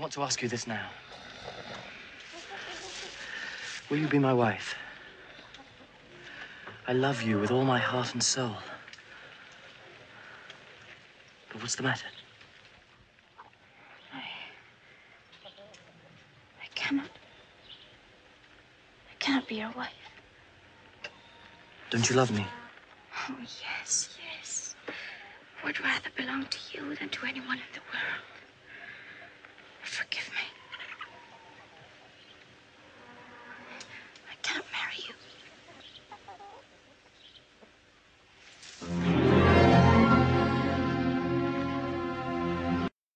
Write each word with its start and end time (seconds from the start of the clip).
I 0.00 0.02
want 0.02 0.14
to 0.14 0.22
ask 0.22 0.40
you 0.40 0.48
this 0.48 0.66
now. 0.66 0.88
Will 3.90 3.98
you 3.98 4.08
be 4.08 4.18
my 4.18 4.32
wife? 4.32 4.74
I 6.88 6.94
love 6.94 7.20
you 7.20 7.38
with 7.38 7.50
all 7.50 7.66
my 7.66 7.78
heart 7.78 8.14
and 8.14 8.22
soul. 8.22 8.56
But 11.52 11.60
what's 11.60 11.74
the 11.74 11.82
matter? 11.82 12.06
I 14.14 14.22
cannot. 16.74 17.10
I 19.10 19.14
cannot 19.18 19.46
be 19.46 19.56
your 19.56 19.72
wife. 19.76 19.90
Don't 21.90 22.08
you 22.08 22.16
love 22.16 22.30
me? 22.30 22.46
Oh, 23.28 23.36
yes, 23.38 24.16
yes. 24.18 24.74
I 25.62 25.66
would 25.66 25.78
rather 25.78 26.08
belong 26.16 26.46
to 26.46 26.58
you 26.72 26.94
than 26.94 27.10
to 27.10 27.26
anyone 27.26 27.58
in 27.58 27.70
the 27.74 27.80
world. 27.92 28.29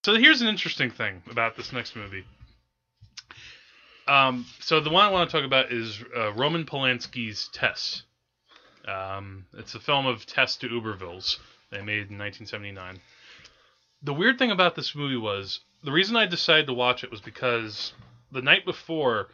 So 0.04 0.14
here's 0.16 0.42
an 0.42 0.48
interesting 0.48 0.90
thing 0.90 1.22
about 1.30 1.56
this 1.56 1.72
next 1.72 1.96
movie. 1.96 2.26
Um, 4.06 4.44
so 4.60 4.78
the 4.78 4.90
one 4.90 5.02
I 5.02 5.10
want 5.10 5.30
to 5.30 5.34
talk 5.34 5.46
about 5.46 5.72
is 5.72 5.98
uh, 6.14 6.30
Roman 6.34 6.66
Polanski's 6.66 7.48
Tess. 7.54 8.02
Um, 8.86 9.46
it's 9.56 9.74
a 9.74 9.80
film 9.80 10.04
of 10.04 10.26
Tess 10.26 10.56
to 10.56 10.68
Ubervilles 10.68 11.38
they 11.70 11.78
made 11.78 12.10
in 12.10 12.18
1979. 12.18 13.00
The 14.02 14.12
weird 14.12 14.38
thing 14.38 14.50
about 14.50 14.74
this 14.74 14.94
movie 14.94 15.16
was 15.16 15.60
the 15.82 15.92
reason 15.92 16.16
I 16.16 16.26
decided 16.26 16.66
to 16.66 16.74
watch 16.74 17.02
it 17.02 17.10
was 17.10 17.22
because 17.22 17.94
the 18.30 18.42
night 18.42 18.66
before 18.66 19.28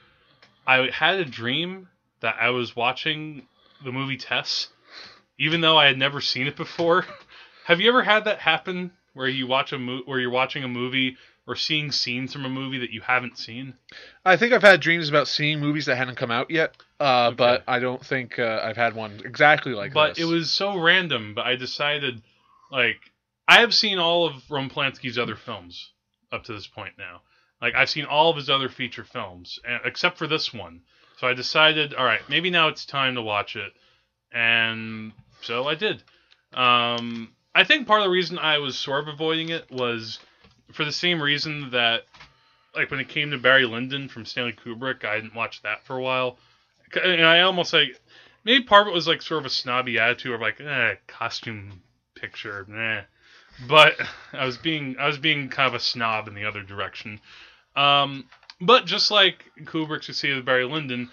I 0.68 0.88
had 0.92 1.18
a 1.18 1.24
dream 1.24 1.88
that 2.20 2.36
I 2.40 2.50
was 2.50 2.76
watching 2.76 3.48
the 3.84 3.90
movie 3.90 4.18
Tess, 4.18 4.68
even 5.36 5.62
though 5.62 5.76
I 5.76 5.86
had 5.86 5.98
never 5.98 6.20
seen 6.20 6.46
it 6.46 6.54
before. 6.54 7.06
Have 7.64 7.80
you 7.80 7.88
ever 7.88 8.04
had 8.04 8.26
that 8.26 8.38
happen 8.38 8.92
where 9.14 9.28
you 9.28 9.46
watch 9.46 9.72
a 9.72 9.78
mo- 9.78 10.02
where 10.06 10.20
you're 10.20 10.30
watching 10.30 10.64
a 10.64 10.68
movie 10.68 11.16
or 11.46 11.56
seeing 11.56 11.90
scenes 11.90 12.32
from 12.32 12.44
a 12.44 12.48
movie 12.48 12.78
that 12.78 12.90
you 12.90 13.00
haven't 13.00 13.38
seen? 13.38 13.74
I 14.24 14.36
think 14.36 14.52
I've 14.52 14.62
had 14.62 14.80
dreams 14.80 15.08
about 15.08 15.26
seeing 15.28 15.58
movies 15.60 15.86
that 15.86 15.96
hadn't 15.96 16.16
come 16.16 16.30
out 16.30 16.50
yet, 16.50 16.76
uh, 17.00 17.26
Okay. 17.28 17.36
but 17.36 17.64
I 17.66 17.78
don't 17.80 18.04
think 18.04 18.38
uh, 18.38 18.60
I've 18.62 18.76
had 18.76 18.94
one 18.94 19.20
exactly 19.24 19.72
like 19.72 19.90
that. 19.90 19.94
but 19.94 20.14
this. 20.16 20.24
it 20.24 20.28
was 20.32 20.50
so 20.50 20.78
random. 20.78 21.34
But 21.34 21.46
I 21.46 21.56
decided, 21.56 22.22
like, 22.70 22.98
I 23.48 23.60
have 23.60 23.74
seen 23.74 23.98
all 23.98 24.26
of 24.26 24.34
Roman 24.50 24.70
Polanski's 24.70 25.18
other 25.18 25.34
films 25.36 25.90
up 26.30 26.44
to 26.44 26.52
this 26.52 26.68
point 26.68 26.94
now. 26.98 27.22
Like, 27.60 27.74
I've 27.74 27.90
seen 27.90 28.04
all 28.04 28.30
of 28.30 28.36
his 28.36 28.48
other 28.48 28.68
feature 28.68 29.04
films, 29.04 29.58
and, 29.66 29.80
except 29.84 30.18
for 30.18 30.26
this 30.28 30.54
one. 30.54 30.82
So 31.18 31.26
I 31.26 31.34
decided, 31.34 31.92
all 31.94 32.04
right, 32.04 32.20
maybe 32.28 32.48
now 32.50 32.68
it's 32.68 32.86
time 32.86 33.16
to 33.16 33.22
watch 33.22 33.56
it, 33.56 33.72
and 34.32 35.12
so 35.42 35.66
I 35.68 35.74
did. 35.74 36.02
Um, 36.54 37.32
I 37.54 37.64
think 37.64 37.86
part 37.86 38.00
of 38.00 38.04
the 38.04 38.10
reason 38.10 38.38
I 38.38 38.58
was 38.58 38.78
sort 38.78 39.00
of 39.00 39.08
avoiding 39.08 39.48
it 39.48 39.70
was 39.70 40.18
for 40.72 40.84
the 40.84 40.92
same 40.92 41.20
reason 41.20 41.70
that, 41.70 42.04
like, 42.74 42.90
when 42.90 43.00
it 43.00 43.08
came 43.08 43.30
to 43.30 43.38
Barry 43.38 43.66
Lyndon 43.66 44.08
from 44.08 44.24
Stanley 44.24 44.52
Kubrick, 44.52 45.04
I 45.04 45.16
didn't 45.16 45.34
watch 45.34 45.62
that 45.62 45.84
for 45.84 45.96
a 45.96 46.02
while. 46.02 46.38
And 47.02 47.24
I 47.24 47.40
almost 47.40 47.72
like 47.72 48.00
maybe 48.44 48.64
part 48.64 48.82
of 48.82 48.88
it 48.88 48.94
was 48.94 49.06
like 49.06 49.22
sort 49.22 49.40
of 49.40 49.46
a 49.46 49.50
snobby 49.50 49.98
attitude 49.98 50.32
of 50.32 50.40
like, 50.40 50.60
eh, 50.60 50.94
costume 51.06 51.82
picture, 52.14 52.64
nah. 52.68 53.02
But 53.68 53.94
I 54.32 54.44
was 54.44 54.56
being 54.56 54.96
I 54.98 55.06
was 55.06 55.18
being 55.18 55.48
kind 55.48 55.68
of 55.68 55.74
a 55.74 55.80
snob 55.80 56.28
in 56.28 56.34
the 56.34 56.44
other 56.44 56.62
direction. 56.62 57.20
Um, 57.76 58.26
but 58.60 58.86
just 58.86 59.10
like 59.10 59.44
Kubrick 59.64 60.04
succeeded 60.04 60.36
with 60.36 60.46
Barry 60.46 60.64
Lyndon, 60.64 61.10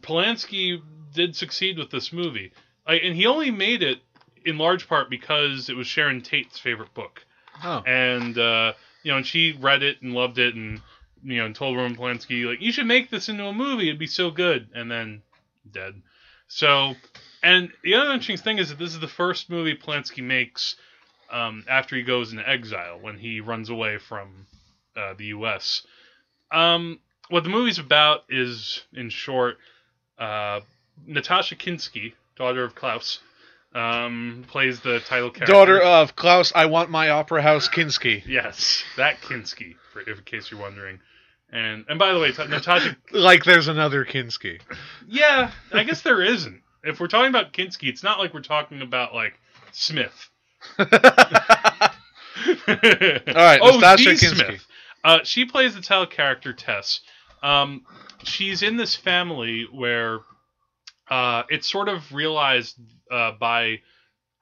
Polanski 0.00 0.80
did 1.12 1.36
succeed 1.36 1.78
with 1.78 1.90
this 1.90 2.12
movie, 2.12 2.52
and 2.86 3.14
he 3.14 3.26
only 3.26 3.50
made 3.50 3.82
it 3.82 4.00
in 4.44 4.58
large 4.58 4.88
part 4.88 5.10
because 5.10 5.68
it 5.68 5.76
was 5.76 5.86
Sharon 5.86 6.20
Tate's 6.20 6.58
favorite 6.58 6.92
book 6.94 7.24
oh. 7.64 7.82
and 7.86 8.38
uh, 8.38 8.72
you 9.02 9.10
know, 9.10 9.18
and 9.18 9.26
she 9.26 9.52
read 9.52 9.82
it 9.82 10.02
and 10.02 10.12
loved 10.12 10.38
it, 10.38 10.54
and 10.54 10.80
you 11.22 11.38
know, 11.38 11.46
and 11.46 11.54
told 11.54 11.76
Roman 11.76 11.96
Polanski 11.96 12.44
like, 12.46 12.60
"You 12.60 12.72
should 12.72 12.86
make 12.86 13.10
this 13.10 13.28
into 13.28 13.46
a 13.46 13.52
movie; 13.52 13.88
it'd 13.88 13.98
be 13.98 14.06
so 14.06 14.30
good." 14.30 14.68
And 14.74 14.90
then 14.90 15.22
dead. 15.70 16.00
So, 16.48 16.94
and 17.42 17.70
the 17.82 17.94
other 17.94 18.12
interesting 18.12 18.36
thing 18.36 18.58
is 18.58 18.70
that 18.70 18.78
this 18.78 18.92
is 18.92 19.00
the 19.00 19.08
first 19.08 19.50
movie 19.50 19.76
Polanski 19.76 20.22
makes 20.22 20.76
um, 21.30 21.64
after 21.68 21.96
he 21.96 22.02
goes 22.02 22.32
into 22.32 22.48
exile 22.48 22.98
when 23.00 23.18
he 23.18 23.40
runs 23.40 23.70
away 23.70 23.98
from 23.98 24.46
uh, 24.96 25.14
the 25.14 25.26
U.S. 25.26 25.82
Um, 26.50 26.98
what 27.28 27.44
the 27.44 27.50
movie's 27.50 27.78
about 27.78 28.24
is, 28.28 28.82
in 28.92 29.08
short, 29.08 29.58
uh, 30.18 30.60
Natasha 31.06 31.54
Kinski, 31.54 32.14
daughter 32.36 32.64
of 32.64 32.74
Klaus, 32.74 33.20
um, 33.74 34.44
plays 34.48 34.80
the 34.80 35.00
title 35.00 35.30
character. 35.30 35.52
Daughter 35.52 35.80
of 35.80 36.16
Klaus, 36.16 36.52
I 36.54 36.66
want 36.66 36.90
my 36.90 37.10
opera 37.10 37.42
house 37.42 37.68
Kinski. 37.68 38.22
Yes, 38.26 38.84
that 38.96 39.20
Kinski, 39.20 39.76
for, 39.92 40.00
if 40.00 40.18
in 40.18 40.24
case 40.24 40.50
you're 40.50 40.60
wondering. 40.60 41.00
And 41.52 41.84
and 41.88 41.98
by 41.98 42.12
the 42.12 42.20
way, 42.20 42.32
Natasha. 42.48 42.96
Like 43.12 43.44
there's 43.44 43.68
another 43.68 44.04
Kinski. 44.04 44.60
Yeah, 45.08 45.50
I 45.72 45.84
guess 45.84 46.02
there 46.02 46.22
isn't. 46.22 46.62
If 46.84 47.00
we're 47.00 47.08
talking 47.08 47.28
about 47.28 47.52
Kinski, 47.52 47.88
it's 47.88 48.02
not 48.02 48.18
like 48.18 48.32
we're 48.32 48.40
talking 48.40 48.82
about 48.82 49.14
like 49.14 49.34
Smith. 49.72 50.30
All 50.78 50.86
right, 52.66 53.58
oh, 53.62 53.74
Natasha 53.74 54.10
the 54.10 54.16
Kinski. 54.16 54.36
Smith. 54.36 54.66
Uh, 55.02 55.18
she 55.24 55.44
plays 55.44 55.74
the 55.74 55.80
title 55.80 56.06
character 56.06 56.52
Tess. 56.52 57.00
Um, 57.42 57.84
she's 58.22 58.62
in 58.62 58.76
this 58.76 58.94
family 58.94 59.66
where 59.72 60.20
uh, 61.10 61.42
it's 61.48 61.68
sort 61.68 61.88
of 61.88 62.12
realized 62.12 62.78
uh, 63.10 63.32
by, 63.32 63.80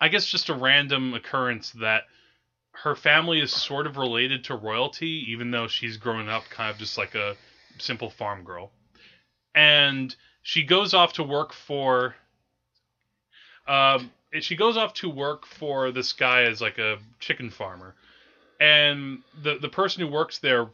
I 0.00 0.08
guess, 0.08 0.26
just 0.26 0.50
a 0.50 0.54
random 0.54 1.14
occurrence 1.14 1.70
that 1.80 2.02
her 2.72 2.94
family 2.94 3.40
is 3.40 3.50
sort 3.50 3.86
of 3.86 3.96
related 3.96 4.44
to 4.44 4.54
royalty, 4.54 5.24
even 5.28 5.50
though 5.50 5.66
she's 5.66 5.96
grown 5.96 6.28
up 6.28 6.44
kind 6.50 6.70
of 6.70 6.78
just 6.78 6.98
like 6.98 7.14
a 7.14 7.34
simple 7.78 8.10
farm 8.10 8.44
girl. 8.44 8.70
And 9.54 10.14
she 10.42 10.62
goes 10.62 10.94
off 10.94 11.14
to 11.14 11.22
work 11.22 11.52
for. 11.52 12.14
Um, 13.66 14.10
she 14.40 14.56
goes 14.56 14.76
off 14.76 14.94
to 14.94 15.08
work 15.08 15.46
for 15.46 15.90
this 15.90 16.12
guy 16.12 16.42
as 16.42 16.60
like 16.60 16.78
a 16.78 16.98
chicken 17.18 17.50
farmer, 17.50 17.94
and 18.60 19.20
the 19.42 19.58
the 19.58 19.68
person 19.68 20.02
who 20.02 20.12
works 20.12 20.38
there 20.38 20.68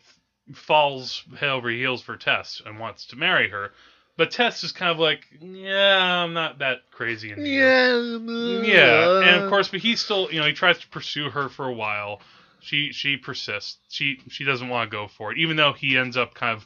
falls 0.52 1.24
head 1.38 1.48
over 1.48 1.70
heels 1.70 2.02
for 2.02 2.16
Tess 2.16 2.60
and 2.66 2.78
wants 2.78 3.06
to 3.06 3.16
marry 3.16 3.48
her, 3.48 3.70
but 4.16 4.30
Tess 4.30 4.64
is 4.64 4.72
kind 4.72 4.90
of 4.90 4.98
like, 4.98 5.26
yeah, 5.40 6.22
I'm 6.22 6.32
not 6.32 6.58
that 6.58 6.90
crazy 6.90 7.28
you." 7.28 7.36
Yeah. 7.36 8.64
Yeah, 8.64 9.20
and 9.28 9.44
of 9.44 9.50
course, 9.50 9.68
but 9.68 9.80
he 9.80 9.96
still, 9.96 10.30
you 10.30 10.40
know, 10.40 10.46
he 10.46 10.52
tries 10.52 10.78
to 10.80 10.88
pursue 10.88 11.30
her 11.30 11.48
for 11.48 11.66
a 11.66 11.72
while. 11.72 12.20
She 12.60 12.92
she 12.92 13.16
persists. 13.16 13.78
She 13.88 14.20
she 14.28 14.44
doesn't 14.44 14.68
want 14.68 14.90
to 14.90 14.96
go 14.96 15.08
for 15.08 15.32
it, 15.32 15.38
even 15.38 15.56
though 15.56 15.72
he 15.72 15.96
ends 15.96 16.16
up 16.16 16.34
kind 16.34 16.60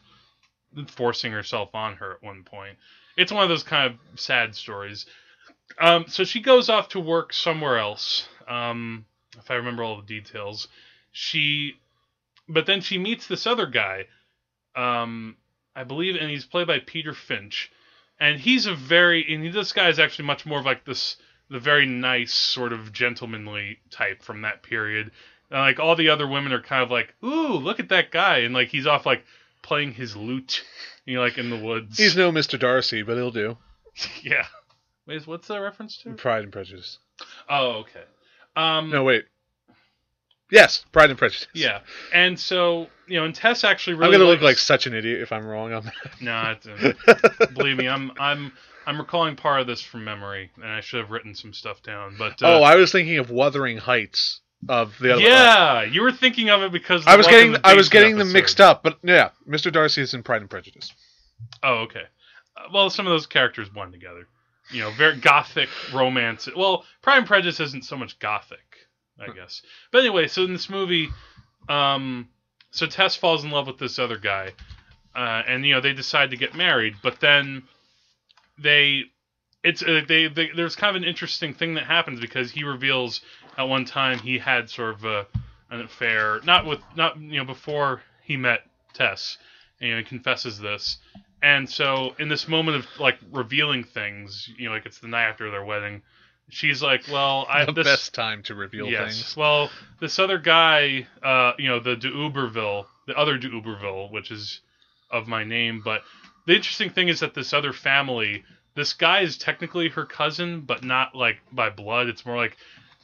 of 0.77 0.91
forcing 0.91 1.33
herself 1.33 1.75
on 1.75 1.97
her 1.97 2.13
at 2.13 2.23
one 2.23 2.45
point. 2.45 2.77
It's 3.17 3.33
one 3.33 3.43
of 3.43 3.49
those 3.49 3.65
kind 3.65 3.93
of 3.93 4.21
sad 4.21 4.55
stories. 4.55 5.07
Um, 5.79 6.07
so 6.09 6.25
she 6.25 6.41
goes 6.41 6.69
off 6.69 6.89
to 6.91 7.01
work 7.01 7.33
somewhere 7.33 7.79
else. 7.79 8.29
Um, 8.47 9.05
if 9.37 9.51
I 9.51 9.55
remember 9.55 9.83
all 9.83 9.97
the 9.97 10.07
details, 10.07 10.69
she, 11.13 11.75
but 12.49 12.67
then 12.67 12.81
she 12.81 12.97
meets 12.99 13.27
this 13.27 13.47
other 13.47 13.67
guy. 13.67 14.07
Um, 14.75 15.37
I 15.79 15.85
believe, 15.85 16.17
and 16.17 16.29
he's 16.29 16.45
played 16.45 16.67
by 16.67 16.81
Peter 16.81 17.15
Finch, 17.15 17.71
and 18.19 18.41
he's 18.41 18.67
a 18.67 18.75
very, 18.75 19.33
and 19.33 19.55
this 19.55 19.73
guy 19.73 19.89
is 19.89 20.01
actually 20.01 20.25
much 20.25 20.45
more 20.45 20.59
of 20.59 20.65
like 20.65 20.85
this 20.85 21.17
the 21.51 21.61
very 21.61 21.87
nice 21.87 22.33
sort 22.33 22.73
of 22.73 22.93
gentlemanly 22.93 23.79
type 23.91 24.23
from 24.23 24.43
that 24.43 24.65
period. 24.65 25.13
And 25.51 25.61
like 25.61 25.79
all 25.79 25.95
the 25.95 26.09
other 26.09 26.27
women 26.27 26.53
are 26.53 26.61
kind 26.61 26.83
of 26.83 26.91
like, 26.91 27.15
ooh, 27.25 27.55
look 27.55 27.79
at 27.79 27.91
that 27.91 28.11
guy, 28.11 28.39
and 28.39 28.53
like 28.53 28.69
he's 28.69 28.89
off 28.89 29.07
like 29.07 29.25
playing 29.63 29.93
his 29.93 30.17
lute, 30.17 30.65
you 31.05 31.15
know, 31.15 31.23
like 31.23 31.39
in 31.39 31.49
the 31.49 31.57
woods. 31.57 31.97
He's 31.97 32.17
no 32.17 32.33
Mr. 32.33 32.59
Darcy, 32.59 33.03
but 33.03 33.17
he'll 33.17 33.31
do. 33.31 33.57
yeah. 34.23 34.47
Wait, 35.07 35.29
what's 35.29 35.47
that 35.47 35.59
reference 35.59 35.97
to? 35.99 36.11
Pride 36.15 36.43
and 36.43 36.53
Prejudice. 36.53 36.99
Oh, 37.49 37.85
okay. 37.85 38.03
Um, 38.57 38.91
No, 38.91 39.05
wait. 39.05 39.27
Yes, 40.51 40.85
Pride 40.93 41.11
and 41.11 41.19
Prejudice. 41.19 41.47
Yeah, 41.53 41.81
and 42.13 42.39
so 42.39 42.89
you 43.07 43.19
know, 43.19 43.25
and 43.25 43.35
Tess 43.35 43.65
actually 43.65 43.95
I'm 43.97 44.13
gonna 44.13 44.25
look 44.25 44.41
like 44.41 44.59
such 44.59 44.87
an 44.87 44.95
idiot 44.95 45.21
if 45.21 45.33
I'm 45.33 45.47
wrong 45.47 45.73
on 45.73 45.85
that. 45.85 46.21
No, 46.21 46.55
it's, 47.07 47.53
believe 47.53 47.77
me, 47.77 47.89
I'm 47.89 48.13
I'm 48.19 48.53
I'm 48.87 48.99
recalling 48.99 49.37
part 49.37 49.61
of 49.61 49.67
this 49.67 49.83
from 49.83 50.05
memory, 50.05 50.51
and 50.57 50.67
I 50.67 50.81
should 50.81 51.01
have 51.01 51.11
written 51.11 51.35
some 51.35 51.53
stuff 51.53 51.83
down. 51.83 52.17
But 52.19 52.43
uh, 52.43 52.59
oh, 52.59 52.63
I 52.63 52.77
was 52.77 52.91
thinking 52.91 53.19
of 53.19 53.31
Wuthering 53.31 53.77
Heights 53.77 54.41
of 54.69 54.99
the 54.99 55.15
other. 55.15 55.23
yeah, 55.23 55.83
you 55.83 56.03
were 56.03 56.13
thinking 56.13 56.51
of 56.51 56.63
it 56.63 56.73
because 56.73 57.07
I 57.07 57.17
was 57.17 57.27
getting 57.27 57.53
wasn't 57.53 57.77
was 57.77 57.89
getting 57.89 58.17
them 58.17 58.33
mixed 58.33 58.61
up, 58.61 58.83
but 58.83 58.99
yeah, 59.03 59.31
Mr. 59.47 59.73
Darcy 59.73 60.03
is 60.03 60.15
in 60.15 60.23
Pride 60.23 60.41
and 60.41 60.51
Prejudice. 60.51 60.93
Oh, 61.63 61.81
okay. 61.81 62.05
Uh, 62.57 62.69
well, 62.73 62.91
some 62.91 63.07
of 63.07 63.11
those 63.11 63.27
characters 63.27 63.69
blend 63.69 63.93
together. 63.93 64.27
You 64.71 64.83
know, 64.83 64.91
very 64.91 65.17
gothic 65.17 65.69
romance. 65.95 66.49
Well, 66.55 66.85
Pride 67.01 67.19
and 67.19 67.27
Prejudice 67.27 67.61
isn't 67.61 67.85
so 67.85 67.97
much 67.97 68.19
gothic, 68.19 68.68
I 69.19 69.33
guess. 69.33 69.63
But 69.91 70.01
anyway, 70.01 70.29
so 70.29 70.45
in 70.45 70.53
this 70.53 70.71
movie, 70.71 71.09
um, 71.69 72.29
so 72.71 72.87
Tess 72.87 73.17
falls 73.17 73.45
in 73.45 73.51
love 73.51 73.67
with 73.67 73.79
this 73.79 73.99
other 73.99 74.19
guy, 74.19 74.53
uh, 75.15 75.43
and 75.47 75.67
you 75.67 75.75
know 75.75 75.81
they 75.81 75.93
decide 75.93 76.31
to 76.31 76.37
get 76.37 76.55
married, 76.55 76.97
but 77.03 77.21
then 77.21 77.65
they 78.59 79.05
it's 79.65 79.83
uh, 79.83 80.03
they, 80.07 80.29
they 80.29 80.51
there's 80.55 80.77
kind 80.77 80.97
of 80.97 81.03
an 81.03 81.09
interesting 81.09 81.53
thing 81.53 81.75
that 81.75 81.85
happens 81.85 82.21
because 82.21 82.51
he 82.51 82.65
reveals 82.65 83.21
at 83.57 83.65
one 83.65 83.85
time 83.85 84.19
he 84.19 84.39
had 84.39 84.71
sort 84.71 84.95
of 84.95 85.05
a, 85.05 85.27
an 85.71 85.81
affair, 85.81 86.41
not 86.45 86.65
with 86.65 86.81
not 86.97 87.21
you 87.21 87.39
know 87.39 87.45
before 87.45 88.03
he 88.23 88.37
met 88.37 88.61
Tess, 88.95 89.39
and 89.81 89.89
you 89.89 89.95
know, 89.95 90.01
he 90.01 90.05
confesses 90.05 90.59
this, 90.59 90.99
and 91.43 91.69
so 91.69 92.15
in 92.19 92.29
this 92.29 92.49
moment 92.49 92.77
of 92.77 92.87
like 93.01 93.19
revealing 93.33 93.85
things, 93.85 94.49
you 94.57 94.69
know, 94.69 94.75
like 94.75 94.87
it's 94.87 95.01
the 95.01 95.09
night 95.09 95.29
after 95.29 95.51
their 95.51 95.65
wedding, 95.65 96.03
she's 96.49 96.83
like, 96.83 97.05
well, 97.11 97.47
I 97.49 97.65
the 97.65 97.73
this, 97.73 97.87
best 97.87 98.15
time 98.15 98.43
to 98.45 98.55
reveal 98.55 98.87
yes. 98.87 99.15
things. 99.15 99.37
Well, 99.37 99.71
this 100.01 100.19
other 100.19 100.39
guy, 100.39 101.07
uh, 101.23 101.53
you 101.59 101.69
know, 101.69 101.81
the 101.81 101.97
de 101.97 102.11
Uberville, 102.11 102.87
the 103.07 103.17
other 103.17 103.39
de 103.39 103.49
Uberville, 103.49 104.11
which 104.11 104.31
is 104.31 104.61
of 105.11 105.27
my 105.27 105.45
name, 105.45 105.83
but 105.85 106.03
the 106.47 106.55
interesting 106.55 106.91
thing 106.91 107.09
is 107.09 107.21
that 107.21 107.35
this 107.35 107.53
other 107.53 107.73
family, 107.73 108.45
this 108.75 108.95
guy 108.95 109.21
is 109.21 109.37
technically 109.37 109.89
her 109.91 110.05
cousin, 110.05 110.63
but 110.63 110.83
not 110.83 111.15
like 111.15 111.39
by 111.53 111.71
blood. 111.71 112.09
It's 112.09 112.25
more 112.25 112.37
like 112.37 112.57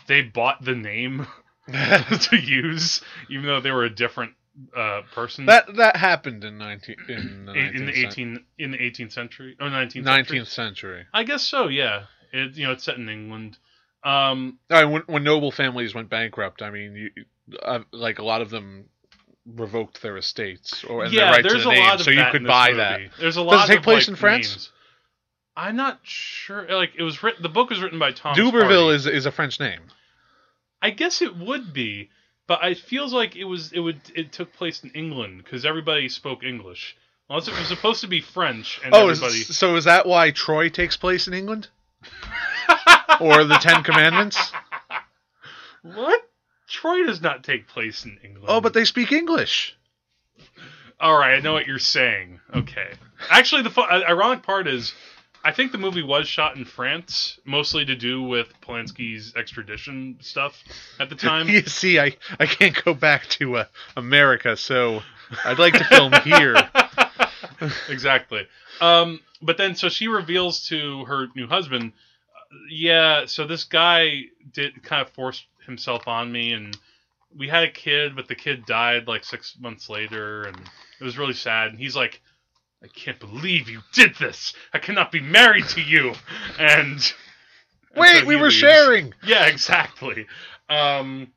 they 0.06 0.22
bought 0.22 0.64
the 0.64 0.74
name 0.74 1.26
to 1.68 2.36
use, 2.36 3.02
even 3.30 3.46
though 3.46 3.60
they 3.60 3.70
were 3.70 3.84
a 3.84 3.94
different 3.94 4.32
uh, 4.76 5.02
person. 5.12 5.46
that 5.46 5.74
that 5.76 5.96
happened 5.96 6.44
in 6.44 6.58
nineteen 6.58 6.96
in 7.08 7.46
the 7.46 7.52
in, 7.52 7.76
in 7.76 7.86
the 7.86 7.92
19th 7.92 8.06
eighteen 8.06 8.44
in 8.58 8.70
the 8.70 8.82
eighteenth 8.82 9.12
century 9.12 9.56
or 9.60 9.68
nineteenth 9.68 10.04
nineteenth 10.06 10.48
century. 10.48 11.00
century. 11.00 11.06
I 11.12 11.24
guess 11.24 11.42
so. 11.42 11.68
Yeah, 11.68 12.04
it 12.34 12.56
you 12.56 12.66
know 12.66 12.72
it's 12.72 12.84
set 12.84 12.96
in 12.96 13.08
England. 13.08 13.58
Um, 14.02 14.58
I 14.70 14.84
when, 14.84 15.02
when 15.06 15.24
noble 15.24 15.50
families 15.50 15.94
went 15.94 16.10
bankrupt, 16.10 16.60
I 16.60 16.70
mean, 16.70 16.94
you, 16.94 17.56
uh, 17.62 17.80
like 17.92 18.18
a 18.18 18.24
lot 18.24 18.42
of 18.42 18.50
them 18.50 18.86
revoked 19.46 20.02
their 20.02 20.16
estates 20.16 20.84
or 20.84 21.04
and 21.04 21.12
yeah, 21.12 21.24
their 21.24 21.32
right 21.32 21.42
there's 21.42 21.62
to 21.62 21.68
the 21.68 21.70
a 21.70 21.74
name, 21.74 21.98
so 21.98 22.10
you 22.10 22.24
could 22.30 22.46
buy 22.46 22.68
movie. 22.68 22.78
that. 22.78 23.00
There's 23.18 23.36
a 23.36 23.42
lot. 23.42 23.52
Does 23.52 23.64
it 23.64 23.68
take 23.68 23.78
of, 23.78 23.84
place 23.84 24.02
like, 24.02 24.08
in 24.08 24.16
France? 24.16 24.50
names. 24.50 24.70
I'm 25.56 25.76
not 25.76 26.00
sure. 26.02 26.66
Like 26.68 26.92
it 26.98 27.02
was 27.02 27.22
written. 27.22 27.42
The 27.42 27.48
book 27.48 27.70
was 27.70 27.80
written 27.80 27.98
by 27.98 28.12
Tom. 28.12 28.34
Duberville 28.34 28.84
Hardy. 28.84 28.96
is 28.96 29.06
is 29.06 29.26
a 29.26 29.32
French 29.32 29.60
name. 29.60 29.80
I 30.82 30.90
guess 30.90 31.22
it 31.22 31.36
would 31.36 31.72
be, 31.72 32.10
but 32.46 32.62
it 32.64 32.78
feels 32.78 33.12
like 33.14 33.36
it 33.36 33.44
was. 33.44 33.72
It 33.72 33.80
would. 33.80 34.00
It 34.14 34.32
took 34.32 34.52
place 34.52 34.82
in 34.82 34.90
England 34.90 35.42
because 35.44 35.64
everybody 35.64 36.08
spoke 36.08 36.42
English. 36.42 36.96
Unless 37.30 37.48
it 37.48 37.58
was 37.58 37.68
supposed 37.68 38.02
to 38.02 38.06
be 38.06 38.20
French 38.20 38.80
and 38.84 38.94
Oh, 38.94 39.08
is, 39.08 39.56
so 39.56 39.76
is 39.76 39.84
that 39.84 40.04
why 40.04 40.30
Troy 40.30 40.68
takes 40.68 40.98
place 40.98 41.26
in 41.26 41.32
England? 41.32 41.68
or 43.20 43.44
the 43.44 43.58
Ten 43.60 43.82
Commandments? 43.82 44.52
what? 45.82 46.20
Troy 46.68 47.04
does 47.04 47.20
not 47.20 47.44
take 47.44 47.68
place 47.68 48.04
in 48.04 48.18
England. 48.24 48.46
Oh, 48.48 48.60
but 48.60 48.74
they 48.74 48.84
speak 48.84 49.12
English. 49.12 49.76
All 51.00 51.16
right, 51.16 51.34
I 51.34 51.40
know 51.40 51.52
what 51.52 51.66
you're 51.66 51.78
saying. 51.78 52.40
Okay. 52.54 52.92
Actually, 53.30 53.62
the 53.62 53.70
fu- 53.70 53.82
uh, 53.82 54.02
ironic 54.08 54.42
part 54.42 54.66
is, 54.66 54.94
I 55.44 55.52
think 55.52 55.72
the 55.72 55.78
movie 55.78 56.02
was 56.02 56.26
shot 56.26 56.56
in 56.56 56.64
France, 56.64 57.38
mostly 57.44 57.84
to 57.84 57.94
do 57.94 58.22
with 58.22 58.48
Polanski's 58.62 59.34
extradition 59.36 60.16
stuff 60.20 60.62
at 60.98 61.10
the 61.10 61.14
time. 61.14 61.48
You 61.54 61.62
see, 61.62 61.98
I, 61.98 62.16
I 62.40 62.46
can't 62.46 62.82
go 62.84 62.94
back 62.94 63.26
to 63.30 63.58
uh, 63.58 63.64
America, 63.96 64.56
so 64.56 65.02
I'd 65.44 65.58
like 65.58 65.74
to 65.74 65.84
film 65.84 66.12
here. 66.24 66.54
exactly. 67.88 68.46
Um, 68.80 69.20
but 69.42 69.56
then, 69.56 69.74
so 69.74 69.88
she 69.88 70.08
reveals 70.08 70.68
to 70.68 71.04
her 71.04 71.28
new 71.34 71.46
husband, 71.46 71.92
uh, 72.34 72.56
yeah, 72.70 73.26
so 73.26 73.46
this 73.46 73.64
guy 73.64 74.22
did 74.52 74.82
kind 74.82 75.02
of 75.02 75.10
force 75.10 75.44
himself 75.66 76.08
on 76.08 76.30
me, 76.30 76.52
and 76.52 76.76
we 77.36 77.48
had 77.48 77.64
a 77.64 77.70
kid, 77.70 78.14
but 78.16 78.28
the 78.28 78.34
kid 78.34 78.64
died 78.66 79.08
like 79.08 79.24
six 79.24 79.56
months 79.58 79.88
later, 79.88 80.44
and 80.44 80.56
it 81.00 81.04
was 81.04 81.18
really 81.18 81.34
sad. 81.34 81.68
And 81.70 81.78
he's 81.78 81.96
like, 81.96 82.20
I 82.82 82.86
can't 82.88 83.18
believe 83.18 83.68
you 83.68 83.80
did 83.92 84.14
this. 84.16 84.52
I 84.72 84.78
cannot 84.78 85.10
be 85.10 85.20
married 85.20 85.68
to 85.68 85.80
you. 85.80 86.14
And 86.58 87.12
and 87.94 88.00
Wait, 88.00 88.20
so 88.20 88.24
we 88.26 88.36
were 88.36 88.44
leaves. 88.44 88.54
sharing. 88.56 89.14
Yeah, 89.24 89.46
exactly. 89.46 90.26
Um, 90.68 91.32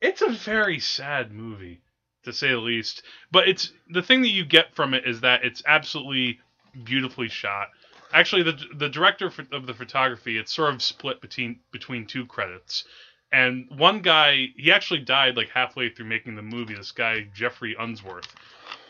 it's 0.00 0.22
a 0.22 0.30
very 0.30 0.80
sad 0.80 1.32
movie, 1.32 1.80
to 2.28 2.32
say 2.32 2.48
the 2.48 2.58
least. 2.58 3.02
But 3.32 3.48
it's 3.48 3.72
the 3.90 4.02
thing 4.02 4.22
that 4.22 4.28
you 4.28 4.44
get 4.44 4.74
from 4.74 4.94
it 4.94 5.04
is 5.06 5.20
that 5.20 5.44
it's 5.44 5.62
absolutely 5.66 6.38
beautifully 6.84 7.28
shot. 7.28 7.68
Actually, 8.12 8.42
the 8.44 8.58
the 8.74 8.88
director 8.88 9.30
of 9.52 9.66
the 9.66 9.74
photography, 9.74 10.38
it's 10.38 10.54
sort 10.54 10.72
of 10.72 10.82
split 10.82 11.20
between 11.20 11.60
between 11.72 12.06
two 12.06 12.24
credits. 12.26 12.84
And 13.30 13.66
one 13.76 14.00
guy, 14.00 14.46
he 14.56 14.72
actually 14.72 15.00
died 15.00 15.36
like 15.36 15.50
halfway 15.50 15.90
through 15.90 16.06
making 16.06 16.36
the 16.36 16.42
movie. 16.42 16.74
This 16.74 16.92
guy 16.92 17.26
Geoffrey 17.34 17.76
Unsworth, 17.78 18.34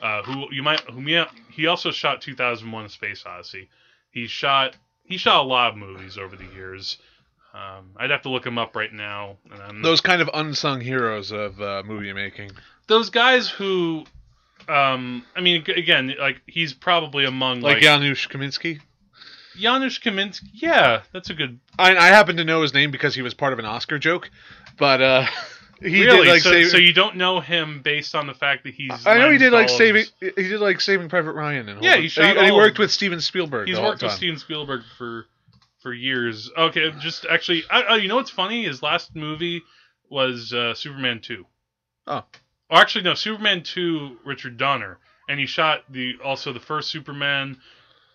uh, 0.00 0.22
who 0.22 0.46
you 0.52 0.62
might, 0.62 0.80
who 0.82 1.24
he 1.50 1.66
also 1.66 1.90
shot 1.90 2.20
2001: 2.22 2.88
Space 2.90 3.24
Odyssey. 3.26 3.68
He 4.10 4.28
shot 4.28 4.76
he 5.02 5.16
shot 5.16 5.42
a 5.42 5.46
lot 5.46 5.72
of 5.72 5.76
movies 5.76 6.16
over 6.18 6.36
the 6.36 6.46
years. 6.54 6.98
Um, 7.54 7.90
I'd 7.96 8.10
have 8.10 8.22
to 8.22 8.28
look 8.28 8.46
him 8.46 8.58
up 8.58 8.76
right 8.76 8.92
now. 8.92 9.38
Those 9.82 10.00
kind 10.00 10.20
of 10.20 10.30
unsung 10.34 10.80
heroes 10.80 11.32
of 11.32 11.60
uh, 11.60 11.82
movie 11.84 12.12
making. 12.12 12.50
Those 12.88 13.10
guys 13.10 13.48
who, 13.48 14.04
um, 14.68 15.24
I 15.36 15.40
mean, 15.40 15.64
again, 15.68 16.14
like 16.18 16.40
he's 16.46 16.72
probably 16.74 17.24
among 17.24 17.60
Like 17.60 17.74
like, 17.74 17.82
Janusz 17.82 18.26
Kaminski. 18.26 18.80
Janusz 19.56 19.98
Kaminski. 19.98 20.48
Yeah, 20.54 21.02
that's 21.12 21.30
a 21.30 21.34
good. 21.34 21.60
I, 21.78 21.96
I 21.96 22.06
happen 22.08 22.36
to 22.38 22.44
know 22.44 22.62
his 22.62 22.74
name 22.74 22.90
because 22.90 23.14
he 23.14 23.22
was 23.22 23.34
part 23.34 23.52
of 23.52 23.58
an 23.58 23.64
Oscar 23.64 23.98
joke, 23.98 24.30
but 24.78 25.00
uh, 25.00 25.26
he 25.80 26.04
really? 26.04 26.24
did 26.24 26.28
like 26.28 26.42
so, 26.42 26.50
save, 26.50 26.68
so 26.68 26.76
you 26.78 26.92
don't 26.92 27.16
know 27.16 27.40
him 27.40 27.82
based 27.82 28.14
on 28.14 28.26
the 28.26 28.34
fact 28.34 28.64
that 28.64 28.74
he's. 28.74 29.06
I 29.06 29.18
know 29.18 29.30
he 29.30 29.38
did 29.38 29.52
like 29.52 29.68
saving. 29.68 30.06
his- 30.20 30.32
He 30.36 30.48
did 30.48 30.60
like 30.60 30.80
Saving 30.80 31.08
Private 31.08 31.32
Ryan 31.32 31.68
and 31.68 31.82
Yeah, 31.82 31.96
he 31.96 32.08
shot 32.08 32.36
and 32.36 32.46
he, 32.46 32.52
worked 32.52 32.78
with 32.78 32.90
Steven 32.90 33.20
Spielberg. 33.20 33.68
He's 33.68 33.78
worked 33.78 34.02
with. 34.02 34.12
Steven 34.12 34.38
Spielberg 34.38 34.82
for 34.96 35.26
for 35.82 35.92
years. 35.92 36.50
Okay, 36.56 36.90
just 37.00 37.26
actually, 37.26 37.64
I, 37.70 37.84
oh, 37.90 37.94
you 37.96 38.08
know 38.08 38.16
what's 38.16 38.30
funny? 38.30 38.64
His 38.64 38.82
last 38.82 39.14
movie 39.14 39.62
was 40.08 40.52
uh, 40.52 40.74
Superman 40.74 41.20
two. 41.20 41.46
Oh. 42.06 42.24
Or 42.70 42.78
actually, 42.78 43.04
no, 43.04 43.14
Superman 43.14 43.62
two. 43.62 44.18
Richard 44.24 44.56
Donner, 44.58 44.98
and 45.28 45.40
he 45.40 45.46
shot 45.46 45.84
the 45.90 46.14
also 46.22 46.52
the 46.52 46.60
first 46.60 46.90
Superman, 46.90 47.58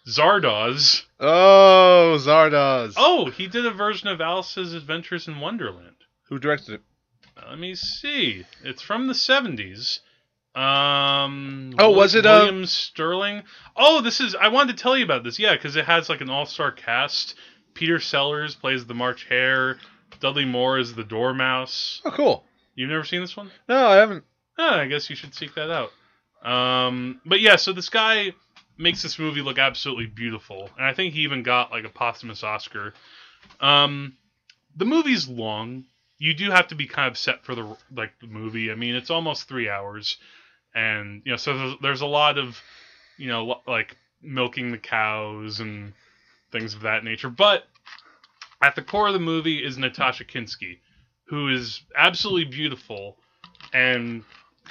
Zardoz. 0.08 1.04
Oh, 1.20 2.18
Zardoz. 2.20 2.94
Oh, 2.98 3.30
he 3.30 3.48
did 3.48 3.66
a 3.66 3.72
version 3.72 4.10
of 4.10 4.22
Alice's 4.22 4.74
Adventures 4.74 5.28
in 5.28 5.40
Wonderland. 5.40 5.96
Who 6.30 6.38
directed 6.38 6.76
it? 6.76 6.82
Let 7.50 7.58
me 7.58 7.74
see. 7.74 8.46
It's 8.64 8.82
from 8.82 9.08
the 9.08 9.16
seventies. 9.16 10.02
Um. 10.54 11.74
Oh, 11.80 11.89
was 11.89 12.13
it, 12.13 12.27
uh, 12.27 12.42
William 12.44 12.68
Sterling? 12.68 13.42
Oh, 13.75 14.01
this 14.01 14.22
is. 14.22 14.36
I 14.36 14.50
wanted 14.50 14.77
to 14.77 14.84
tell 14.84 14.96
you 14.96 15.04
about 15.04 15.24
this. 15.24 15.39
Yeah, 15.39 15.56
because 15.56 15.75
it 15.75 15.86
has 15.86 16.10
like 16.10 16.22
an 16.22 16.30
all-star 16.30 16.72
cast. 16.72 17.34
Peter 17.74 18.00
Sellers 18.00 18.54
plays 18.54 18.86
the 18.86 18.94
March 18.94 19.25
Hare. 19.30 19.80
Dudley 20.20 20.46
Moore 20.46 20.77
is 20.77 20.94
the 20.94 21.04
Dormouse. 21.04 22.04
Oh, 22.06 22.12
cool. 22.12 22.46
You've 22.75 22.92
never 22.92 23.04
seen 23.04 23.22
this 23.22 23.36
one? 23.36 23.50
No, 23.68 23.88
I 23.88 23.96
haven't. 23.96 24.25
Oh, 24.57 24.75
I 24.75 24.88
guess 24.88 25.10
you 25.10 25.15
should 25.15 25.33
seek 25.33 25.55
that 25.55 25.69
out. 25.72 25.91
Um, 26.48 27.22
but 27.25 27.39
yeah, 27.39 27.55
so 27.55 27.74
this 27.74 27.89
guy 27.89 28.33
makes 28.77 29.01
this 29.01 29.17
movie 29.17 29.41
look 29.41 29.57
absolutely 29.57 30.07
beautiful, 30.07 30.69
and 30.77 30.86
I 30.86 30.93
think 30.93 31.13
he 31.13 31.22
even 31.22 31.43
got 31.43 31.72
like 31.72 31.86
a 31.86 31.89
posthumous 31.89 32.43
Oscar. 32.43 32.93
Um, 33.60 34.17
the 34.75 34.86
movie's 34.86 35.27
long. 35.27 35.86
You 36.19 36.33
do 36.33 36.51
have 36.51 36.67
to 36.67 36.75
be 36.75 36.88
kind 36.88 37.10
of 37.10 37.17
set 37.17 37.43
for 37.43 37.55
the 37.55 37.77
like 37.95 38.12
the 38.19 38.27
movie. 38.27 38.72
I 38.72 38.75
mean, 38.75 38.95
it's 38.95 39.10
almost 39.10 39.48
three 39.48 39.69
hours, 39.69 40.17
and 40.75 41.22
you 41.25 41.31
know, 41.31 41.38
so 41.38 41.57
there's, 41.57 41.75
there's 41.81 42.01
a 42.01 42.05
lot 42.05 42.38
of 42.38 42.62
you 43.17 43.27
know 43.27 43.62
like 43.67 43.98
milking 44.22 44.72
the 44.72 44.77
cows 44.77 45.60
and 45.60 45.93
things 46.51 46.74
of 46.74 46.81
that 46.81 47.03
nature. 47.03 47.29
But 47.29 47.65
at 48.62 48.75
the 48.75 48.81
core 48.81 49.07
of 49.07 49.13
the 49.13 49.19
movie 49.19 49.63
is 49.63 49.77
Natasha 49.77 50.24
Kinski, 50.24 50.79
who 51.25 51.50
is 51.50 51.81
absolutely 51.95 52.45
beautiful 52.45 53.17
and 53.74 54.24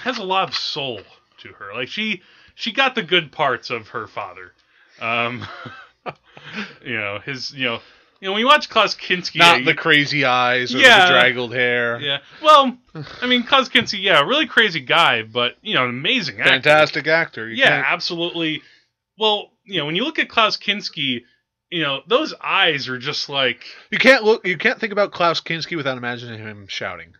has 0.03 0.19
a 0.19 0.23
lot 0.25 0.49
of 0.49 0.55
soul 0.55 1.01
to 1.39 1.49
her. 1.55 1.73
Like 1.75 1.89
she 1.89 2.23
she 2.55 2.73
got 2.73 2.95
the 2.95 3.03
good 3.03 3.33
parts 3.33 3.71
of 3.71 3.89
her 3.89 4.07
father. 4.07 4.53
Um, 5.01 5.47
you 6.85 6.97
know 6.99 7.19
his 7.25 7.53
you 7.53 7.65
know 7.67 7.81
you 8.21 8.27
know 8.29 8.33
when 8.33 8.41
you 8.41 8.47
watch 8.47 8.69
Klaus 8.69 8.95
Kinski, 8.95 9.37
Not 9.39 9.59
yeah, 9.61 9.65
the 9.65 9.71
you- 9.73 9.77
crazy 9.77 10.25
eyes 10.25 10.75
or 10.75 10.79
Yeah. 10.79 11.07
the 11.07 11.13
bedraggled 11.13 11.53
hair. 11.55 11.99
yeah. 12.01 12.19
Well, 12.43 12.77
I 13.21 13.27
mean 13.27 13.43
Klaus 13.45 13.69
Kinski, 13.69 14.01
yeah, 14.03 14.21
really 14.23 14.47
crazy 14.47 14.81
guy, 14.81 15.23
but 15.23 15.57
you 15.63 15.75
know 15.75 15.85
an 15.85 15.91
amazing 15.91 16.39
actor. 16.41 16.51
Fantastic 16.51 17.07
actor. 17.07 17.49
Yeah, 17.49 17.69
can't- 17.69 17.87
absolutely. 17.91 18.63
Well, 19.19 19.51
you 19.65 19.79
know 19.79 19.87
when 19.87 19.97
you 19.97 20.05
look 20.05 20.19
at 20.19 20.29
Klaus 20.29 20.57
Kinski, 20.57 21.23
you 21.71 21.83
know 21.83 22.01
those 22.07 22.35
eyes 22.43 22.89
are 22.89 22.99
just 22.99 23.29
like 23.29 23.65
You 23.91 23.99
can't 23.99 24.25
look. 24.25 24.47
You 24.47 24.57
can't 24.59 24.79
think 24.79 24.93
about 24.93 25.13
Klaus 25.13 25.41
Kinski 25.41 25.77
without 25.77 25.97
imagining 25.97 26.39
him 26.39 26.67
shouting 26.69 27.15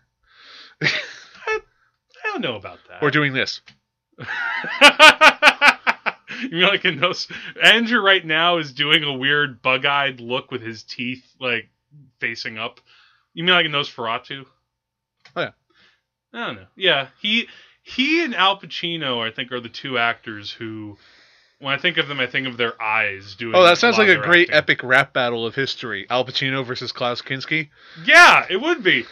don't 2.33 2.41
know 2.43 2.57
about 2.57 2.79
that. 2.89 3.03
or 3.03 3.11
doing 3.11 3.33
this. 3.33 3.61
you 4.19 4.25
mean 6.51 6.63
like 6.63 6.85
in 6.85 6.99
those? 7.01 7.29
Andrew 7.63 8.01
right 8.01 8.25
now 8.25 8.59
is 8.59 8.73
doing 8.73 9.05
a 9.05 9.13
weird 9.13 9.63
bug-eyed 9.63 10.21
look 10.21 10.51
with 10.51 10.63
his 10.63 10.83
teeth 10.83 11.25
like 11.41 11.69
facing 12.21 12.59
up. 12.59 12.81
You 13.35 13.45
mean 13.45 13.55
like 13.55 13.67
in 13.67 13.73
those 13.73 13.91
Nosferatu? 13.91 14.45
Oh, 15.37 15.41
yeah. 15.41 15.51
I 16.33 16.47
don't 16.47 16.57
know. 16.57 16.67
Yeah, 16.77 17.09
he 17.21 17.49
he 17.83 18.25
and 18.25 18.35
Al 18.35 18.59
Pacino, 18.59 19.27
I 19.27 19.31
think, 19.31 19.53
are 19.53 19.61
the 19.61 19.69
two 19.69 19.99
actors 19.99 20.51
who, 20.51 20.97
when 21.59 21.75
I 21.75 21.79
think 21.79 21.97
of 21.99 22.09
them, 22.09 22.21
I 22.21 22.27
think 22.27 22.47
of 22.47 22.57
their 22.57 22.81
eyes 22.81 23.35
doing. 23.35 23.55
Oh, 23.55 23.65
that 23.65 23.79
sounds 23.79 23.99
like 23.99 24.09
a 24.09 24.17
great 24.17 24.49
acting. 24.51 24.57
epic 24.57 24.83
rap 24.83 25.13
battle 25.13 25.47
of 25.47 25.55
history. 25.55 26.07
Al 26.09 26.25
Pacino 26.25 26.65
versus 26.65 26.93
Klaus 26.93 27.21
Kinski. 27.23 27.71
Yeah, 28.05 28.47
it 28.49 28.61
would 28.61 28.83
be. 28.83 29.05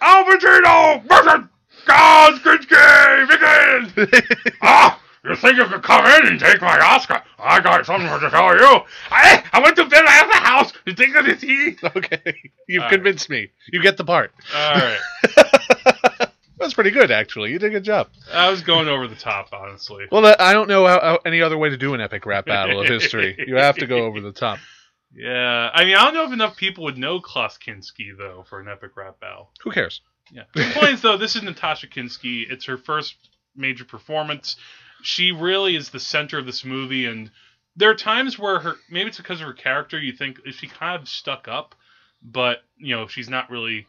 Al 0.00 0.24
Pacino 0.24 1.02
versus 1.06 1.48
Kinski 1.94 3.28
begin. 3.28 4.26
ah, 4.62 5.00
you 5.24 5.36
think 5.36 5.56
you 5.56 5.64
could 5.66 5.82
come 5.82 6.04
in 6.06 6.26
and 6.28 6.40
take 6.40 6.60
my 6.60 6.78
Oscar? 6.78 7.22
I 7.38 7.60
got 7.60 7.86
something 7.86 8.08
to 8.08 8.30
tell 8.30 8.56
you. 8.56 8.80
I 9.10 9.42
I 9.52 9.60
went 9.60 9.76
to 9.76 9.84
Bill 9.84 10.06
at 10.06 10.26
the 10.26 10.36
house. 10.36 10.72
You 10.84 10.94
think 10.94 11.16
of 11.16 11.26
the 11.26 11.36
tea? 11.36 11.76
okay, 11.96 12.50
you've 12.68 12.82
All 12.82 12.88
right. 12.88 12.94
convinced 12.94 13.28
me. 13.30 13.50
You 13.72 13.82
get 13.82 13.96
the 13.96 14.04
part. 14.04 14.32
All 14.54 14.74
right. 14.74 14.98
That's 16.58 16.72
pretty 16.72 16.90
good, 16.90 17.10
actually. 17.10 17.52
You 17.52 17.58
did 17.58 17.68
a 17.68 17.70
good 17.70 17.84
job. 17.84 18.08
I 18.32 18.50
was 18.50 18.62
going 18.62 18.88
over 18.88 19.06
the 19.06 19.14
top, 19.14 19.50
honestly. 19.52 20.06
Well, 20.10 20.34
I 20.38 20.54
don't 20.54 20.68
know 20.68 20.86
how, 20.86 21.00
how, 21.00 21.18
any 21.26 21.42
other 21.42 21.58
way 21.58 21.68
to 21.68 21.76
do 21.76 21.92
an 21.92 22.00
epic 22.00 22.24
rap 22.24 22.46
battle 22.46 22.80
of 22.80 22.88
history. 22.88 23.36
You 23.46 23.56
have 23.56 23.76
to 23.76 23.86
go 23.86 23.98
over 23.98 24.20
the 24.20 24.32
top. 24.32 24.58
Yeah, 25.14 25.70
I 25.72 25.84
mean, 25.86 25.96
I 25.96 26.04
don't 26.04 26.12
know 26.12 26.26
if 26.26 26.32
enough 26.32 26.56
people 26.56 26.84
would 26.84 26.98
know 26.98 27.20
Klaus 27.20 27.56
Kinski 27.56 28.14
though 28.18 28.44
for 28.46 28.60
an 28.60 28.68
epic 28.68 28.96
rap 28.96 29.18
battle. 29.18 29.50
Who 29.62 29.70
cares? 29.70 30.02
Yeah. 30.30 30.44
The 30.54 30.70
point 30.74 30.94
is, 30.94 31.02
though, 31.02 31.16
this 31.16 31.36
is 31.36 31.42
Natasha 31.42 31.86
Kinski. 31.86 32.50
It's 32.50 32.64
her 32.66 32.76
first 32.76 33.16
major 33.54 33.84
performance. 33.84 34.56
She 35.02 35.32
really 35.32 35.76
is 35.76 35.90
the 35.90 36.00
center 36.00 36.38
of 36.38 36.46
this 36.46 36.64
movie, 36.64 37.06
and 37.06 37.30
there 37.76 37.90
are 37.90 37.94
times 37.94 38.38
where 38.38 38.58
her 38.58 38.74
maybe 38.90 39.08
it's 39.08 39.18
because 39.18 39.40
of 39.40 39.46
her 39.46 39.52
character. 39.52 39.98
You 39.98 40.12
think 40.12 40.40
she 40.52 40.66
kind 40.66 41.00
of 41.00 41.08
stuck 41.08 41.48
up, 41.48 41.74
but 42.22 42.62
you 42.78 42.96
know 42.96 43.06
she's 43.06 43.28
not 43.28 43.50
really, 43.50 43.86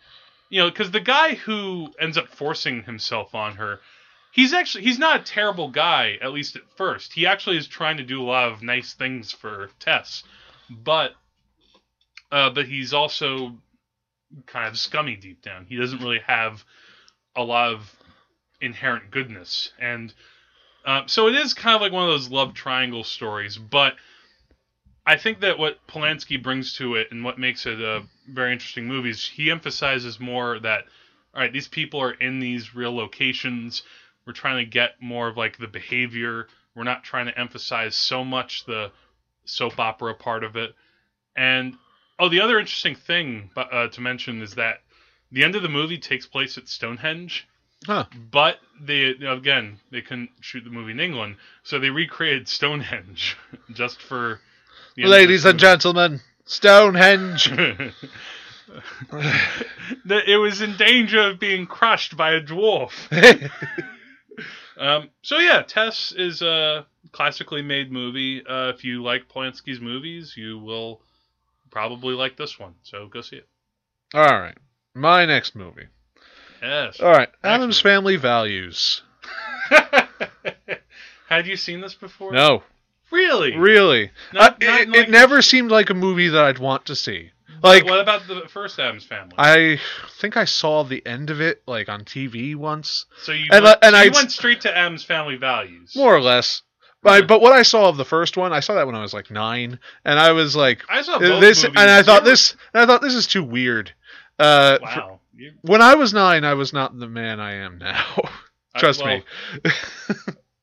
you 0.49 0.61
know, 0.61 0.69
because 0.69 0.91
the 0.91 0.99
guy 0.99 1.35
who 1.35 1.89
ends 1.99 2.17
up 2.17 2.27
forcing 2.27 2.83
himself 2.83 3.33
on 3.33 3.55
her, 3.55 3.79
he's 4.31 4.53
actually 4.53 4.83
he's 4.83 4.99
not 4.99 5.21
a 5.21 5.23
terrible 5.23 5.69
guy 5.69 6.17
at 6.21 6.33
least 6.33 6.55
at 6.55 6.69
first. 6.75 7.13
He 7.13 7.25
actually 7.25 7.57
is 7.57 7.67
trying 7.67 7.97
to 7.97 8.03
do 8.03 8.21
a 8.21 8.25
lot 8.25 8.51
of 8.51 8.61
nice 8.61 8.93
things 8.93 9.31
for 9.31 9.69
Tess, 9.79 10.23
but 10.69 11.13
uh, 12.31 12.49
but 12.49 12.67
he's 12.67 12.93
also 12.93 13.57
kind 14.45 14.67
of 14.67 14.77
scummy 14.77 15.15
deep 15.15 15.41
down. 15.41 15.65
He 15.67 15.75
doesn't 15.75 16.01
really 16.01 16.21
have 16.25 16.63
a 17.35 17.43
lot 17.43 17.73
of 17.73 17.95
inherent 18.61 19.11
goodness, 19.11 19.71
and 19.79 20.13
uh, 20.85 21.03
so 21.05 21.27
it 21.27 21.35
is 21.35 21.53
kind 21.53 21.75
of 21.75 21.81
like 21.81 21.91
one 21.91 22.03
of 22.03 22.09
those 22.09 22.29
love 22.29 22.53
triangle 22.53 23.03
stories. 23.03 23.57
But 23.57 23.95
I 25.05 25.17
think 25.17 25.41
that 25.41 25.59
what 25.59 25.85
Polanski 25.87 26.41
brings 26.41 26.73
to 26.73 26.95
it 26.95 27.07
and 27.11 27.23
what 27.23 27.37
makes 27.37 27.65
it 27.65 27.79
a 27.81 28.03
very 28.27 28.51
interesting 28.51 28.87
movie 28.87 29.09
is 29.09 29.25
he 29.25 29.51
emphasizes 29.51 30.19
more 30.19 30.59
that 30.59 30.85
all 31.33 31.41
right, 31.41 31.53
these 31.53 31.67
people 31.67 32.01
are 32.01 32.11
in 32.11 32.39
these 32.39 32.73
real 32.73 32.95
locations. 32.95 33.83
We're 34.25 34.33
trying 34.33 34.65
to 34.65 34.69
get 34.69 35.01
more 35.01 35.27
of 35.27 35.37
like 35.37 35.57
the 35.57 35.67
behavior. 35.67 36.47
We're 36.75 36.83
not 36.83 37.03
trying 37.03 37.27
to 37.27 37.39
emphasize 37.39 37.95
so 37.95 38.23
much 38.23 38.65
the 38.65 38.91
soap 39.45 39.79
opera 39.79 40.13
part 40.15 40.43
of 40.43 40.55
it. 40.55 40.73
And 41.35 41.77
oh, 42.19 42.29
the 42.29 42.41
other 42.41 42.59
interesting 42.59 42.95
thing 42.95 43.49
uh, 43.55 43.87
to 43.87 44.01
mention 44.01 44.41
is 44.41 44.55
that 44.55 44.81
the 45.31 45.43
end 45.43 45.55
of 45.55 45.61
the 45.61 45.69
movie 45.69 45.97
takes 45.97 46.25
place 46.25 46.57
at 46.57 46.67
Stonehenge, 46.67 47.47
Huh. 47.85 48.05
but 48.31 48.57
they 48.81 49.09
again 49.09 49.79
they 49.91 50.01
couldn't 50.01 50.31
shoot 50.41 50.63
the 50.63 50.69
movie 50.71 50.91
in 50.91 50.99
England, 50.99 51.35
so 51.63 51.77
they 51.79 51.89
recreated 51.91 52.47
Stonehenge 52.47 53.37
just 53.73 54.01
for. 54.01 54.39
Ladies 54.97 55.45
and 55.45 55.59
gentlemen, 55.59 56.19
Stonehenge. 56.45 57.51
that 60.05 60.27
it 60.27 60.37
was 60.37 60.61
in 60.61 60.75
danger 60.75 61.19
of 61.29 61.39
being 61.39 61.67
crushed 61.67 62.17
by 62.17 62.31
a 62.31 62.41
dwarf. 62.41 62.91
Um, 64.79 65.09
so 65.23 65.39
yeah, 65.39 65.63
Tess 65.63 66.11
is 66.15 66.43
a 66.43 66.85
classically 67.11 67.63
made 67.63 67.91
movie. 67.91 68.45
Uh, 68.45 68.69
if 68.69 68.83
you 68.83 69.01
like 69.01 69.27
Polanski's 69.27 69.81
movies, 69.81 70.35
you 70.37 70.59
will 70.59 71.01
probably 71.77 72.15
like 72.15 72.35
this 72.37 72.57
one. 72.59 72.73
So 72.83 73.07
go 73.07 73.21
see 73.21 73.35
it. 73.37 73.47
All 74.13 74.23
right. 74.23 74.57
My 74.95 75.25
next 75.25 75.55
movie. 75.55 75.85
Yes. 76.61 76.99
All 76.99 77.11
right. 77.11 77.29
Addams 77.43 77.83
movie. 77.83 77.95
Family 77.95 78.15
Values. 78.15 79.03
Had 81.29 81.45
you 81.45 81.55
seen 81.55 81.81
this 81.81 81.93
before? 81.93 82.31
No, 82.31 82.63
Really? 83.11 83.55
really. 83.55 84.11
Not- 84.33 84.57
I- 84.63 84.65
not 84.65 84.81
it, 84.81 84.89
like- 84.89 84.97
it 84.97 85.09
never 85.09 85.41
seemed 85.41 85.71
like 85.71 85.89
a 85.89 85.93
movie 85.93 86.29
that 86.29 86.43
I'd 86.43 86.59
want 86.59 86.85
to 86.87 86.95
see. 86.95 87.31
Like 87.63 87.85
what 87.85 87.99
about 87.99 88.27
the 88.27 88.41
first 88.49 88.77
Addams 88.79 89.03
Family? 89.03 89.33
I 89.37 89.79
think 90.19 90.37
I 90.37 90.45
saw 90.45 90.83
the 90.83 91.03
end 91.07 91.29
of 91.31 91.41
it 91.41 91.63
like 91.65 91.89
on 91.89 92.01
TV 92.05 92.55
once, 92.55 93.05
so 93.23 93.31
you 93.31 93.47
and, 93.51 93.63
went, 93.63 93.77
uh, 93.77 93.79
and 93.81 93.93
so 93.95 93.99
I- 93.99 94.09
went 94.09 94.31
straight 94.31 94.61
to 94.61 94.75
Addams 94.77 95.03
Family 95.03 95.37
Values. 95.37 95.95
more 95.95 96.15
or 96.15 96.21
less. 96.21 96.61
But, 97.03 97.27
but 97.27 97.41
what 97.41 97.53
I 97.53 97.61
saw 97.61 97.89
of 97.89 97.97
the 97.97 98.05
first 98.05 98.37
one, 98.37 98.51
I 98.51 98.59
saw 98.59 98.73
that 98.75 98.85
when 98.85 98.95
I 98.95 99.01
was 99.01 99.13
like 99.13 99.29
nine, 99.31 99.79
and 100.03 100.19
I 100.19 100.31
was 100.31 100.55
like, 100.55 100.81
I 100.89 101.01
saw 101.03 101.19
both 101.19 101.41
this, 101.41 101.63
movies. 101.63 101.79
and 101.79 101.89
I 101.89 102.03
thought 102.03 102.23
this, 102.23 102.55
and 102.73 102.81
I 102.81 102.85
thought 102.85 103.01
this 103.01 103.13
is 103.15 103.27
too 103.27 103.43
weird. 103.43 103.93
Uh, 104.39 104.79
Wow. 104.81 105.19
You- 105.35 105.53
when 105.61 105.81
I 105.81 105.95
was 105.95 106.13
nine, 106.13 106.43
I 106.43 106.55
was 106.55 106.73
not 106.73 106.97
the 106.97 107.07
man 107.07 107.39
I 107.39 107.53
am 107.53 107.77
now. 107.77 108.03
I- 108.75 108.79
Trust 108.79 109.03
well, 109.03 109.21
me. 109.63 109.71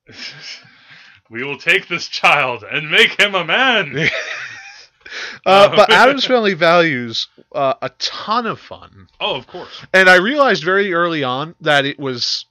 we 1.30 1.44
will 1.44 1.58
take 1.58 1.88
this 1.88 2.08
child 2.08 2.64
and 2.68 2.90
make 2.90 3.18
him 3.20 3.34
a 3.34 3.44
man. 3.44 4.08
Uh, 5.46 5.76
but 5.76 5.92
Addams 5.92 6.24
Family 6.24 6.54
Values 6.54 7.28
uh, 7.54 7.74
a 7.82 7.90
ton 8.00 8.46
of 8.46 8.58
fun, 8.58 9.06
oh, 9.20 9.36
of 9.36 9.46
course. 9.46 9.82
and 9.92 10.08
I 10.08 10.16
realized 10.16 10.64
very 10.64 10.92
early 10.92 11.22
on 11.22 11.54
that 11.60 11.84
it 11.84 12.00
was 12.00 12.46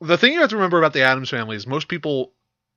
the 0.00 0.18
thing 0.18 0.32
you 0.32 0.40
have 0.40 0.50
to 0.50 0.56
remember 0.56 0.78
about 0.78 0.92
the 0.92 1.02
Addams 1.02 1.30
Family 1.30 1.54
is 1.54 1.66
most 1.68 1.86
people 1.86 2.32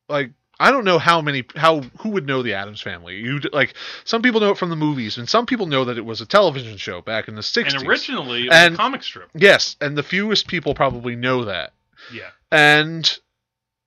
like 0.10 0.32
I 0.60 0.72
don't 0.72 0.86
know 0.86 0.98
how 0.98 1.22
many 1.22 1.44
how 1.56 1.82
who 2.00 2.10
would 2.10 2.26
know 2.26 2.42
the 2.42 2.54
Addams 2.56 2.82
Family. 2.82 3.18
You 3.18 3.40
like 3.54 3.76
some 4.06 4.22
people 4.22 4.40
know 4.42 4.52
it 4.52 4.58
from 4.58 4.70
the 4.70 4.76
movies, 4.76 5.18
and 5.18 5.30
some 5.30 5.46
people 5.46 5.68
know 5.68 5.86
that 5.86 5.98
it 5.98 6.06
was 6.06 6.20
a 6.22 6.26
television 6.26 6.78
show 6.78 7.02
back 7.02 7.28
in 7.28 7.36
the 7.36 7.42
'60s. 7.42 7.76
And 7.76 7.88
originally, 7.88 8.46
it 8.46 8.50
was 8.50 8.56
And- 8.58 8.74
a 8.74 8.78
comic 8.78 9.04
strip. 9.04 9.30
yes, 9.36 9.76
and 9.82 9.98
the 9.98 10.04
fewest 10.04 10.48
people 10.48 10.74
probably 10.74 11.16
know 11.16 11.46
that. 11.46 11.74
Yeah. 12.12 12.30
And 12.52 13.04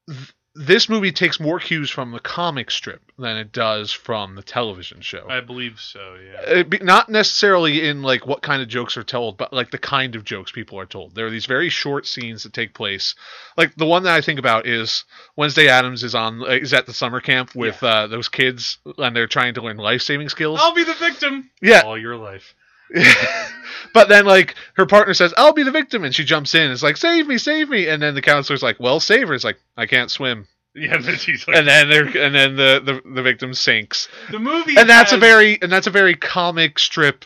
th- 0.09 0.33
this 0.55 0.89
movie 0.89 1.13
takes 1.13 1.39
more 1.39 1.61
cues 1.61 1.91
from 1.91 2.11
the 2.11 2.19
comic 2.19 2.71
strip 2.71 3.01
than 3.19 3.37
it 3.37 3.53
does 3.53 3.93
from 3.93 4.35
the 4.35 4.43
television 4.43 5.01
show. 5.01 5.27
I 5.29 5.41
believe 5.41 5.79
so, 5.79 6.17
yeah. 6.17 6.63
Be, 6.65 6.79
not 6.79 7.09
necessarily 7.09 7.89
in 7.89 8.03
like 8.03 8.27
what 8.27 8.43
kind 8.43 8.61
of 8.61 8.67
jokes 8.69 8.97
are 8.97 9.05
told, 9.05 9.37
but 9.37 9.53
like 9.53 9.71
the 9.71 9.79
kind 9.79 10.17
of 10.17 10.25
jokes 10.25 10.51
people 10.51 10.79
are 10.81 10.87
told. 10.87 11.15
There 11.15 11.27
are 11.27 11.31
these 11.31 11.47
very 11.47 11.69
short 11.69 12.07
scenes 12.07 12.43
that 12.43 12.53
take 12.53 12.75
place. 12.75 13.15
Like 13.57 13.77
the 13.77 13.87
one 13.87 14.03
that 14.03 14.15
I 14.15 14.21
think 14.23 14.41
about 14.41 14.67
is 14.67 15.05
Wednesday 15.37 15.69
Addams 15.69 16.03
is 16.03 16.17
on 16.17 16.43
is 16.49 16.75
at 16.75 16.87
the 16.87 16.95
summer 16.95 17.21
camp 17.21 17.55
with 17.55 17.81
uh, 17.83 18.09
those 18.09 18.29
kids 18.29 18.79
and 18.99 19.15
they're 19.15 19.29
trying 19.29 19.55
to 19.55 19.63
learn 19.63 19.77
life 19.77 20.03
saving 20.03 20.31
skills. 20.31 20.59
I'll 20.61 20.75
be 20.75 20.85
the 20.85 20.95
victim. 20.95 21.51
Yeah. 21.63 21.83
All 21.83 21.99
your 21.99 22.17
life. 22.17 22.55
but 23.95 24.09
then 24.09 24.25
like 24.27 24.55
her 24.75 24.87
partner 24.87 25.15
says, 25.15 25.35
"I'll 25.37 25.53
be 25.53 25.63
the 25.63 25.71
victim," 25.71 26.05
and 26.05 26.15
she 26.15 26.25
jumps 26.25 26.55
in. 26.55 26.71
It's 26.71 26.83
like, 26.83 26.97
"Save 26.97 27.27
me, 27.27 27.39
save 27.39 27.69
me!" 27.69 27.89
And 27.89 28.03
then 28.03 28.15
the 28.15 28.23
counselor's 28.23 28.63
like, 28.63 28.81
"Well, 28.81 29.01
save 29.01 29.29
her." 29.29 29.35
It's 29.35 29.45
like, 29.45 29.59
"I 29.77 29.87
can't 29.87 30.11
swim." 30.11 30.47
Yeah, 30.75 30.95
and 30.95 31.05
then 31.05 31.17
she's 31.17 31.49
like, 31.49 31.57
And 31.57 31.67
then 31.67 31.89
they're, 31.89 32.07
and 32.07 32.35
then 32.35 32.55
the, 32.57 32.81
the 32.85 33.11
the 33.15 33.23
victim 33.23 33.55
sinks. 33.55 34.09
the 34.31 34.39
movie. 34.39 34.77
And 34.77 34.89
that's 34.89 35.13
a 35.13 35.17
very 35.17 35.61
and 35.61 35.71
that's 35.71 35.89
a 35.89 35.91
very 35.91 36.15
comic 36.15 36.79
strip 36.79 37.25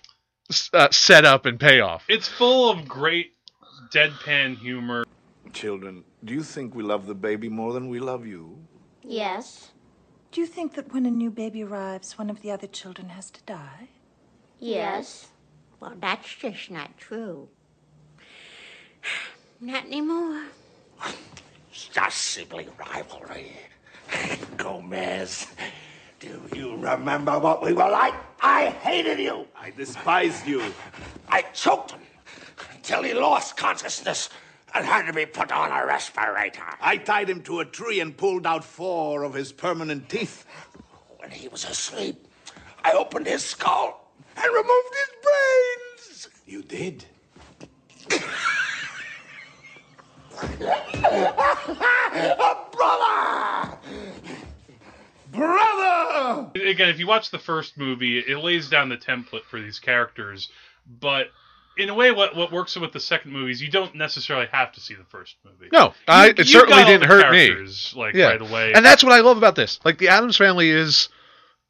uh, 0.72 0.88
setup 0.90 1.46
and 1.46 1.60
payoff. 1.60 2.04
It's 2.08 2.28
full 2.28 2.70
of 2.70 2.88
great 2.88 3.34
deadpan 3.92 4.56
humor. 4.56 5.04
Children, 5.52 6.04
do 6.24 6.34
you 6.34 6.42
think 6.42 6.74
we 6.74 6.82
love 6.82 7.06
the 7.06 7.14
baby 7.14 7.48
more 7.48 7.72
than 7.72 7.88
we 7.88 8.00
love 8.00 8.26
you? 8.26 8.58
Yes. 9.02 9.70
Do 10.32 10.40
you 10.40 10.46
think 10.46 10.74
that 10.74 10.92
when 10.92 11.06
a 11.06 11.10
new 11.10 11.30
baby 11.30 11.62
arrives, 11.62 12.18
one 12.18 12.28
of 12.28 12.40
the 12.40 12.50
other 12.50 12.66
children 12.66 13.10
has 13.10 13.30
to 13.30 13.42
die? 13.44 13.90
Yes. 14.58 15.28
Well, 15.84 15.92
that's 16.00 16.34
just 16.36 16.70
not 16.70 16.96
true. 16.96 17.46
Not 19.60 19.84
anymore. 19.84 20.44
It's 21.70 21.88
Just 21.88 22.16
simply 22.16 22.66
rivalry. 22.78 23.52
Gomez, 24.56 25.46
do 26.20 26.40
you 26.56 26.76
remember 26.76 27.38
what 27.38 27.62
we 27.62 27.74
were 27.74 27.90
like? 27.90 28.14
I 28.40 28.70
hated 28.70 29.18
you. 29.18 29.46
I 29.54 29.70
despised 29.70 30.46
you. 30.46 30.62
I 31.28 31.42
choked 31.52 31.90
him 31.90 32.00
until 32.74 33.02
he 33.02 33.12
lost 33.12 33.58
consciousness 33.58 34.30
and 34.72 34.86
had 34.86 35.04
to 35.06 35.12
be 35.12 35.26
put 35.26 35.52
on 35.52 35.70
a 35.70 35.84
respirator. 35.84 36.64
I 36.80 36.96
tied 36.96 37.28
him 37.28 37.42
to 37.42 37.60
a 37.60 37.64
tree 37.66 38.00
and 38.00 38.16
pulled 38.16 38.46
out 38.46 38.64
four 38.64 39.22
of 39.22 39.34
his 39.34 39.52
permanent 39.52 40.08
teeth. 40.08 40.46
When 41.18 41.30
he 41.30 41.48
was 41.48 41.64
asleep, 41.64 42.26
I 42.82 42.92
opened 42.92 43.26
his 43.26 43.44
skull 43.44 44.00
and 44.36 44.52
removed 44.52 44.94
his 44.94 45.10
brains. 45.22 45.73
You 46.46 46.62
did. 46.62 47.04
Brother! 52.72 53.78
Brother! 55.32 56.50
Again, 56.54 56.88
if 56.88 56.98
you 56.98 57.06
watch 57.06 57.30
the 57.30 57.38
first 57.38 57.76
movie, 57.78 58.18
it 58.18 58.38
lays 58.38 58.68
down 58.68 58.88
the 58.88 58.96
template 58.96 59.44
for 59.44 59.60
these 59.60 59.78
characters, 59.78 60.48
but 61.00 61.28
in 61.76 61.88
a 61.88 61.94
way, 61.94 62.10
what 62.12 62.36
what 62.36 62.52
works 62.52 62.76
with 62.76 62.92
the 62.92 63.00
second 63.00 63.32
movie 63.32 63.50
is 63.50 63.60
you 63.62 63.70
don't 63.70 63.94
necessarily 63.94 64.46
have 64.52 64.72
to 64.72 64.80
see 64.80 64.94
the 64.94 65.04
first 65.04 65.36
movie. 65.44 65.68
No, 65.72 65.92
I, 66.06 66.26
You- 66.26 66.34
it 66.38 66.46
certainly 66.46 66.82
got 66.82 66.86
didn't 66.86 67.00
the 67.08 67.14
hurt 67.14 67.32
me. 67.32 67.66
Like 67.96 68.14
Yeah. 68.14 68.26
right 68.28 68.40
away, 68.40 68.72
And 68.74 68.84
that's 68.84 69.02
what 69.02 69.12
I 69.12 69.20
love 69.20 69.36
about 69.38 69.56
this. 69.56 69.80
Like 69.84 69.98
the 69.98 70.08
Addams 70.08 70.36
family 70.36 70.70
is 70.70 71.08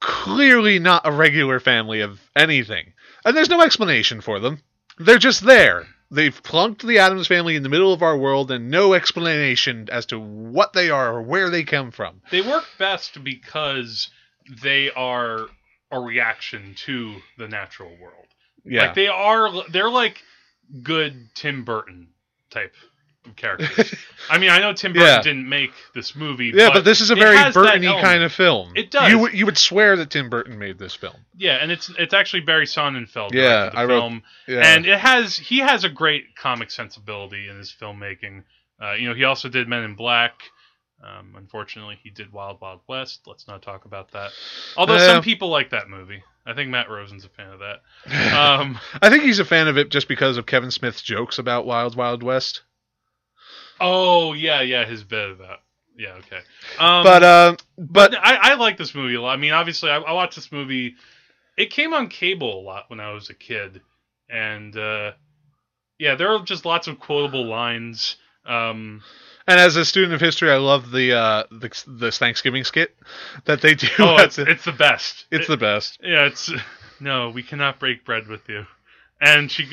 clearly 0.00 0.78
not 0.78 1.06
a 1.06 1.12
regular 1.12 1.60
family 1.60 2.00
of 2.00 2.20
anything. 2.36 2.92
And 3.24 3.36
there's 3.36 3.48
no 3.48 3.62
explanation 3.62 4.20
for 4.20 4.38
them. 4.40 4.60
They're 4.98 5.18
just 5.18 5.44
there. 5.44 5.86
They've 6.10 6.42
plunked 6.42 6.86
the 6.86 6.98
Addams 6.98 7.26
family 7.26 7.56
in 7.56 7.62
the 7.62 7.68
middle 7.68 7.92
of 7.92 8.02
our 8.02 8.16
world 8.16 8.50
and 8.50 8.70
no 8.70 8.94
explanation 8.94 9.88
as 9.90 10.06
to 10.06 10.20
what 10.20 10.72
they 10.72 10.90
are 10.90 11.14
or 11.16 11.22
where 11.22 11.50
they 11.50 11.64
come 11.64 11.90
from. 11.90 12.20
they 12.30 12.42
work 12.42 12.64
best 12.78 13.24
because 13.24 14.10
they 14.62 14.90
are 14.90 15.46
a 15.90 15.98
reaction 16.00 16.74
to 16.86 17.16
the 17.38 17.48
natural 17.48 17.96
world. 18.00 18.26
Yeah. 18.64 18.86
Like 18.86 18.94
they 18.94 19.08
are 19.08 19.50
they're 19.70 19.90
like 19.90 20.22
good 20.82 21.28
Tim 21.34 21.64
Burton 21.64 22.08
type 22.50 22.74
characters. 23.36 23.94
I 24.30 24.38
mean, 24.38 24.50
I 24.50 24.58
know 24.58 24.72
Tim 24.72 24.92
Burton 24.92 25.08
Yeah. 25.08 25.22
didn't 25.22 25.48
make 25.48 25.72
this 25.94 26.14
movie. 26.14 26.52
yeah, 26.54 26.70
but 26.72 26.84
this 26.84 27.00
is 27.00 27.10
a 27.10 27.14
it 27.14 27.18
very 27.18 27.36
has 27.36 27.54
that 27.54 27.60
Burton-y 27.60 27.86
element. 27.86 28.04
kind 28.06 28.22
of 28.22 28.32
film. 28.32 28.72
It 28.76 28.90
does. 28.90 29.10
You, 29.10 29.18
would- 29.20 29.32
you 29.34 29.46
would 29.46 29.58
swear 29.58 29.96
that 29.96 30.10
Tim 30.10 30.28
Burton 30.30 30.58
made 30.58 30.78
this 30.78 30.94
film. 30.94 31.14
Yeah, 31.36 31.56
and 31.60 31.72
it's 31.72 31.90
it's 31.98 32.14
actually 32.14 32.40
Barry 32.40 32.66
Sonnenfeld 32.66 33.32
Yeah, 33.32 33.70
the 33.70 33.76
I 33.78 33.84
wrote- 33.84 34.00
film, 34.00 34.22
Yeah. 34.46 34.60
and 34.74 34.86
it 34.86 34.98
has 34.98 35.36
he 35.36 35.58
has 35.58 35.84
a 35.84 35.88
great 35.88 36.36
comic 36.36 36.70
sensibility 36.70 37.48
in 37.48 37.56
his 37.58 37.74
filmmaking. 37.78 38.44
Uh, 38.82 38.92
you 38.92 39.08
know, 39.08 39.14
he 39.14 39.24
also 39.24 39.48
did 39.48 39.68
Men 39.68 39.82
in 39.84 39.94
Black. 39.94 40.34
Um, 41.02 41.34
unfortunately, 41.36 41.98
he 42.02 42.08
did 42.10 42.32
Wild 42.32 42.60
Wild 42.60 42.80
West. 42.88 43.20
Let's 43.26 43.46
not 43.46 43.62
talk 43.62 43.84
about 43.84 44.12
that. 44.12 44.30
Although 44.76 44.94
Yeah. 44.96 45.06
some 45.14 45.22
people 45.22 45.48
like 45.48 45.70
that 45.70 45.88
movie. 45.88 46.22
I 46.46 46.52
think 46.54 46.70
Matt 46.70 46.90
Rosen's 46.90 47.24
a 47.24 47.28
fan 47.30 47.50
of 47.50 47.60
that. 47.60 47.80
Um, 48.34 48.78
I 49.00 49.08
think 49.10 49.24
he's 49.24 49.38
a 49.38 49.44
fan 49.44 49.66
of 49.68 49.76
it 49.78 49.88
just 49.90 50.08
because 50.08 50.36
of 50.36 50.44
Kevin 50.46 50.70
Smith's 50.70 51.02
jokes 51.02 51.38
about 51.38 51.66
Wild 51.66 51.94
Wild 51.96 52.22
West. 52.22 52.62
Oh 53.84 54.32
yeah, 54.32 54.60
yeah, 54.62 54.84
his 54.84 55.04
bit 55.04 55.30
about 55.30 55.60
yeah, 55.96 56.14
okay. 56.14 56.38
Um, 56.78 57.04
but 57.04 57.22
uh, 57.22 57.56
but 57.78 58.10
But 58.12 58.16
I, 58.20 58.52
I 58.52 58.54
like 58.54 58.76
this 58.78 58.94
movie 58.94 59.14
a 59.14 59.20
lot. 59.22 59.32
I 59.32 59.36
mean, 59.36 59.52
obviously, 59.52 59.90
I, 59.90 59.98
I 59.98 60.12
watched 60.12 60.34
this 60.36 60.50
movie. 60.50 60.96
It 61.56 61.70
came 61.70 61.94
on 61.94 62.08
cable 62.08 62.60
a 62.60 62.62
lot 62.62 62.84
when 62.90 62.98
I 62.98 63.12
was 63.12 63.30
a 63.30 63.34
kid, 63.34 63.80
and 64.28 64.76
uh, 64.76 65.12
yeah, 65.98 66.16
there 66.16 66.32
are 66.34 66.42
just 66.42 66.64
lots 66.64 66.88
of 66.88 66.98
quotable 66.98 67.46
lines. 67.46 68.16
Um, 68.44 69.02
And 69.46 69.60
as 69.60 69.76
a 69.76 69.84
student 69.84 70.14
of 70.14 70.20
history, 70.20 70.50
I 70.50 70.56
love 70.56 70.90
the 70.90 71.12
uh, 71.12 71.44
the, 71.52 71.70
the 71.86 72.10
Thanksgiving 72.10 72.64
skit 72.64 72.96
that 73.44 73.60
they 73.60 73.74
do. 73.74 73.86
oh, 74.00 74.16
it's, 74.18 74.36
the- 74.36 74.50
it's 74.50 74.64
the 74.64 74.72
best. 74.72 75.26
it's 75.30 75.44
It- 75.44 75.48
the 75.48 75.56
best. 75.56 75.98
yeah. 76.02 76.26
It's 76.26 76.50
no, 77.00 77.30
we 77.30 77.42
cannot 77.44 77.78
break 77.78 78.04
bread 78.04 78.26
with 78.26 78.48
you. 78.48 78.66
And 79.26 79.50
she, 79.50 79.66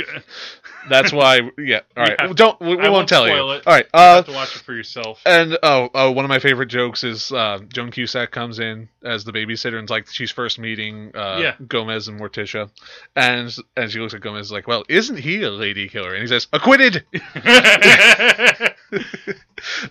That's 0.90 1.12
why. 1.12 1.42
Yeah. 1.58 1.82
All 1.98 2.04
right. 2.04 2.16
Yeah. 2.20 2.34
Don't. 2.34 2.60
We, 2.62 2.68
we 2.70 2.76
won't, 2.78 2.92
won't 2.92 3.10
tell 3.10 3.28
you. 3.28 3.34
it. 3.34 3.68
All 3.68 3.74
right. 3.74 3.86
you 3.86 3.90
Uh, 3.94 4.16
have 4.16 4.26
to 4.28 4.32
watch 4.32 4.56
it 4.56 4.62
for 4.62 4.74
yourself. 4.74 5.22
and 5.26 5.58
oh, 5.62 5.90
oh, 5.94 6.12
one 6.12 6.24
of 6.26 6.30
my 6.30 6.40
favorite 6.40 6.68
jokes 6.68 7.04
is 7.04 7.32
uh, 7.32 7.60
Joan 7.68 7.92
Cusack 7.92 8.32
comes 8.32 8.60
in 8.60 8.88
as 9.04 9.24
the 9.26 9.32
babysitter 9.34 9.74
and 9.76 9.84
it's 9.84 9.90
like 9.92 10.08
she's 10.10 10.32
first 10.32 10.58
meeting 10.60 11.12
uh, 11.16 11.38
Yeah. 11.42 11.56
Gomez 11.68 12.08
and 12.08 12.20
Morticia, 12.20 12.70
and 13.16 13.56
and 13.76 13.92
she 13.92 14.00
looks 14.00 14.14
at 14.14 14.22
Gomez 14.22 14.48
is 14.48 14.52
like, 14.52 14.68
well, 14.68 14.84
isn't 14.88 15.18
he 15.18 15.44
a 15.44 15.50
lady 15.52 15.88
killer? 15.90 16.14
And 16.14 16.22
he 16.22 16.28
says, 16.28 16.48
acquitted. 16.54 17.04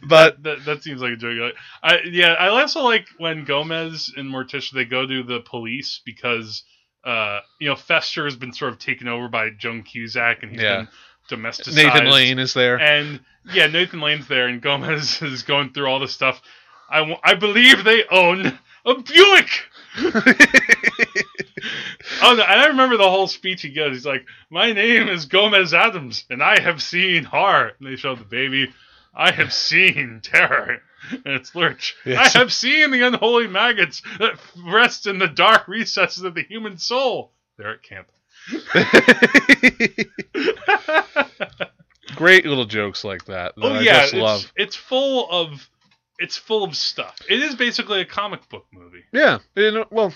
But 0.02 0.42
that 0.42 0.64
that 0.64 0.82
seems 0.82 1.00
like 1.00 1.12
a 1.12 1.16
joke. 1.16 1.54
I 1.82 2.00
yeah, 2.04 2.32
I 2.34 2.48
also 2.48 2.82
like 2.82 3.06
when 3.18 3.44
Gomez 3.44 4.12
and 4.16 4.28
Morticia 4.32 4.72
they 4.74 4.84
go 4.84 5.06
to 5.06 5.22
the 5.22 5.40
police 5.40 6.00
because 6.04 6.64
uh 7.04 7.40
you 7.58 7.68
know 7.68 7.76
Fester 7.76 8.24
has 8.24 8.36
been 8.36 8.52
sort 8.52 8.72
of 8.72 8.78
taken 8.78 9.08
over 9.08 9.28
by 9.28 9.50
Joan 9.50 9.82
Cusack 9.82 10.42
and 10.42 10.52
he's 10.52 10.60
Yeah. 10.62 10.76
been 11.30 11.40
domesticized. 11.40 11.76
Nathan 11.76 12.06
Lane 12.10 12.38
is 12.38 12.52
there. 12.54 12.78
and 12.80 13.20
yeah, 13.52 13.66
Nathan 13.68 14.00
Lane's 14.00 14.28
there 14.28 14.48
and 14.48 14.60
Gomez 14.60 15.22
is 15.22 15.42
going 15.42 15.72
through 15.72 15.86
all 15.86 15.98
this 16.00 16.12
stuff. 16.12 16.40
I, 16.90 16.98
w- 16.98 17.18
I 17.22 17.34
believe 17.34 17.84
they 17.84 18.02
own 18.10 18.58
a 18.84 18.94
Buick. 18.94 19.48
Oh, 22.22 22.34
no, 22.34 22.42
and 22.42 22.60
I 22.60 22.66
remember 22.68 22.96
the 22.96 23.08
whole 23.08 23.26
speech 23.26 23.62
he 23.62 23.70
gives. 23.70 23.96
He's 23.98 24.06
like, 24.06 24.24
"My 24.50 24.72
name 24.72 25.08
is 25.08 25.26
Gomez 25.26 25.72
Addams, 25.74 26.24
and 26.30 26.42
I 26.42 26.60
have 26.60 26.82
seen 26.82 27.24
horror." 27.24 27.72
And 27.78 27.86
they 27.88 27.96
show 27.96 28.14
the 28.14 28.24
baby. 28.24 28.72
I 29.14 29.30
have 29.32 29.52
seen 29.52 30.20
terror. 30.22 30.82
And 31.12 31.34
it's 31.34 31.54
Lurch. 31.54 31.96
Yes. 32.04 32.34
I 32.34 32.38
have 32.38 32.52
seen 32.52 32.90
the 32.90 33.06
unholy 33.06 33.46
maggots 33.46 34.02
that 34.18 34.38
rest 34.66 35.06
in 35.06 35.18
the 35.18 35.28
dark 35.28 35.68
recesses 35.68 36.24
of 36.24 36.34
the 36.34 36.42
human 36.42 36.78
soul. 36.78 37.32
They're 37.56 37.74
at 37.74 37.82
camp. 37.82 38.08
Great 42.16 42.44
little 42.44 42.64
jokes 42.64 43.04
like 43.04 43.24
that. 43.26 43.54
that 43.56 43.64
oh 43.64 43.74
I 43.74 43.80
yeah, 43.82 44.02
it's, 44.04 44.14
love. 44.14 44.52
it's 44.56 44.76
full 44.76 45.30
of 45.30 45.68
it's 46.18 46.36
full 46.36 46.64
of 46.64 46.76
stuff. 46.76 47.16
It 47.28 47.40
is 47.40 47.54
basically 47.54 48.00
a 48.00 48.04
comic 48.04 48.48
book 48.48 48.66
movie 48.72 49.04
Yeah. 49.12 49.38
Know, 49.56 49.86
well, 49.90 50.12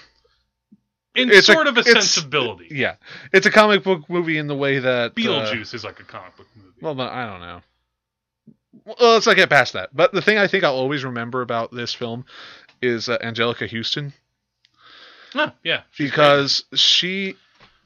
in 1.14 1.31
It's 1.31 1.49
a- 1.49 1.53
sort 1.53 1.66
of 1.66 1.77
a 1.79 1.85
sensibility. 1.85 2.68
yeah. 2.70 2.97
It's 3.33 3.47
a 3.47 3.51
comic 3.51 3.85
book 3.85 4.09
movie 4.11 4.38
in 4.38 4.49
the 4.49 4.57
way 4.57 4.81
that 4.81 5.12
uh, 5.12 5.14
Beetlejuice 5.14 5.73
is 5.75 5.85
like 5.85 6.01
a 6.01 6.05
comic 6.05 6.37
book 6.37 6.47
movie. 6.57 6.68
Well, 6.81 6.94
but 6.94 7.12
I 7.12 7.27
don't 7.27 7.40
know. 7.40 7.61
Well, 8.84 8.96
let's 9.14 9.26
not 9.26 9.37
get 9.37 9.48
past 9.50 9.72
that. 9.74 9.90
But 9.94 10.12
the 10.12 10.22
thing 10.22 10.38
I 10.38 10.46
think 10.46 10.64
I'll 10.64 10.74
always 10.74 11.04
remember 11.04 11.42
about 11.42 11.70
this 11.72 11.94
film 11.94 12.24
is 12.82 13.08
uh, 13.08 13.18
Anjelica 13.18 13.70
Huston 13.70 14.12
Oh, 15.37 15.50
yeah, 15.64 15.82
she's 15.90 16.10
great. 16.10 16.10
because 16.10 16.64
she 16.74 17.34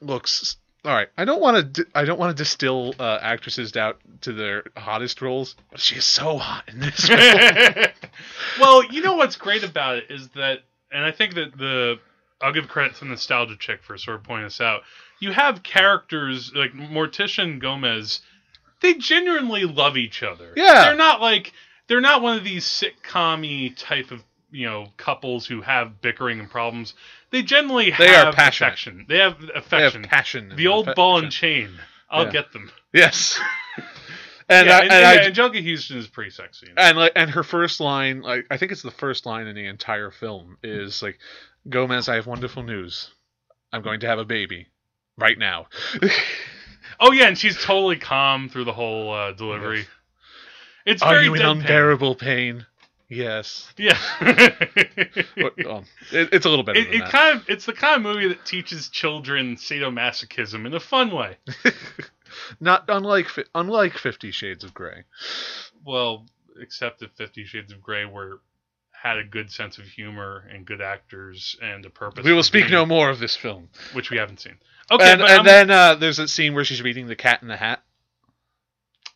looks. 0.01 0.57
All 0.85 0.93
right, 0.93 1.07
I 1.17 1.25
don't 1.25 1.41
want 1.41 1.57
to. 1.75 1.83
Di- 1.83 1.89
I 1.95 2.05
don't 2.05 2.19
want 2.19 2.35
to 2.35 2.41
distill 2.43 2.93
uh, 2.99 3.17
actresses 3.21 3.71
down 3.71 3.95
to 4.21 4.31
their 4.33 4.63
hottest 4.77 5.21
roles, 5.21 5.55
but 5.71 5.79
she 5.79 5.95
is 5.95 6.05
so 6.05 6.37
hot 6.37 6.69
in 6.69 6.79
this 6.79 6.95
film. 7.07 7.85
well, 8.59 8.83
you 8.91 9.01
know 9.01 9.15
what's 9.15 9.35
great 9.35 9.63
about 9.63 9.97
it 9.97 10.05
is 10.09 10.27
that, 10.35 10.59
and 10.91 11.03
I 11.03 11.11
think 11.11 11.33
that 11.35 11.57
the 11.57 11.99
I'll 12.41 12.53
give 12.53 12.67
credit 12.67 12.95
to 12.97 13.05
Nostalgia 13.05 13.57
Chick 13.57 13.81
for 13.83 13.97
sort 13.97 14.17
of 14.17 14.23
pointing 14.23 14.45
this 14.45 14.61
out. 14.61 14.81
You 15.19 15.31
have 15.33 15.63
characters 15.63 16.51
like 16.55 16.71
Morticia 16.73 17.43
and 17.43 17.59
Gomez; 17.59 18.21
they 18.81 18.93
genuinely 18.95 19.65
love 19.65 19.97
each 19.97 20.23
other. 20.23 20.53
Yeah. 20.55 20.85
they're 20.85 20.95
not 20.95 21.21
like 21.21 21.53
they're 21.87 22.01
not 22.01 22.21
one 22.21 22.37
of 22.37 22.43
these 22.43 22.65
sitcom 22.65 23.73
type 23.77 24.11
of 24.11 24.23
you 24.51 24.65
know 24.67 24.87
couples 24.97 25.45
who 25.45 25.61
have 25.61 26.01
bickering 26.01 26.39
and 26.39 26.49
problems. 26.49 26.93
They 27.31 27.41
generally 27.43 27.91
They 27.97 28.09
are 28.09 28.25
have 28.25 28.33
affection. 28.33 29.05
They 29.07 29.17
have 29.19 29.33
affection. 29.33 29.47
they 29.47 29.57
have 29.57 29.63
affection. 29.65 30.03
passion. 30.03 30.53
the 30.55 30.67
old 30.67 30.93
ball 30.95 31.19
and 31.19 31.31
chain. 31.31 31.69
I'll 32.09 32.25
Yeah. 32.25 32.31
get 32.31 32.51
them. 32.53 32.71
Yes. 32.93 33.39
and 34.49 34.67
yeah, 34.67 34.77
I, 34.77 34.81
and, 34.81 34.91
and 34.91 35.05
I, 35.05 35.29
Anjelica 35.29 35.63
Huston 35.63 35.97
is 35.97 36.07
pretty 36.07 36.31
sexy. 36.31 36.67
and 36.75 36.97
like 36.97 37.11
and 37.15 37.29
her 37.29 37.43
first 37.43 37.79
line 37.79 38.21
like 38.21 38.47
i 38.49 38.57
think 38.57 38.71
it's 38.71 38.81
the 38.81 38.89
first 38.89 39.27
line 39.27 39.45
in 39.45 39.55
the 39.55 39.67
entire 39.67 40.09
film 40.09 40.57
is 40.63 41.03
like 41.03 41.19
gomez 41.69 42.09
i 42.09 42.15
have 42.15 42.25
wonderful 42.25 42.63
news 42.63 43.11
i'm 43.71 43.83
going 43.83 43.99
to 43.99 44.07
have 44.07 44.17
a 44.17 44.25
baby 44.25 44.65
right 45.19 45.37
now 45.37 45.67
Oh 46.99 47.11
yeah, 47.11 47.27
and 47.27 47.37
she's 47.37 47.61
totally 47.63 47.97
calm 47.97 48.49
through 48.49 48.65
the 48.65 48.73
whole 48.73 49.11
uh, 49.13 49.31
delivery. 49.31 49.85
It's 50.85 51.01
are 51.01 51.13
very 51.13 51.25
you 51.25 51.35
in 51.35 51.41
deadpan. 51.41 51.51
unbearable 51.61 52.15
pain 52.15 52.65
yes 53.09 53.71
Yeah. 53.77 53.97
Um, 55.67 55.85
it, 56.11 56.29
it's 56.31 56.45
a 56.45 56.49
little 56.49 56.63
better 56.63 56.79
it 56.79 56.91
that. 56.99 57.09
kind 57.11 57.37
of 57.37 57.49
it's 57.49 57.65
the 57.65 57.73
kind 57.73 57.95
of 57.97 58.01
movie 58.01 58.27
that 58.29 58.45
teaches 58.45 58.89
children 58.89 59.55
sadomasochism 59.55 60.65
in 60.65 60.73
a 60.73 60.79
fun 60.79 61.11
way. 61.11 61.37
not 62.59 62.85
unlike 62.87 63.27
unlike 63.55 63.97
50 63.97 64.31
shades 64.31 64.63
of 64.63 64.73
gray 64.73 65.03
Well, 65.85 66.25
except 66.61 66.99
that 66.99 67.15
Fifty 67.17 67.45
Shades 67.45 67.71
of 67.71 67.81
Grey 67.81 68.05
were 68.05 68.41
had 68.91 69.17
a 69.17 69.23
good 69.23 69.49
sense 69.51 69.77
of 69.77 69.85
humor 69.85 70.45
and 70.51 70.65
good 70.65 70.81
actors 70.81 71.55
and 71.61 71.85
a 71.85 71.89
purpose. 71.89 72.25
we 72.25 72.33
will 72.33 72.43
speak 72.43 72.63
being- 72.65 72.73
no 72.73 72.85
more 72.85 73.09
of 73.09 73.19
this 73.19 73.35
film 73.35 73.69
which 73.93 74.09
we 74.11 74.17
haven't 74.17 74.39
seen. 74.39 74.57
Okay, 74.91 75.11
and, 75.13 75.21
and 75.21 75.45
then 75.45 75.69
uh, 75.71 75.95
there's 75.95 76.19
a 76.19 76.27
scene 76.27 76.53
where 76.55 76.63
she's 76.65 76.81
reading 76.81 77.07
the 77.07 77.15
cat 77.15 77.41
in 77.41 77.47
the 77.47 77.57
hat 77.57 77.81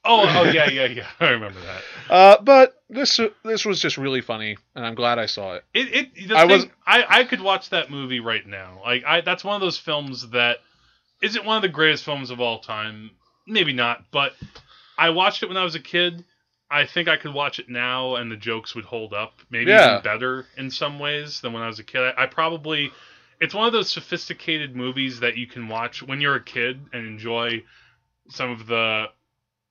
oh 0.06 0.26
oh 0.28 0.44
yeah 0.52 0.70
yeah 0.70 0.86
yeah 0.86 1.08
I 1.20 1.30
remember 1.30 1.60
that. 1.62 1.82
uh, 2.14 2.42
but 2.42 2.82
this 2.90 3.20
this 3.46 3.66
was 3.66 3.80
just 3.80 3.98
really 3.98 4.20
funny 4.22 4.58
and 4.76 4.86
i'm 4.86 4.96
glad 4.96 5.18
i 5.18 5.26
saw 5.28 5.56
it 5.56 5.64
It, 5.74 6.12
it 6.16 6.32
I 6.34 6.42
thing, 6.42 6.50
was- 6.50 6.66
I 6.86 7.06
I 7.22 7.24
could 7.24 7.40
watch 7.42 7.70
that 7.70 7.90
movie 7.90 8.20
right 8.20 8.46
now. 8.46 8.82
Like 8.84 9.04
I 9.06 9.22
that's 9.22 9.44
one 9.44 9.56
of 9.56 9.62
those 9.62 9.78
films 9.78 10.30
that 10.32 10.58
is 11.22 11.36
it 11.38 11.46
one 11.46 11.56
of 11.56 11.62
the 11.62 11.70
greatest 11.70 12.04
films 12.04 12.30
of 12.32 12.42
all 12.42 12.60
time? 12.60 13.12
Maybe 13.48 13.72
not, 13.72 14.04
but 14.12 14.34
I 14.98 15.12
watched 15.12 15.42
it 15.42 15.48
when 15.48 15.56
I 15.58 15.64
was 15.64 15.76
a 15.76 15.80
kid. 15.80 16.26
I 16.70 16.86
think 16.86 17.08
I 17.08 17.16
could 17.16 17.34
watch 17.34 17.60
it 17.60 17.70
now 17.70 18.16
and 18.16 18.30
the 18.30 18.36
jokes 18.36 18.76
would 18.76 18.84
hold 18.84 19.14
up, 19.14 19.40
maybe 19.50 19.72
Yeah. 19.72 19.92
even 19.92 20.04
better 20.04 20.46
in 20.58 20.70
some 20.70 21.00
ways 21.00 21.40
than 21.40 21.54
when 21.54 21.62
I 21.64 21.68
was 21.68 21.80
a 21.80 21.84
kid. 21.84 22.02
I, 22.18 22.24
I 22.24 22.26
probably 22.26 22.92
it's 23.44 23.54
one 23.54 23.68
of 23.68 23.74
those 23.74 23.92
sophisticated 23.92 24.74
movies 24.74 25.20
that 25.20 25.36
you 25.36 25.48
can 25.48 25.68
watch 25.68 26.02
when 26.02 26.22
you're 26.22 26.36
a 26.36 26.44
kid 26.44 26.80
and 26.94 27.06
enjoy 27.06 27.62
some 28.30 28.52
of 28.52 28.68
the 28.68 29.08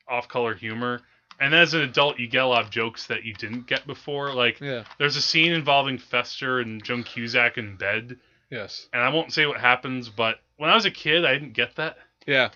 off-color 0.06 0.54
humor. 0.54 1.00
And 1.40 1.54
as 1.54 1.72
an 1.72 1.80
adult, 1.80 2.18
you 2.18 2.28
get 2.28 2.42
a 2.42 2.46
lot 2.46 2.62
of 2.64 2.70
jokes 2.70 3.06
that 3.06 3.24
you 3.24 3.32
didn't 3.32 3.66
get 3.66 3.86
before. 3.86 4.34
Like 4.34 4.60
yeah 4.60 4.84
there's 4.98 5.16
a 5.16 5.22
scene 5.22 5.52
involving 5.52 5.96
Fester 5.96 6.60
and 6.60 6.84
Joan 6.84 7.02
Cusack 7.02 7.56
in 7.56 7.76
bed, 7.76 8.18
yes 8.50 8.88
and 8.92 9.02
I 9.02 9.08
won't 9.08 9.32
say 9.32 9.46
what 9.46 9.58
happens, 9.58 10.10
but 10.10 10.36
when 10.58 10.68
I 10.68 10.74
was 10.74 10.84
a 10.84 10.90
kid, 10.90 11.24
I 11.24 11.32
didn't 11.32 11.54
get 11.54 11.76
that. 11.76 11.96
yeah 12.26 12.50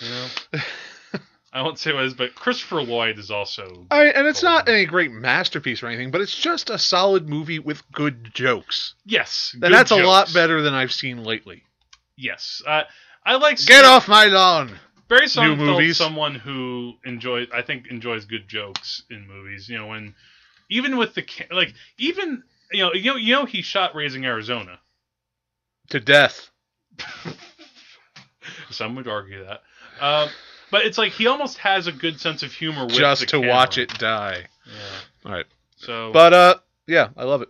You 0.00 0.08
know, 0.08 0.26
I 1.54 1.62
won't 1.62 1.78
say 1.78 1.92
what 1.92 2.02
it 2.02 2.06
is, 2.06 2.14
but 2.14 2.34
Christopher 2.34 2.82
Lloyd 2.82 3.16
is 3.16 3.30
also. 3.30 3.86
I, 3.88 4.06
and 4.06 4.26
it's 4.26 4.42
not 4.42 4.68
any 4.68 4.86
great 4.86 5.12
masterpiece 5.12 5.84
or 5.84 5.86
anything, 5.86 6.10
but 6.10 6.20
it's 6.20 6.36
just 6.36 6.68
a 6.68 6.78
solid 6.78 7.28
movie 7.28 7.60
with 7.60 7.80
good 7.92 8.34
jokes. 8.34 8.96
Yes, 9.06 9.54
And 9.62 9.72
that's 9.72 9.92
a 9.92 10.04
lot 10.04 10.34
better 10.34 10.62
than 10.62 10.74
I've 10.74 10.92
seen 10.92 11.22
lately. 11.22 11.62
Yes, 12.16 12.60
uh, 12.66 12.82
I 13.24 13.36
like 13.36 13.64
Get 13.64 13.84
off 13.84 14.08
my 14.08 14.26
lawn! 14.26 14.76
Barry 15.06 15.26
Sonnenfeld, 15.26 15.58
movies. 15.58 15.96
someone 15.96 16.34
who 16.34 16.94
enjoys, 17.04 17.46
I 17.54 17.62
think, 17.62 17.86
enjoys 17.86 18.24
good 18.24 18.48
jokes 18.48 19.02
in 19.08 19.28
movies. 19.28 19.68
You 19.68 19.78
know, 19.78 19.86
when 19.86 20.14
even 20.70 20.96
with 20.96 21.14
the 21.14 21.24
like, 21.52 21.72
even 21.98 22.42
you 22.72 22.84
know, 22.84 22.92
you 22.94 23.12
know, 23.12 23.16
you 23.16 23.32
know, 23.32 23.44
he 23.44 23.62
shot 23.62 23.94
Raising 23.94 24.24
Arizona. 24.24 24.80
To 25.90 26.00
death. 26.00 26.50
Some 28.70 28.96
would 28.96 29.06
argue 29.06 29.44
that, 29.44 29.62
um, 30.00 30.28
but 30.70 30.84
it's 30.84 30.98
like 30.98 31.12
he 31.12 31.26
almost 31.26 31.58
has 31.58 31.86
a 31.86 31.92
good 31.92 32.20
sense 32.20 32.42
of 32.42 32.52
humor 32.52 32.86
with 32.86 32.94
Just 32.94 33.22
to 33.22 33.26
camera. 33.40 33.48
watch 33.48 33.78
it 33.78 33.88
die. 33.98 34.44
Yeah. 34.66 34.72
All 35.26 35.32
right. 35.32 35.46
So, 35.76 36.10
But, 36.12 36.32
uh, 36.32 36.54
yeah, 36.86 37.08
I 37.16 37.24
love 37.24 37.42
it. 37.42 37.48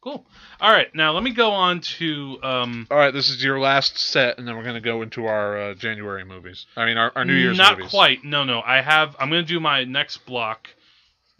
cool. 0.00 0.26
All 0.60 0.70
right, 0.70 0.94
now 0.94 1.12
let 1.12 1.22
me 1.24 1.32
go 1.32 1.50
on 1.50 1.80
to 1.80 2.38
um, 2.42 2.86
All 2.90 2.96
right, 2.96 3.12
this 3.12 3.28
is 3.30 3.42
your 3.42 3.58
last 3.58 3.98
set, 3.98 4.38
and 4.38 4.46
then 4.46 4.56
we're 4.56 4.62
going 4.62 4.74
to 4.76 4.80
go 4.80 5.02
into 5.02 5.26
our 5.26 5.58
uh, 5.70 5.74
January 5.74 6.24
movies. 6.24 6.66
I 6.76 6.84
mean, 6.86 6.96
our, 6.96 7.10
our 7.16 7.24
New 7.24 7.34
Year's 7.34 7.58
Not 7.58 7.78
movies. 7.78 7.90
quite. 7.90 8.22
No, 8.24 8.44
no. 8.44 8.60
I 8.64 8.80
have. 8.80 9.16
I'm 9.18 9.28
going 9.28 9.42
to 9.42 9.48
do 9.48 9.58
my 9.58 9.82
next 9.84 10.18
block, 10.24 10.68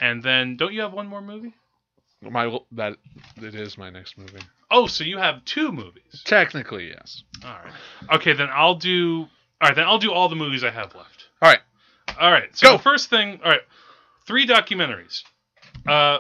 and 0.01 0.23
then 0.25 0.57
don't 0.57 0.73
you 0.73 0.81
have 0.81 0.93
one 0.93 1.07
more 1.07 1.21
movie? 1.23 1.55
My 2.21 2.59
that 2.73 2.97
it 3.37 3.55
is 3.55 3.79
my 3.79 3.91
next 3.91 4.17
movie. 4.19 4.41
Oh, 4.71 4.87
so 4.87 5.05
you 5.05 5.19
have 5.19 5.45
two 5.45 5.71
movies. 5.71 6.23
Technically, 6.25 6.89
yes. 6.89 7.23
All 7.45 7.51
right. 7.51 7.73
Okay, 8.17 8.33
then 8.33 8.49
I'll 8.53 8.75
do. 8.77 9.27
All 9.63 9.69
right, 9.69 9.77
then 9.77 9.87
I'll 9.87 9.99
do 9.99 10.13
all 10.13 10.29
the 10.29 10.35
movies 10.35 10.65
I 10.65 10.71
have 10.71 10.93
left. 10.97 11.29
All 11.41 11.49
right. 11.49 11.61
All 12.21 12.33
right. 12.33 12.55
So 12.57 12.67
Go. 12.67 12.77
the 12.79 12.83
first 12.83 13.09
thing. 13.11 13.39
All 13.45 13.51
right. 13.51 13.61
Three 14.27 14.45
documentaries. 14.45 15.23
Uh, 15.87 16.19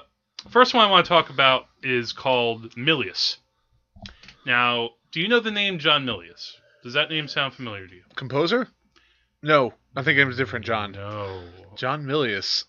first 0.49 0.75
one 0.75 0.87
I 0.87 0.91
want 0.91 1.05
to 1.05 1.09
talk 1.09 1.29
about 1.29 1.67
is 1.83 2.13
called 2.13 2.77
Milius. 2.77 3.39
Now, 4.47 4.91
do 5.11 5.21
you 5.21 5.27
know 5.27 5.41
the 5.41 5.51
name 5.51 5.81
John 5.81 6.07
Milius? 6.07 6.53
Does 6.85 6.95
that 6.95 7.11
name 7.11 7.27
sound 7.27 7.55
familiar 7.55 7.89
to 7.89 7.95
you? 7.95 8.03
Composer? 8.15 8.69
No, 9.43 9.75
I 9.97 10.05
think 10.05 10.19
it 10.21 10.25
was 10.25 10.37
different. 10.37 10.65
John. 10.65 10.93
No. 10.93 11.43
John 11.75 12.05
Milius. 12.05 12.65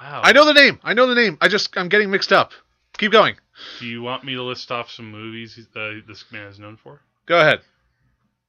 Wow. 0.00 0.22
I 0.24 0.32
know 0.32 0.44
the 0.44 0.54
name. 0.54 0.80
I 0.82 0.94
know 0.94 1.06
the 1.06 1.14
name. 1.14 1.38
I 1.40 1.46
just 1.46 1.76
I'm 1.78 1.88
getting 1.88 2.10
mixed 2.10 2.32
up. 2.32 2.50
Keep 2.98 3.12
going. 3.12 3.36
Do 3.78 3.86
you 3.86 4.02
want 4.02 4.24
me 4.24 4.34
to 4.34 4.42
list 4.42 4.72
off 4.72 4.90
some 4.90 5.08
movies 5.10 5.56
uh, 5.76 5.90
this 6.06 6.24
man 6.32 6.48
is 6.48 6.58
known 6.58 6.76
for? 6.76 7.00
Go 7.26 7.38
ahead. 7.40 7.60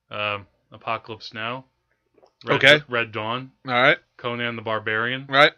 Um, 0.09 0.47
Apocalypse 0.71 1.33
Now. 1.33 1.65
Red, 2.45 2.55
Okay. 2.63 2.83
Red 2.87 3.11
Dawn. 3.11 3.51
All 3.67 3.73
right. 3.73 3.97
Conan 4.17 4.55
the 4.55 4.61
Barbarian. 4.61 5.25
All 5.29 5.35
right. 5.35 5.51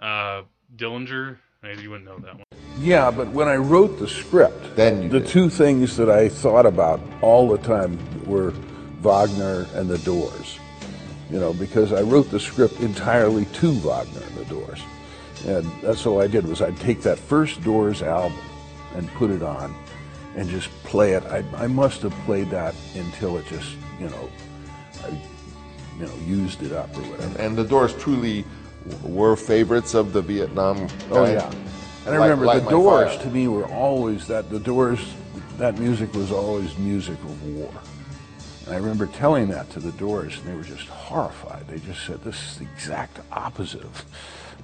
Uh, 0.00 0.42
Dillinger. 0.76 1.38
Maybe 1.62 1.82
you 1.82 1.90
wouldn't 1.90 2.08
know 2.08 2.18
that 2.18 2.34
one. 2.36 2.44
Yeah, 2.78 3.10
but 3.10 3.28
when 3.28 3.48
I 3.48 3.56
wrote 3.56 3.98
the 3.98 4.08
script, 4.08 4.74
Then 4.76 5.08
the 5.10 5.20
did. 5.20 5.28
two 5.28 5.48
things 5.50 5.96
that 5.98 6.08
I 6.10 6.28
thought 6.28 6.66
about 6.66 7.00
all 7.20 7.48
the 7.48 7.58
time 7.58 7.98
were 8.24 8.50
Wagner 9.00 9.66
and 9.74 9.88
the 9.88 9.98
Doors. 9.98 10.58
You 11.30 11.38
know, 11.38 11.52
because 11.52 11.92
I 11.92 12.00
wrote 12.02 12.30
the 12.30 12.40
script 12.40 12.80
entirely 12.80 13.44
to 13.46 13.72
Wagner 13.74 14.20
and 14.26 14.36
the 14.36 14.44
Doors. 14.46 14.80
And 15.46 15.70
that's 15.82 16.04
all 16.06 16.20
I 16.20 16.26
did 16.26 16.46
was 16.46 16.62
I'd 16.62 16.78
take 16.78 17.02
that 17.02 17.18
first 17.18 17.62
Doors 17.62 18.02
album 18.02 18.38
and 18.94 19.08
put 19.14 19.30
it 19.30 19.42
on 19.42 19.74
and 20.36 20.48
just 20.48 20.68
play 20.84 21.12
it. 21.12 21.22
I, 21.24 21.44
I 21.56 21.66
must 21.66 22.02
have 22.02 22.12
played 22.24 22.50
that 22.50 22.74
until 22.94 23.36
it 23.38 23.46
just, 23.46 23.76
you 24.00 24.08
know, 24.08 24.30
I, 25.04 25.08
you 25.98 26.06
know, 26.06 26.14
used 26.26 26.62
it 26.62 26.72
up 26.72 26.94
or 26.96 27.02
whatever. 27.02 27.38
And 27.40 27.56
the 27.56 27.64
Doors 27.64 27.94
truly 27.94 28.44
were 29.04 29.36
favorites 29.36 29.94
of 29.94 30.12
the 30.12 30.22
Vietnam. 30.22 30.88
Oh 31.10 31.24
guy. 31.24 31.32
yeah, 31.34 31.50
and 32.06 32.14
I 32.14 32.18
Light- 32.18 32.24
remember 32.28 32.46
Light 32.46 32.64
the 32.64 32.70
Doors 32.70 33.14
Fire. 33.14 33.22
to 33.24 33.30
me 33.30 33.48
were 33.48 33.66
always 33.66 34.26
that 34.28 34.50
the 34.50 34.58
Doors, 34.58 35.00
that 35.58 35.78
music 35.78 36.12
was 36.14 36.32
always 36.32 36.76
music 36.78 37.18
of 37.20 37.42
war. 37.54 37.70
And 38.66 38.74
I 38.74 38.78
remember 38.78 39.06
telling 39.06 39.48
that 39.48 39.70
to 39.70 39.80
the 39.80 39.92
Doors, 39.92 40.38
and 40.38 40.46
they 40.48 40.54
were 40.54 40.62
just 40.62 40.88
horrified. 40.88 41.66
They 41.68 41.78
just 41.78 42.04
said, 42.06 42.22
"This 42.24 42.36
is 42.52 42.58
the 42.58 42.64
exact 42.74 43.18
opposite 43.32 43.82
of." 43.82 44.04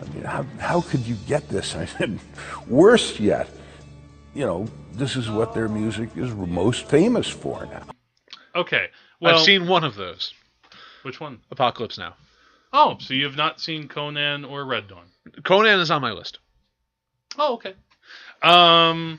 I 0.01 0.05
mean, 0.15 0.23
how 0.25 0.45
how 0.59 0.81
could 0.81 1.01
you 1.07 1.17
get 1.27 1.49
this? 1.49 1.75
I 1.77 1.85
said, 1.87 2.19
"Worse 2.69 3.19
yet, 3.21 3.49
you 4.35 4.47
know, 4.47 4.67
this 4.93 5.17
is 5.17 5.29
what 5.29 5.53
their 5.55 5.69
music 5.69 6.11
is 6.17 6.33
most 6.33 6.87
famous 6.89 7.29
for 7.29 7.67
now." 7.67 7.83
Okay. 8.55 8.89
Well, 9.21 9.37
I've 9.37 9.43
seen 9.43 9.67
one 9.67 9.85
of 9.85 9.95
those. 9.95 10.33
which 11.03 11.21
one? 11.21 11.41
Apocalypse 11.51 11.99
Now. 11.99 12.15
Oh, 12.73 12.97
so 13.01 13.15
you 13.15 13.25
have 13.25 13.37
not 13.37 13.61
seen 13.61 13.89
Conan 13.89 14.45
or 14.45 14.65
Red 14.65 14.89
Dawn? 14.89 15.07
Conan 15.43 15.81
is 15.81 15.91
on 15.91 16.03
my 16.03 16.13
list. 16.13 16.39
Oh, 17.39 17.55
okay. 17.55 17.75
Um, 18.43 19.19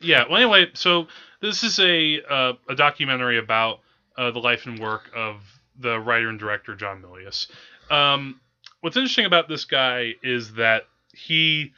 yeah. 0.00 0.24
Well, 0.28 0.40
anyway, 0.40 0.70
so 0.74 1.06
this 1.40 1.62
is 1.62 1.78
a 1.78 2.22
uh, 2.28 2.52
a 2.68 2.74
documentary 2.74 3.38
about 3.38 3.80
uh, 4.16 4.30
the 4.30 4.38
life 4.38 4.66
and 4.66 4.78
work 4.78 5.10
of 5.14 5.36
the 5.78 5.98
writer 6.00 6.28
and 6.28 6.38
director 6.38 6.74
John 6.74 7.02
Milius. 7.02 7.48
Um, 7.90 8.40
what's 8.80 8.96
interesting 8.96 9.26
about 9.26 9.48
this 9.48 9.64
guy 9.64 10.14
is 10.22 10.54
that 10.54 10.84
he 11.12 11.72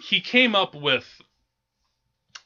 he 0.00 0.20
came 0.20 0.54
up 0.54 0.74
with 0.74 1.06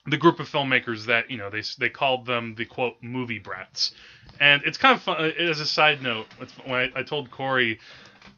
the 0.06 0.16
group 0.16 0.40
of 0.40 0.48
filmmakers 0.48 1.06
that 1.06 1.30
you 1.30 1.36
know 1.38 1.48
they 1.50 1.62
they 1.78 1.88
called 1.88 2.26
them 2.26 2.54
the 2.56 2.64
quote 2.64 2.96
movie 3.02 3.38
brats, 3.38 3.92
and 4.40 4.62
it's 4.64 4.78
kind 4.78 4.96
of 4.96 5.02
fun. 5.02 5.16
Uh, 5.18 5.30
as 5.42 5.60
a 5.60 5.66
side 5.66 6.02
note, 6.02 6.26
when 6.64 6.74
I, 6.94 7.00
I 7.00 7.02
told 7.02 7.30
Corey 7.30 7.78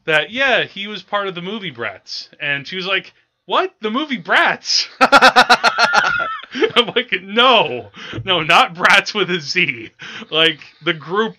that 0.05 0.31
yeah 0.31 0.64
he 0.64 0.87
was 0.87 1.03
part 1.03 1.27
of 1.29 1.35
the 1.35 1.42
movie 1.42 1.70
brats, 1.70 2.29
and 2.40 2.66
she 2.66 2.77
was 2.77 2.87
like, 2.87 3.12
"What 3.46 3.74
the 3.81 3.90
movie 3.90 4.18
brats?" 4.18 4.88
I'm 5.00 6.87
like, 6.94 7.12
"No, 7.22 7.90
no, 8.24 8.42
not 8.42 8.74
brats 8.74 9.14
with 9.14 9.31
a 9.31 9.40
Z, 9.40 9.90
like 10.31 10.61
the 10.85 10.92
group." 10.94 11.37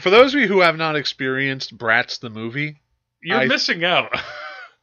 For 0.00 0.08
those 0.08 0.32
of 0.34 0.40
you 0.40 0.48
who 0.48 0.60
have 0.60 0.76
not 0.78 0.96
experienced 0.96 1.76
Bratz 1.76 2.18
the 2.18 2.30
movie, 2.30 2.80
You're 3.22 3.40
I- 3.40 3.46
missing 3.46 3.84
out. 3.84 4.10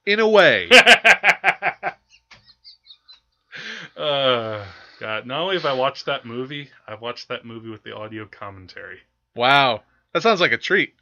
in 0.05 0.19
a 0.19 0.27
way, 0.29 0.69
uh, 3.97 4.65
God, 4.99 5.25
not 5.25 5.41
only 5.41 5.55
have 5.55 5.65
I 5.65 5.73
watched 5.73 6.05
that 6.05 6.25
movie, 6.25 6.69
I've 6.87 7.01
watched 7.01 7.29
that 7.29 7.45
movie 7.45 7.69
with 7.69 7.83
the 7.83 7.95
audio 7.95 8.25
commentary. 8.25 8.99
wow, 9.35 9.81
that 10.13 10.23
sounds 10.23 10.41
like 10.41 10.51
a 10.51 10.57
treat. 10.57 10.93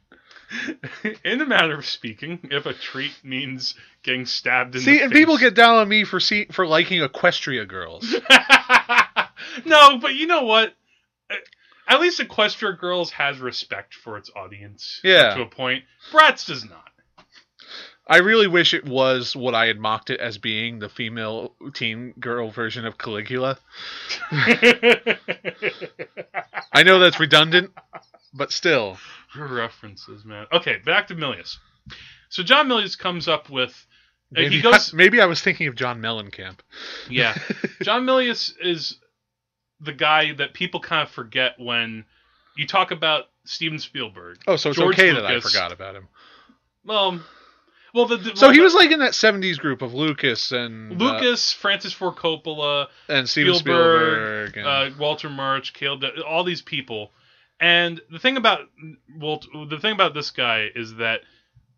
in 1.24 1.40
a 1.40 1.46
matter 1.46 1.76
of 1.76 1.84
speaking, 1.86 2.38
if 2.50 2.66
a 2.66 2.72
treat 2.72 3.12
means 3.24 3.74
getting 4.02 4.26
stabbed 4.26 4.76
in 4.76 4.80
See, 4.80 4.98
the 4.98 5.04
and 5.04 5.12
people 5.12 5.38
get 5.38 5.54
down 5.54 5.76
on 5.76 5.88
me 5.88 6.04
for 6.04 6.20
see, 6.20 6.46
for 6.46 6.66
liking 6.66 7.00
Equestria 7.00 7.66
girls. 7.66 8.12
no, 9.64 9.98
but 9.98 10.14
you 10.14 10.26
know 10.26 10.42
what? 10.42 10.74
At 11.88 12.00
least 12.00 12.20
Equestria 12.20 12.78
Girls 12.78 13.12
has 13.12 13.38
respect 13.38 13.94
for 13.94 14.16
its 14.16 14.30
audience. 14.34 15.00
Yeah. 15.04 15.34
To 15.34 15.42
a 15.42 15.46
point. 15.46 15.84
Bratz 16.12 16.46
does 16.46 16.64
not. 16.64 16.90
I 18.08 18.18
really 18.18 18.46
wish 18.46 18.72
it 18.72 18.84
was 18.84 19.34
what 19.34 19.54
I 19.54 19.66
had 19.66 19.78
mocked 19.80 20.10
it 20.10 20.20
as 20.20 20.38
being 20.38 20.78
the 20.78 20.88
female 20.88 21.52
teen 21.74 22.12
girl 22.20 22.50
version 22.50 22.86
of 22.86 22.98
Caligula. 22.98 23.58
I 26.72 26.82
know 26.84 26.98
that's 26.98 27.18
redundant, 27.20 27.72
but 28.32 28.52
still. 28.52 28.98
References, 29.36 30.24
man. 30.24 30.46
Okay, 30.52 30.78
back 30.84 31.08
to 31.08 31.14
Milius. 31.14 31.56
So 32.28 32.42
John 32.42 32.68
Milius 32.68 32.98
comes 32.98 33.28
up 33.28 33.50
with. 33.50 33.70
uh, 33.70 34.40
Maybe, 34.40 34.56
he 34.56 34.62
goes. 34.62 34.92
maybe 34.92 35.20
I 35.20 35.26
was 35.26 35.40
thinking 35.40 35.66
of 35.68 35.74
John 35.74 36.00
Mellencamp. 36.00 36.58
Yeah. 37.10 37.36
John 37.82 38.04
Milius 38.04 38.52
is 38.60 38.98
the 39.80 39.92
guy 39.92 40.32
that 40.34 40.54
people 40.54 40.80
kind 40.80 41.02
of 41.02 41.10
forget 41.12 41.54
when 41.58 42.04
you 42.56 42.66
talk 42.66 42.90
about 42.90 43.24
Steven 43.44 43.78
Spielberg. 43.78 44.38
Oh, 44.46 44.56
so 44.56 44.70
it's 44.70 44.78
George 44.78 44.98
okay 44.98 45.12
that 45.12 45.26
I 45.26 45.40
forgot 45.40 45.72
about 45.72 45.94
him. 45.96 46.08
Well, 46.84 47.20
well, 47.96 48.06
the, 48.06 48.36
So 48.36 48.46
well, 48.46 48.54
he 48.54 48.60
was 48.60 48.74
like 48.74 48.90
in 48.90 48.98
that 48.98 49.12
'70s 49.12 49.58
group 49.58 49.80
of 49.80 49.94
Lucas 49.94 50.52
and 50.52 50.92
uh, 51.00 51.04
Lucas, 51.04 51.52
Francis 51.52 51.92
Ford 51.94 52.16
Coppola, 52.16 52.88
and 53.08 53.26
Steven 53.28 53.54
Spielberg, 53.54 54.50
Spielberg. 54.50 54.56
and- 54.58 54.94
uh, 54.94 54.98
Walter 54.98 55.30
Murch, 55.30 55.72
Cale, 55.72 55.96
De- 55.96 56.22
all 56.22 56.44
these 56.44 56.60
people. 56.62 57.10
And 57.58 58.00
the 58.10 58.18
thing 58.18 58.36
about 58.36 58.68
Walt, 59.18 59.46
the 59.70 59.78
thing 59.80 59.92
about 59.92 60.12
this 60.12 60.30
guy 60.30 60.68
is 60.74 60.96
that, 60.96 61.22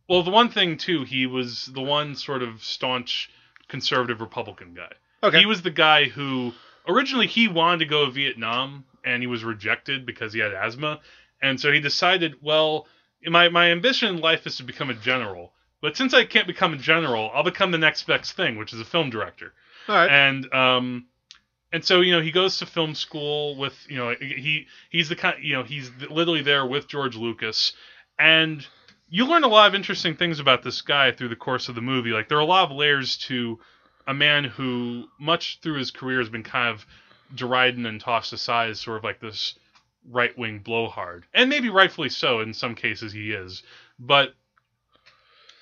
well, 0.08 0.24
the 0.24 0.32
one 0.32 0.48
thing 0.48 0.76
too, 0.76 1.04
he 1.04 1.26
was 1.26 1.66
the 1.66 1.80
one 1.82 2.16
sort 2.16 2.42
of 2.42 2.64
staunch 2.64 3.30
conservative 3.68 4.20
Republican 4.20 4.74
guy. 4.74 4.92
Okay. 5.22 5.38
He 5.38 5.46
was 5.46 5.62
the 5.62 5.70
guy 5.70 6.06
who 6.06 6.52
originally 6.88 7.28
he 7.28 7.46
wanted 7.46 7.78
to 7.78 7.84
go 7.84 8.06
to 8.06 8.10
Vietnam 8.10 8.84
and 9.04 9.22
he 9.22 9.28
was 9.28 9.44
rejected 9.44 10.04
because 10.04 10.32
he 10.32 10.40
had 10.40 10.52
asthma, 10.52 11.00
and 11.40 11.60
so 11.60 11.70
he 11.70 11.78
decided, 11.78 12.34
well, 12.42 12.88
my 13.24 13.48
my 13.48 13.70
ambition 13.70 14.16
in 14.16 14.20
life 14.20 14.46
is 14.48 14.56
to 14.56 14.64
become 14.64 14.90
a 14.90 14.94
general. 14.94 15.52
But 15.80 15.96
since 15.96 16.12
I 16.12 16.24
can't 16.24 16.46
become 16.46 16.74
a 16.74 16.76
general, 16.76 17.30
I'll 17.32 17.44
become 17.44 17.70
the 17.70 17.78
next 17.78 18.06
best 18.06 18.32
thing, 18.34 18.56
which 18.56 18.72
is 18.72 18.80
a 18.80 18.84
film 18.84 19.10
director 19.10 19.52
all 19.88 19.94
right. 19.94 20.10
and 20.10 20.52
um 20.52 21.06
and 21.72 21.84
so 21.84 22.00
you 22.00 22.12
know 22.12 22.20
he 22.20 22.30
goes 22.30 22.58
to 22.58 22.66
film 22.66 22.94
school 22.94 23.56
with 23.56 23.74
you 23.88 23.96
know 23.96 24.14
he 24.20 24.66
he's 24.90 25.08
the 25.08 25.16
kind 25.16 25.42
you 25.42 25.54
know 25.54 25.62
he's 25.62 25.90
literally 26.10 26.42
there 26.42 26.66
with 26.66 26.88
George 26.88 27.16
Lucas 27.16 27.72
and 28.18 28.66
you 29.08 29.26
learn 29.26 29.44
a 29.44 29.48
lot 29.48 29.68
of 29.68 29.74
interesting 29.74 30.16
things 30.16 30.38
about 30.38 30.62
this 30.62 30.82
guy 30.82 31.12
through 31.12 31.28
the 31.28 31.36
course 31.36 31.70
of 31.70 31.74
the 31.74 31.80
movie. 31.80 32.10
Like 32.10 32.28
there 32.28 32.36
are 32.36 32.42
a 32.42 32.46
lot 32.46 32.70
of 32.70 32.76
layers 32.76 33.16
to 33.28 33.58
a 34.06 34.12
man 34.12 34.44
who, 34.44 35.06
much 35.18 35.60
through 35.62 35.78
his 35.78 35.90
career, 35.90 36.18
has 36.18 36.28
been 36.28 36.42
kind 36.42 36.68
of 36.68 36.84
derided 37.34 37.86
and 37.86 37.98
tossed 37.98 38.34
aside 38.34 38.68
as 38.68 38.80
sort 38.80 38.98
of 38.98 39.04
like 39.04 39.18
this 39.18 39.54
right 40.10 40.36
wing 40.36 40.58
blowhard, 40.58 41.24
and 41.32 41.48
maybe 41.48 41.70
rightfully 41.70 42.10
so. 42.10 42.40
In 42.40 42.52
some 42.52 42.74
cases, 42.74 43.10
he 43.10 43.32
is, 43.32 43.62
but 43.98 44.34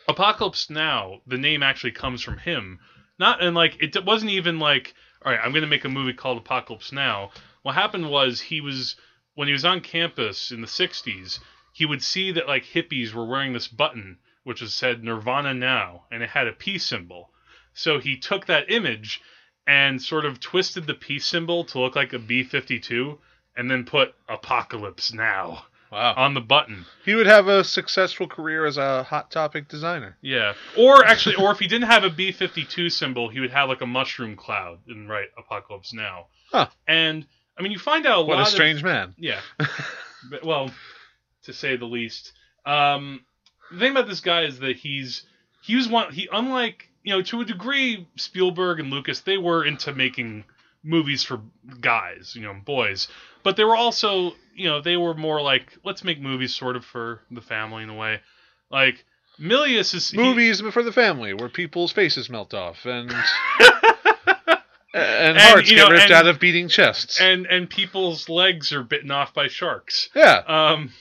Apocalypse 0.09 0.71
Now, 0.71 1.21
the 1.27 1.37
name 1.37 1.64
actually 1.64 1.90
comes 1.90 2.23
from 2.23 2.38
him. 2.38 2.79
Not 3.19 3.42
and 3.42 3.57
like 3.57 3.83
it 3.83 4.05
wasn't 4.05 4.31
even 4.31 4.61
like, 4.61 4.95
all 5.25 5.33
right, 5.33 5.40
I'm 5.42 5.51
going 5.51 5.62
to 5.62 5.69
make 5.69 5.85
a 5.85 5.88
movie 5.88 6.12
called 6.12 6.38
Apocalypse 6.38 6.92
Now. 6.92 7.33
What 7.62 7.75
happened 7.75 8.09
was 8.09 8.40
he 8.40 8.61
was 8.61 8.95
when 9.35 9.49
he 9.49 9.53
was 9.53 9.64
on 9.64 9.81
campus 9.81 10.53
in 10.53 10.61
the 10.61 10.69
60s, 10.69 11.40
he 11.73 11.85
would 11.85 12.05
see 12.05 12.31
that 12.31 12.47
like 12.47 12.64
hippies 12.64 13.12
were 13.12 13.27
wearing 13.27 13.53
this 13.53 13.66
button 13.66 14.19
which 14.45 14.61
was 14.61 14.73
said 14.73 15.03
Nirvana 15.03 15.55
Now 15.55 16.05
and 16.12 16.23
it 16.23 16.31
had 16.31 16.47
a 16.47 16.53
peace 16.53 16.87
symbol. 16.87 17.33
So 17.75 17.99
he 17.99 18.16
took 18.16 18.47
that 18.47 18.71
image 18.71 19.21
and 19.66 20.01
sort 20.01 20.25
of 20.25 20.38
twisted 20.38 20.87
the 20.87 20.95
peace 20.95 21.27
symbol 21.27 21.64
to 21.64 21.81
look 21.81 21.97
like 21.97 22.12
a 22.12 22.21
B52 22.21 23.19
and 23.57 23.69
then 23.69 23.85
put 23.85 24.14
Apocalypse 24.29 25.12
Now 25.12 25.66
Wow. 25.90 26.14
on 26.16 26.35
the 26.35 26.40
button. 26.40 26.85
He 27.05 27.14
would 27.14 27.27
have 27.27 27.49
a 27.49 27.62
successful 27.64 28.27
career 28.27 28.66
as 28.66 28.77
a 28.77 29.03
hot 29.05 29.31
topic 29.31 29.68
designer. 29.68 30.16
Yeah. 30.20 30.55
Or 30.77 31.05
actually, 31.05 31.37
or 31.37 31.53
if 31.53 31.59
he 31.59 31.66
didn't 31.68 31.88
have 31.88 32.05
a 32.05 32.11
B 32.11 32.33
52 32.33 32.90
symbol, 32.90 33.29
he 33.29 33.40
would 33.40 33.53
have 33.53 33.68
like 33.68 33.81
a 33.81 33.87
mushroom 33.87 34.37
cloud 34.37 34.81
and 34.88 35.09
write 35.09 35.29
Apocalypse 35.38 35.92
Now. 35.92 36.27
Huh. 36.51 36.68
And, 36.87 37.27
I 37.59 37.62
mean, 37.62 37.72
you 37.72 37.79
find 37.79 38.07
out 38.07 38.20
a 38.20 38.25
What 38.25 38.38
lot 38.38 38.49
a 38.49 38.51
strange 38.51 38.79
of. 38.81 38.85
man. 38.85 39.14
Yeah. 39.16 39.40
but, 40.31 40.44
well, 40.44 40.70
to 41.44 41.53
say 41.53 41.77
the 41.77 41.85
least. 41.87 42.33
Um, 42.64 43.20
the 43.70 43.79
thing 43.79 43.92
about 43.92 44.09
this 44.09 44.20
guy 44.20 44.42
is 44.42 44.59
that 44.61 44.77
he's. 44.77 45.25
He 45.62 45.75
was 45.77 45.88
one. 45.88 46.12
He, 46.12 46.29
unlike, 46.33 46.88
you 47.03 47.12
know, 47.12 47.22
to 47.22 47.40
a 47.40 47.44
degree, 47.44 48.07
Spielberg 48.16 48.79
and 48.81 48.90
Lucas, 48.90 49.20
they 49.20 49.38
were 49.38 49.64
into 49.64 49.92
making 49.92 50.44
movies 50.87 51.22
for 51.25 51.40
guys, 51.81 52.35
you 52.35 52.42
know, 52.42 52.55
boys. 52.64 53.09
But 53.42 53.57
they 53.57 53.64
were 53.64 53.77
also, 53.77 54.33
you 54.55 54.68
know, 54.68 54.81
they 54.81 54.96
were 54.96 55.14
more 55.14 55.42
like, 55.42 55.77
let's 55.85 56.03
make 56.05 56.20
movies 56.20 56.55
sort 56.55 56.77
of 56.77 56.85
for 56.85 57.20
the 57.31 57.40
family 57.42 57.83
in 57.83 57.90
a 57.90 57.94
way. 57.94 58.20
Like, 58.70 59.05
Milius 59.40 59.94
is. 59.94 60.11
he- 60.11 60.16
Movies 60.16 60.61
for 60.72 60.83
the 60.83 60.92
family 60.92 61.35
where 61.35 61.49
people's 61.49 61.92
faces 61.92 62.31
melt 62.31 62.55
off 62.55 62.85
and 62.87 63.11
and, 64.33 64.57
And, 64.94 65.38
hearts 65.38 65.70
you 65.70 65.77
get 65.77 65.90
ripped 65.90 66.05
and- 66.05 66.12
out 66.12 66.27
of 66.27 66.40
beating 66.40 66.68
chests. 66.68 67.20
and 67.20 67.46
and 67.46 67.68
people's 67.68 68.29
legs 68.29 68.72
are 68.72 68.83
bitten 68.83 69.11
off 69.11 69.35
by 69.35 69.49
sharks. 69.49 70.09
yeah. 70.14 70.42
Um, 70.46 70.92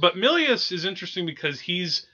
but 0.00 0.14
Milius 0.14 0.70
is 0.72 0.84
interesting 0.84 1.26
because 1.26 1.60
he's 1.60 2.06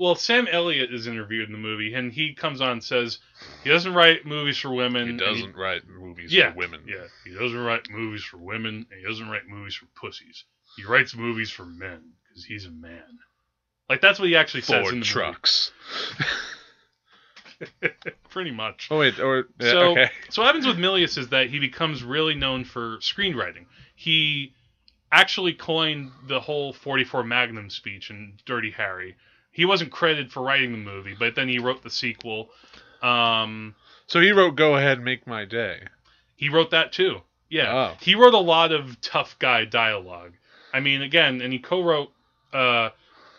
well, 0.00 0.14
Sam 0.14 0.48
Elliott 0.50 0.94
is 0.94 1.06
interviewed 1.06 1.46
in 1.46 1.52
the 1.52 1.58
movie, 1.58 1.92
and 1.92 2.10
he 2.10 2.32
comes 2.32 2.62
on 2.62 2.70
and 2.70 2.82
says 2.82 3.18
he 3.62 3.68
doesn't 3.68 3.92
write 3.92 4.24
movies 4.24 4.56
for 4.56 4.72
women. 4.72 5.06
he 5.06 5.16
doesn't 5.18 5.54
write 5.54 5.82
movies 5.86 6.32
yeah, 6.32 6.52
for 6.52 6.56
women. 6.56 6.80
Yeah, 6.88 7.04
he 7.26 7.34
doesn't 7.38 7.58
write 7.58 7.90
movies 7.90 8.24
for 8.24 8.38
women, 8.38 8.86
and 8.90 8.98
he 8.98 9.06
doesn't 9.06 9.28
write 9.28 9.46
movies 9.46 9.74
for 9.74 9.84
pussies. 10.00 10.44
He 10.78 10.86
writes 10.86 11.14
movies 11.14 11.50
for 11.50 11.66
men 11.66 12.00
because 12.26 12.46
he's 12.46 12.64
a 12.64 12.70
man. 12.70 13.18
Like 13.90 14.00
that's 14.00 14.18
what 14.18 14.28
he 14.28 14.36
actually 14.36 14.62
says 14.62 14.78
in 14.78 14.84
Ford 14.84 15.00
the 15.02 15.04
trucks. 15.04 15.70
Pretty 18.30 18.52
much. 18.52 18.88
Oh 18.90 19.00
wait, 19.00 19.20
or 19.20 19.48
yeah, 19.60 19.70
So, 19.70 19.80
okay. 19.90 20.10
so 20.30 20.40
what 20.40 20.46
happens 20.46 20.66
with 20.66 20.78
Milius 20.78 21.18
is 21.18 21.28
that 21.28 21.50
he 21.50 21.58
becomes 21.58 22.02
really 22.02 22.34
known 22.34 22.64
for 22.64 22.96
screenwriting. 23.00 23.66
He 23.96 24.54
actually 25.12 25.52
coined 25.52 26.10
the 26.26 26.40
whole 26.40 26.72
44 26.72 27.22
Magnum 27.24 27.68
speech 27.68 28.08
in 28.08 28.38
Dirty 28.46 28.70
Harry. 28.70 29.16
He 29.52 29.64
wasn't 29.64 29.90
credited 29.92 30.32
for 30.32 30.42
writing 30.42 30.72
the 30.72 30.78
movie, 30.78 31.14
but 31.18 31.34
then 31.34 31.48
he 31.48 31.58
wrote 31.58 31.82
the 31.82 31.90
sequel. 31.90 32.50
Um, 33.02 33.74
So 34.06 34.20
he 34.20 34.32
wrote 34.32 34.56
"Go 34.56 34.76
Ahead, 34.76 35.00
Make 35.00 35.26
My 35.26 35.44
Day." 35.44 35.80
he 36.36 36.48
wrote 36.48 36.70
that 36.70 36.92
too. 36.92 37.20
Yeah, 37.50 37.74
Oh. 37.74 37.96
he 38.00 38.14
wrote 38.14 38.32
a 38.34 38.38
lot 38.38 38.72
of 38.72 39.00
tough 39.00 39.38
guy 39.38 39.64
dialogue. 39.64 40.32
I 40.72 40.80
mean, 40.80 41.02
again, 41.02 41.40
and 41.42 41.52
he 41.52 41.58
co-wrote 41.58 42.12
uh, 42.52 42.90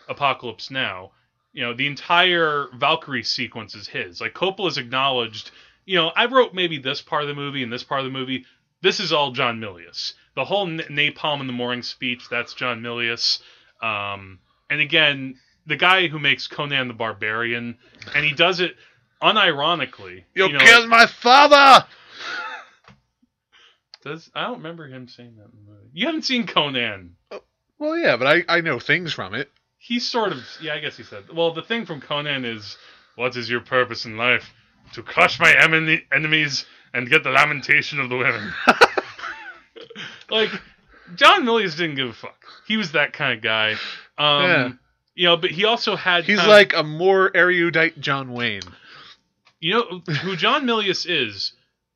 Apocalypse 0.08 0.70
Now. 0.70 1.12
You 1.54 1.62
know, 1.62 1.74
the 1.74 1.86
entire 1.86 2.68
Valkyrie 2.74 3.22
sequence 3.24 3.74
is 3.74 3.88
his. 3.88 4.20
Like 4.20 4.34
Coppola's 4.34 4.78
acknowledged. 4.78 5.50
You 5.84 5.96
know, 5.96 6.08
I 6.14 6.26
wrote 6.26 6.54
maybe 6.54 6.78
this 6.78 7.02
part 7.02 7.22
of 7.22 7.28
the 7.28 7.34
movie 7.34 7.62
and 7.62 7.72
this 7.72 7.82
part 7.84 8.00
of 8.00 8.04
the 8.06 8.10
movie. 8.18 8.44
This 8.82 9.00
is 9.00 9.12
all 9.12 9.32
John 9.32 9.60
Milius. 9.60 10.14
The 10.34 10.44
whole 10.44 10.66
N- 10.66 10.78
Napalm 10.90 11.40
in 11.40 11.46
the 11.46 11.52
Morning 11.52 11.82
speech, 11.82 12.28
that's 12.30 12.54
John 12.54 12.80
Milius. 12.82 13.40
Um, 13.82 14.38
and 14.70 14.80
again, 14.80 15.38
the 15.66 15.76
guy 15.76 16.08
who 16.08 16.18
makes 16.18 16.46
Conan 16.46 16.88
the 16.88 16.94
Barbarian, 16.94 17.78
and 18.14 18.24
he 18.24 18.32
does 18.32 18.60
it 18.60 18.76
unironically. 19.22 20.24
You, 20.34 20.52
know, 20.52 20.58
killed 20.58 20.88
my 20.88 21.06
father. 21.06 21.86
Does 24.02 24.30
I 24.34 24.44
don't 24.44 24.58
remember 24.58 24.88
him 24.88 25.06
saying 25.08 25.36
that 25.36 25.44
in 25.44 25.64
the 25.64 25.72
movie. 25.72 25.88
You 25.92 26.06
haven't 26.06 26.22
seen 26.22 26.46
Conan. 26.46 27.16
Well, 27.78 27.96
yeah, 27.96 28.16
but 28.16 28.26
I, 28.26 28.44
I 28.48 28.60
know 28.60 28.78
things 28.80 29.12
from 29.12 29.34
it. 29.34 29.50
He's 29.78 30.06
sort 30.06 30.32
of 30.32 30.38
yeah, 30.60 30.74
I 30.74 30.80
guess 30.80 30.96
he 30.96 31.02
said. 31.02 31.24
Well, 31.32 31.52
the 31.52 31.62
thing 31.62 31.86
from 31.86 32.00
Conan 32.00 32.44
is, 32.44 32.76
what 33.16 33.36
is 33.36 33.48
your 33.48 33.60
purpose 33.60 34.04
in 34.04 34.16
life? 34.16 34.52
To 34.94 35.02
crush 35.02 35.38
my 35.40 35.52
enemy, 35.54 36.02
enemies 36.12 36.66
and 36.92 37.08
get 37.08 37.24
the 37.24 37.30
lamentation 37.30 38.00
of 38.00 38.08
the 38.08 38.16
women. 38.16 38.52
like 40.30 40.50
John 41.14 41.44
Milius 41.44 41.76
didn't 41.76 41.96
give 41.96 42.08
a 42.08 42.12
fuck. 42.12 42.44
He 42.66 42.76
was 42.76 42.92
that 42.92 43.12
kind 43.12 43.34
of 43.34 43.42
guy. 43.42 43.72
Um, 44.18 44.42
Yeah. 44.44 44.72
You 45.14 45.26
know, 45.26 45.36
but 45.36 45.50
he 45.50 45.64
also 45.64 45.96
had. 45.96 46.24
He's 46.24 46.38
kind 46.38 46.50
of- 46.50 46.56
like 46.56 46.74
a 46.74 46.82
more 46.82 47.30
erudite 47.34 48.00
John 48.00 48.32
Wayne. 48.32 48.62
You 49.60 49.74
know 49.74 50.02
who 50.22 50.34
John 50.36 50.64
Milius 50.64 51.06
is? 51.08 51.52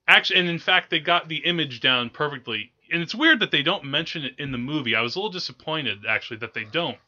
Actually, 0.07 0.40
and 0.40 0.48
in 0.48 0.59
fact, 0.61 0.90
they 0.90 1.00
got 1.00 1.29
the 1.29 1.38
image 1.38 1.81
down 1.81 2.11
perfectly. 2.11 2.70
And 2.92 3.02
it's 3.02 3.14
weird 3.14 3.40
that 3.40 3.50
they 3.50 3.62
don't 3.62 3.83
mention 3.85 4.24
it 4.24 4.35
in 4.38 4.52
the 4.52 4.59
movie. 4.59 4.94
I 4.94 5.00
was 5.00 5.16
a 5.16 5.18
little 5.18 5.33
disappointed, 5.33 6.05
actually, 6.09 6.37
that 6.38 6.55
they 6.55 6.62
don't. 6.62 6.98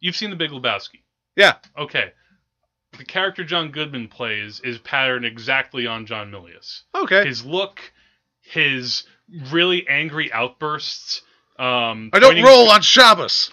You've 0.00 0.16
seen 0.16 0.30
The 0.30 0.36
Big 0.36 0.50
Lebowski. 0.50 1.00
Yeah. 1.36 1.56
Okay. 1.76 2.12
The 2.96 3.04
character 3.04 3.44
John 3.44 3.70
Goodman 3.70 4.08
plays 4.08 4.60
is 4.60 4.78
patterned 4.78 5.26
exactly 5.26 5.86
on 5.86 6.06
John 6.06 6.30
Milius. 6.30 6.82
Okay. 6.94 7.26
His 7.26 7.44
look, 7.44 7.80
his 8.40 9.04
really 9.50 9.86
angry 9.86 10.32
outbursts. 10.32 11.20
Um, 11.58 12.08
I 12.14 12.18
don't 12.18 12.42
roll 12.42 12.70
on 12.70 12.80
Shabbos. 12.80 13.50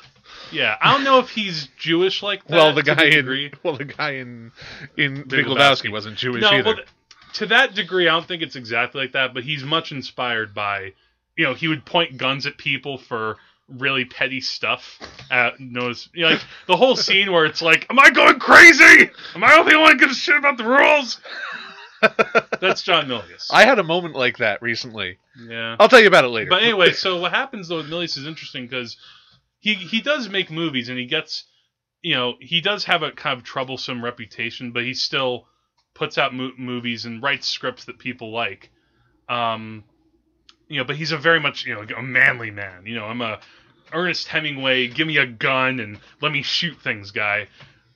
Yeah, 0.51 0.77
I 0.81 0.93
don't 0.93 1.03
know 1.03 1.19
if 1.19 1.29
he's 1.29 1.67
Jewish 1.77 2.23
like 2.23 2.45
that. 2.47 2.55
Well, 2.55 2.73
the 2.73 2.83
guy 2.83 3.05
in 3.05 3.11
degree. 3.11 3.51
well, 3.63 3.75
the 3.75 3.85
guy 3.85 4.11
in 4.11 4.51
in 4.97 5.15
Big, 5.15 5.29
Big 5.29 5.45
Lebowski. 5.45 5.57
Lebowski. 5.57 5.91
wasn't 5.91 6.17
Jewish 6.17 6.41
no, 6.41 6.49
either. 6.49 6.75
well, 6.75 6.83
to 7.33 7.45
that 7.47 7.75
degree, 7.75 8.07
I 8.07 8.11
don't 8.11 8.27
think 8.27 8.41
it's 8.41 8.55
exactly 8.55 9.01
like 9.01 9.11
that, 9.13 9.33
but 9.33 9.43
he's 9.43 9.63
much 9.63 9.91
inspired 9.91 10.53
by, 10.53 10.93
you 11.37 11.45
know, 11.45 11.53
he 11.53 11.67
would 11.67 11.85
point 11.85 12.17
guns 12.17 12.47
at 12.47 12.57
people 12.57 12.97
for 12.97 13.37
really 13.67 14.05
petty 14.05 14.41
stuff. 14.41 14.99
Uh, 15.29 15.51
knows, 15.59 16.09
you 16.13 16.23
know, 16.23 16.31
like 16.31 16.41
the 16.67 16.75
whole 16.75 16.95
scene 16.95 17.31
where 17.31 17.45
it's 17.45 17.61
like, 17.61 17.85
"Am 17.89 17.99
I 17.99 18.09
going 18.09 18.39
crazy? 18.39 19.09
Am 19.35 19.43
I 19.43 19.51
the 19.51 19.59
only 19.59 19.75
one 19.77 19.91
who 19.91 19.97
gives 19.99 20.17
a 20.17 20.19
shit 20.19 20.37
about 20.37 20.57
the 20.57 20.65
rules?" 20.65 21.21
That's 22.61 22.81
John 22.81 23.07
Milius. 23.07 23.47
I 23.51 23.65
had 23.65 23.77
a 23.77 23.83
moment 23.83 24.15
like 24.15 24.37
that 24.37 24.61
recently. 24.61 25.17
yeah. 25.47 25.75
I'll 25.79 25.89
tell 25.89 25.99
you 25.99 26.07
about 26.07 26.23
it 26.23 26.29
later. 26.29 26.49
But 26.49 26.63
anyway, 26.63 26.93
so 26.93 27.19
what 27.19 27.33
happens 27.33 27.67
though 27.67 27.77
with 27.77 27.89
Milius 27.89 28.17
is 28.17 28.25
interesting 28.25 28.65
because 28.65 28.97
he 29.59 29.73
he 29.73 30.01
does 30.01 30.29
make 30.29 30.51
movies 30.51 30.89
and 30.89 30.97
he 30.97 31.05
gets, 31.05 31.45
you 32.01 32.15
know, 32.15 32.35
he 32.39 32.61
does 32.61 32.85
have 32.85 33.03
a 33.03 33.11
kind 33.11 33.37
of 33.37 33.43
troublesome 33.43 34.03
reputation, 34.03 34.71
but 34.71 34.83
he 34.83 34.93
still 34.93 35.47
puts 35.93 36.17
out 36.17 36.33
mo- 36.33 36.51
movies 36.57 37.05
and 37.05 37.21
writes 37.21 37.47
scripts 37.47 37.85
that 37.85 37.99
people 37.99 38.31
like. 38.31 38.69
Um, 39.27 39.83
you 40.67 40.77
know, 40.77 40.83
but 40.83 40.95
he's 40.95 41.11
a 41.11 41.17
very 41.17 41.39
much 41.39 41.65
you 41.65 41.75
know 41.75 41.85
a 41.97 42.01
manly 42.01 42.51
man. 42.51 42.85
You 42.85 42.95
know, 42.95 43.05
I'm 43.05 43.21
a 43.21 43.39
Ernest 43.91 44.27
Hemingway, 44.27 44.87
give 44.87 45.07
me 45.07 45.17
a 45.17 45.25
gun 45.25 45.79
and 45.79 45.99
let 46.21 46.31
me 46.31 46.41
shoot 46.41 46.79
things 46.81 47.11
guy. 47.11 47.47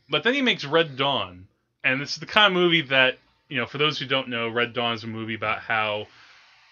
But 0.10 0.24
then 0.24 0.34
he 0.34 0.42
makes 0.42 0.66
Red 0.66 0.98
Dawn, 0.98 1.48
and 1.84 2.02
this 2.02 2.14
is 2.14 2.18
the 2.18 2.26
kind 2.26 2.48
of 2.48 2.54
movie 2.54 2.82
that 2.82 3.18
you 3.54 3.60
know, 3.60 3.68
for 3.68 3.78
those 3.78 4.00
who 4.00 4.08
don't 4.08 4.30
know, 4.30 4.50
Red 4.50 4.74
Dawn 4.74 4.96
is 4.96 5.04
a 5.04 5.08
movie 5.08 5.36
about 5.36 5.60
how, 5.60 6.08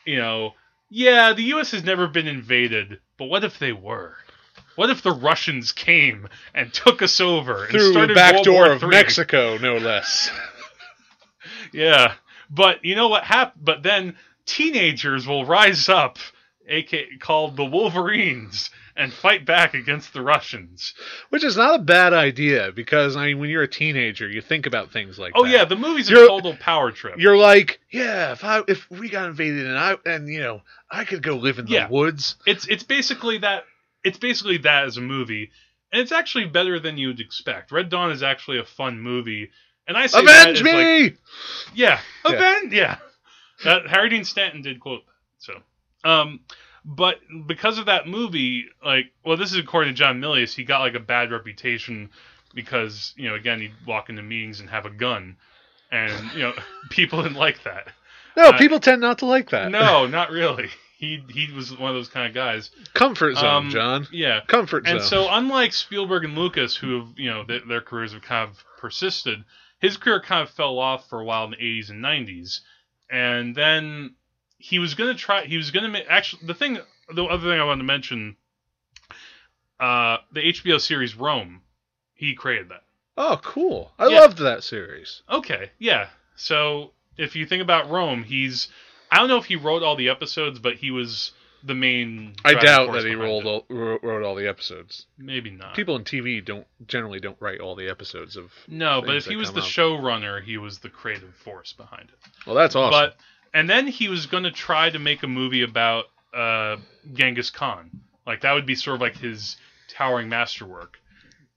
you 0.04 0.18
know, 0.18 0.56
yeah, 0.90 1.34
the 1.34 1.44
U.S. 1.44 1.70
has 1.72 1.84
never 1.84 2.08
been 2.08 2.28
invaded, 2.28 3.00
but 3.18 3.26
what 3.26 3.44
if 3.44 3.60
they 3.60 3.72
were? 3.72 4.16
What 4.76 4.90
if 4.90 5.02
the 5.02 5.12
Russians 5.12 5.72
came 5.72 6.28
and 6.54 6.74
took 6.74 7.02
us 7.02 7.20
over 7.20 7.64
and 7.64 7.72
through 7.72 7.88
the 7.88 7.92
started 7.92 8.16
back 8.16 8.34
World 8.34 8.46
door 8.46 8.64
War 8.66 8.72
of 8.72 8.84
III? 8.84 8.90
Mexico, 8.90 9.58
no 9.58 9.78
less. 9.78 10.32
Yeah, 11.74 12.14
but 12.50 12.84
you 12.84 12.96
know 12.96 13.08
what 13.08 13.24
happened? 13.24 13.64
But 13.66 13.84
then 13.84 14.16
teenagers 14.46 15.26
will 15.26 15.46
rise 15.46 15.88
up, 15.90 16.18
aka 16.68 17.08
called 17.20 17.56
the 17.56 17.64
Wolverines, 17.66 18.70
and 18.96 19.12
fight 19.14 19.46
back 19.46 19.74
against 19.74 20.12
the 20.14 20.22
Russians. 20.22 20.94
Which 21.30 21.44
is 21.46 21.56
not 21.56 21.76
a 21.80 21.84
bad 21.84 22.14
idea 22.14 22.72
because 22.76 23.16
I 23.16 23.28
mean, 23.28 23.40
when 23.40 23.50
you're 23.50 23.64
a 23.64 23.68
teenager, 23.70 24.28
you 24.28 24.42
think 24.42 24.66
about 24.66 24.92
things 24.92 25.18
like 25.18 25.32
Oh 25.36 25.44
that. 25.46 25.50
yeah, 25.52 25.66
the 25.66 25.78
movie's 25.78 26.10
You're- 26.10 26.28
total 26.28 26.56
power 26.58 26.92
trip. 26.92 27.16
You're 27.18 27.38
like, 27.38 27.80
yeah, 27.90 28.34
if 28.34 28.44
I 28.44 28.62
if 28.68 28.90
we 28.92 29.10
got 29.10 29.28
invaded 29.30 29.66
and 29.66 29.78
I 29.78 29.96
and 30.06 30.28
you 30.28 30.42
know 30.42 30.62
I 30.90 31.06
could 31.06 31.24
go 31.24 31.38
live 31.38 31.58
in 31.58 31.66
the 31.66 31.72
Yeah. 31.72 31.88
woods. 31.90 32.36
it's 32.46 32.68
it's 32.68 32.84
basically 32.84 33.38
that 33.40 33.64
it's 34.04 34.18
basically 34.18 34.58
that 34.60 34.86
as 34.86 34.98
a 34.98 35.02
movie 35.02 35.52
and 35.92 36.02
it's 36.02 36.12
actually 36.12 36.46
better 36.46 36.80
than 36.80 36.98
you'd 36.98 37.20
expect. 37.20 37.72
Red 37.72 37.90
Dawn 37.90 38.12
is 38.12 38.24
actually 38.24 38.60
a 38.60 38.64
fun 38.64 39.00
movie, 39.00 39.52
and 39.88 39.98
I 39.98 40.06
say 40.08 40.20
Avenge 40.20 40.60
as, 40.60 40.64
like, 40.64 40.74
me! 40.74 41.14
yeah, 41.76 42.00
Yeah. 42.26 42.32
avenge, 42.34 42.74
yeah. 42.74 42.98
That 43.64 43.88
Harry 43.88 44.10
Dean 44.10 44.24
Stanton 44.24 44.62
did 44.62 44.80
quote 44.80 45.02
that. 45.06 45.12
So, 45.40 46.10
um, 46.10 46.40
but 46.86 47.20
because 47.46 47.78
of 47.78 47.86
that 47.88 48.08
movie, 48.08 48.66
like, 48.84 49.12
well, 49.26 49.38
this 49.38 49.52
is 49.52 49.60
according 49.60 49.94
to 49.94 49.98
John 49.98 50.20
Milius, 50.20 50.56
he 50.56 50.64
got 50.64 50.80
like 50.80 50.96
a 50.96 51.00
bad 51.00 51.32
reputation 51.32 52.10
because 52.56 53.14
you 53.18 53.30
know, 53.30 53.36
again, 53.36 53.60
he'd 53.60 53.74
walk 53.86 54.10
into 54.10 54.22
meetings 54.24 54.62
and 54.62 54.70
have 54.70 54.86
a 54.86 54.90
gun, 54.90 55.36
and 55.92 56.32
you 56.34 56.40
know, 56.40 56.54
people 56.90 57.22
didn't 57.22 57.38
like 57.38 57.64
that. 57.64 57.88
no, 58.38 58.50
uh, 58.50 58.58
people 58.58 58.80
tend 58.80 59.02
not 59.02 59.20
to 59.20 59.26
like 59.26 59.50
that. 59.50 59.70
No, 59.72 60.08
not 60.08 60.32
really. 60.32 60.70
He 61.02 61.22
he 61.30 61.52
was 61.52 61.76
one 61.76 61.90
of 61.90 61.96
those 61.96 62.08
kind 62.10 62.28
of 62.28 62.34
guys. 62.34 62.70
Comfort 62.94 63.36
zone, 63.36 63.46
Um, 63.66 63.70
John. 63.72 64.08
Yeah. 64.12 64.42
Comfort 64.48 64.86
zone. 64.86 64.98
And 64.98 65.04
so, 65.04 65.28
unlike 65.30 65.74
Spielberg 65.74 66.24
and 66.26 66.38
Lucas, 66.38 66.76
who 66.76 67.00
have, 67.00 67.08
you 67.18 67.30
know, 67.30 67.44
th- 67.44 67.64
their 67.68 67.82
careers 67.82 68.14
have 68.14 68.22
kind 68.22 68.48
of 68.50 68.64
persisted, 68.78 69.44
his 69.80 69.98
career 69.98 70.22
kind 70.22 70.44
of 70.44 70.52
fell 70.52 70.78
off 70.78 71.10
for 71.10 71.20
a 71.20 71.26
while 71.26 71.44
in 71.46 71.52
the 71.52 71.58
80s 71.58 71.90
and 71.90 72.04
90s. 72.04 72.60
And 73.10 73.56
then 73.56 74.14
he 74.60 74.78
was 74.78 74.94
going 74.94 75.12
to 75.12 75.20
try, 75.20 75.44
he 75.46 75.58
was 75.58 75.72
going 75.72 75.84
to 75.86 75.90
make, 75.90 76.06
actually, 76.08 76.46
the 76.46 76.54
thing, 76.54 76.78
the 77.14 77.24
other 77.26 77.50
thing 77.50 77.60
I 77.60 77.64
wanted 77.66 77.80
to 77.80 77.86
mention, 77.86 78.38
uh, 79.80 80.18
the 80.32 80.42
HBO 80.54 80.80
series 80.80 81.16
Rome, 81.16 81.62
he 82.14 82.36
created 82.36 82.70
that. 82.70 82.84
oh, 83.18 83.40
cool. 83.44 83.92
I 84.00 84.08
Yeah. 84.08 84.20
loved 84.20 84.38
that 84.38 84.64
series. 84.64 85.24
Okay, 85.30 85.72
yeah. 85.80 86.10
So, 86.36 86.94
if 87.18 87.36
you 87.36 87.46
think 87.46 87.62
about 87.64 87.90
Rome, 87.90 88.24
he's, 88.24 88.68
I 89.12 89.18
don't 89.18 89.28
know 89.28 89.38
if 89.38 89.46
he 89.46 89.58
wrote 89.58 89.84
all 89.84 89.96
the 89.96 90.10
episodes, 90.10 90.58
but 90.60 90.76
he 90.76 90.90
was 90.90 91.32
the 91.64 91.76
main. 91.76 92.34
I 92.46 92.54
doubt 92.54 92.94
that 92.94 93.06
he 93.06 93.16
rolled 93.16 93.46
all, 93.46 93.66
wrote 93.70 94.04
wrote 94.04 94.24
all 94.24 94.36
the 94.36 94.48
episodes. 94.48 95.06
Maybe 95.18 95.52
not. 95.52 95.76
People 95.76 95.96
in 95.96 96.04
TV 96.04 96.44
don't 96.44 96.66
generally 96.88 97.20
don't 97.20 97.38
write 97.40 97.60
all 97.60 97.76
the 97.76 97.90
episodes 97.90 98.38
of. 98.38 98.52
No, 98.68 99.02
but 99.02 99.16
if 99.16 99.26
he 99.26 99.36
was 99.36 99.52
the 99.52 99.62
out. 99.62 99.68
showrunner, 99.68 100.42
he 100.42 100.58
was 100.58 100.80
the 100.80 100.90
creative 100.90 101.36
force 101.36 101.74
behind 101.74 102.10
it. 102.10 102.30
Well, 102.48 102.56
that's 102.56 102.76
awesome. 102.76 102.92
But 102.92 103.16
and 103.54 103.70
then 103.70 103.88
he 103.88 104.08
was 104.08 104.26
going 104.26 104.44
to 104.44 104.52
try 104.52 104.90
to 104.90 105.00
make 105.00 105.24
a 105.24 105.28
movie 105.28 105.64
about 105.64 106.06
uh, 106.34 106.78
Genghis 107.14 107.50
Khan. 107.50 107.90
Like 108.26 108.42
that 108.42 108.54
would 108.54 108.66
be 108.66 108.76
sort 108.76 108.96
of 108.96 109.02
like 109.02 109.18
his 109.18 109.58
towering 109.90 110.30
masterwork. 110.30 110.98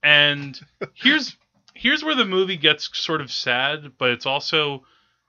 And 0.03 0.59
here's 0.93 1.37
here's 1.73 2.03
where 2.03 2.15
the 2.15 2.25
movie 2.25 2.57
gets 2.57 2.89
sort 2.97 3.21
of 3.21 3.31
sad, 3.31 3.93
but 3.97 4.09
it's 4.09 4.25
also 4.25 4.83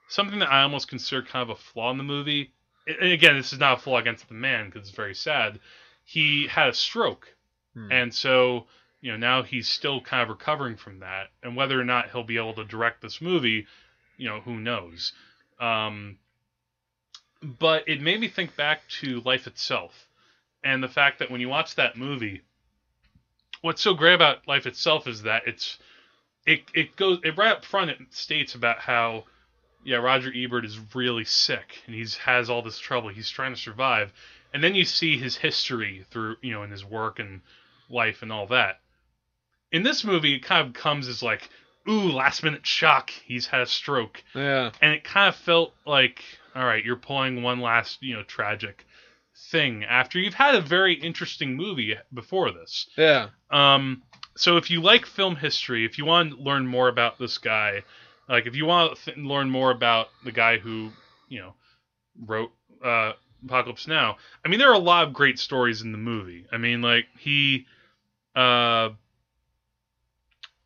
something 0.09 0.38
that 0.38 0.51
I 0.51 0.62
almost 0.62 0.88
consider 0.88 1.23
kind 1.23 1.42
of 1.42 1.57
a 1.57 1.61
flaw 1.61 1.90
in 1.90 1.99
the 1.99 2.05
movie. 2.05 2.53
And 2.87 3.12
again, 3.12 3.37
this 3.37 3.53
is 3.53 3.59
not 3.59 3.79
a 3.79 3.81
flaw 3.81 3.99
against 3.99 4.29
the 4.29 4.35
man 4.35 4.66
because 4.66 4.88
it's 4.88 4.97
very 4.97 5.14
sad. 5.14 5.59
He 6.05 6.47
had 6.47 6.69
a 6.69 6.75
stroke, 6.75 7.29
Hmm. 7.75 7.92
and 7.92 8.14
so 8.14 8.66
you 9.01 9.11
know 9.12 9.19
now 9.19 9.42
he's 9.42 9.69
still 9.69 10.01
kind 10.01 10.23
of 10.23 10.29
recovering 10.29 10.77
from 10.77 11.01
that. 11.01 11.29
And 11.42 11.57
whether 11.57 11.81
or 11.81 11.85
not 11.85 12.11
he'll 12.11 12.23
be 12.25 12.38
able 12.38 12.55
to 12.55 12.64
direct 12.64 13.03
this 13.03 13.21
movie, 13.21 13.66
you 14.16 14.29
know, 14.29 14.40
who 14.40 14.59
knows. 14.61 15.12
Um, 15.59 16.19
but 17.42 17.88
it 17.88 18.01
made 18.01 18.21
me 18.21 18.29
think 18.29 18.57
back 18.57 18.87
to 19.01 19.21
life 19.21 19.47
itself 19.47 20.09
and 20.64 20.83
the 20.83 20.88
fact 20.88 21.19
that 21.19 21.31
when 21.31 21.40
you 21.40 21.49
watch 21.49 21.75
that 21.77 21.97
movie 21.97 22.42
what's 23.61 23.83
so 23.83 23.95
great 23.95 24.14
about 24.14 24.47
life 24.49 24.66
itself 24.66 25.07
is 25.07 25.23
that 25.23 25.42
it's 25.47 25.79
it, 26.47 26.62
it 26.75 26.97
goes 26.97 27.19
it 27.25 27.37
right 27.37 27.53
up 27.53 27.64
front 27.64 27.90
it 27.90 27.99
states 28.11 28.55
about 28.55 28.79
how 28.79 29.25
yeah 29.87 29.96
roger 29.96 30.33
ebert 30.35 30.64
is 30.64 30.79
really 30.94 31.25
sick 31.25 31.79
and 31.87 31.94
he's 31.94 32.16
has 32.16 32.51
all 32.51 32.61
this 32.62 32.79
trouble. 32.79 33.09
He's 33.09 33.31
trying 33.31 33.55
to 33.55 33.61
survive. 33.61 34.12
And 34.53 34.62
then 34.62 34.75
you 34.75 34.85
see 34.85 35.18
his 35.18 35.37
history 35.37 36.05
through 36.11 36.37
you 36.42 36.53
know 36.53 36.62
in 36.62 36.70
his 36.70 36.85
work 36.85 37.18
and 37.18 37.40
life 37.88 38.22
and 38.22 38.33
all 38.33 38.46
that. 38.49 38.81
In 39.72 39.83
this 39.83 40.05
movie 40.05 40.35
it 40.35 40.42
kind 40.42 40.66
of 40.66 40.75
comes 40.75 41.09
as 41.09 41.22
like 41.22 41.49
ooh 41.88 42.11
last 42.11 42.42
minute 42.42 42.66
shock. 42.66 43.11
He's 43.25 43.46
had 43.46 43.61
a 43.61 43.66
stroke. 43.66 44.22
Yeah, 44.35 44.72
and 44.83 44.92
it 44.92 45.05
kind 45.05 45.29
of 45.29 45.37
felt 45.37 45.72
like 45.87 46.22
all 46.55 46.64
right 46.64 46.85
you're 46.85 46.96
pulling 46.96 47.42
one 47.42 47.61
last 47.61 48.03
you 48.03 48.14
know 48.14 48.22
tragic 48.25 48.85
thing 49.51 49.85
after 49.85 50.18
you've 50.18 50.35
had 50.35 50.55
a 50.55 50.61
very 50.61 50.94
interesting 50.94 51.55
movie 51.57 51.94
before 52.12 52.51
this. 52.51 52.88
Yeah. 52.96 53.29
um 53.51 54.03
so 54.35 54.57
if 54.57 54.70
you 54.70 54.81
like 54.83 55.07
film 55.07 55.37
history 55.37 55.85
if 55.85 55.99
you 55.99 56.05
want 56.05 56.33
to 56.33 56.42
learn 56.42 56.66
more 56.66 56.88
about 56.88 57.18
this 57.18 57.38
guy 57.38 57.83
like 58.29 58.47
if 58.47 58.57
you 58.57 58.67
want 58.67 58.97
to 58.97 59.05
th- 59.05 59.17
learn 59.19 59.51
more 59.51 59.71
about 59.71 60.09
the 60.25 60.33
guy 60.33 60.59
who 60.59 60.91
you 61.29 61.41
know 61.41 61.55
wrote 62.27 62.51
uh 62.85 63.12
apocalypse 63.45 63.87
now 63.87 64.17
i 64.45 64.49
mean 64.49 64.59
there 64.59 64.71
are 64.71 64.75
a 64.75 64.79
lot 64.79 65.07
of 65.07 65.12
great 65.12 65.39
stories 65.39 65.83
in 65.83 65.93
the 65.93 65.99
movie 65.99 66.47
i 66.53 66.57
mean 66.57 66.83
like 66.83 67.07
he 67.19 67.67
uh 68.35 68.89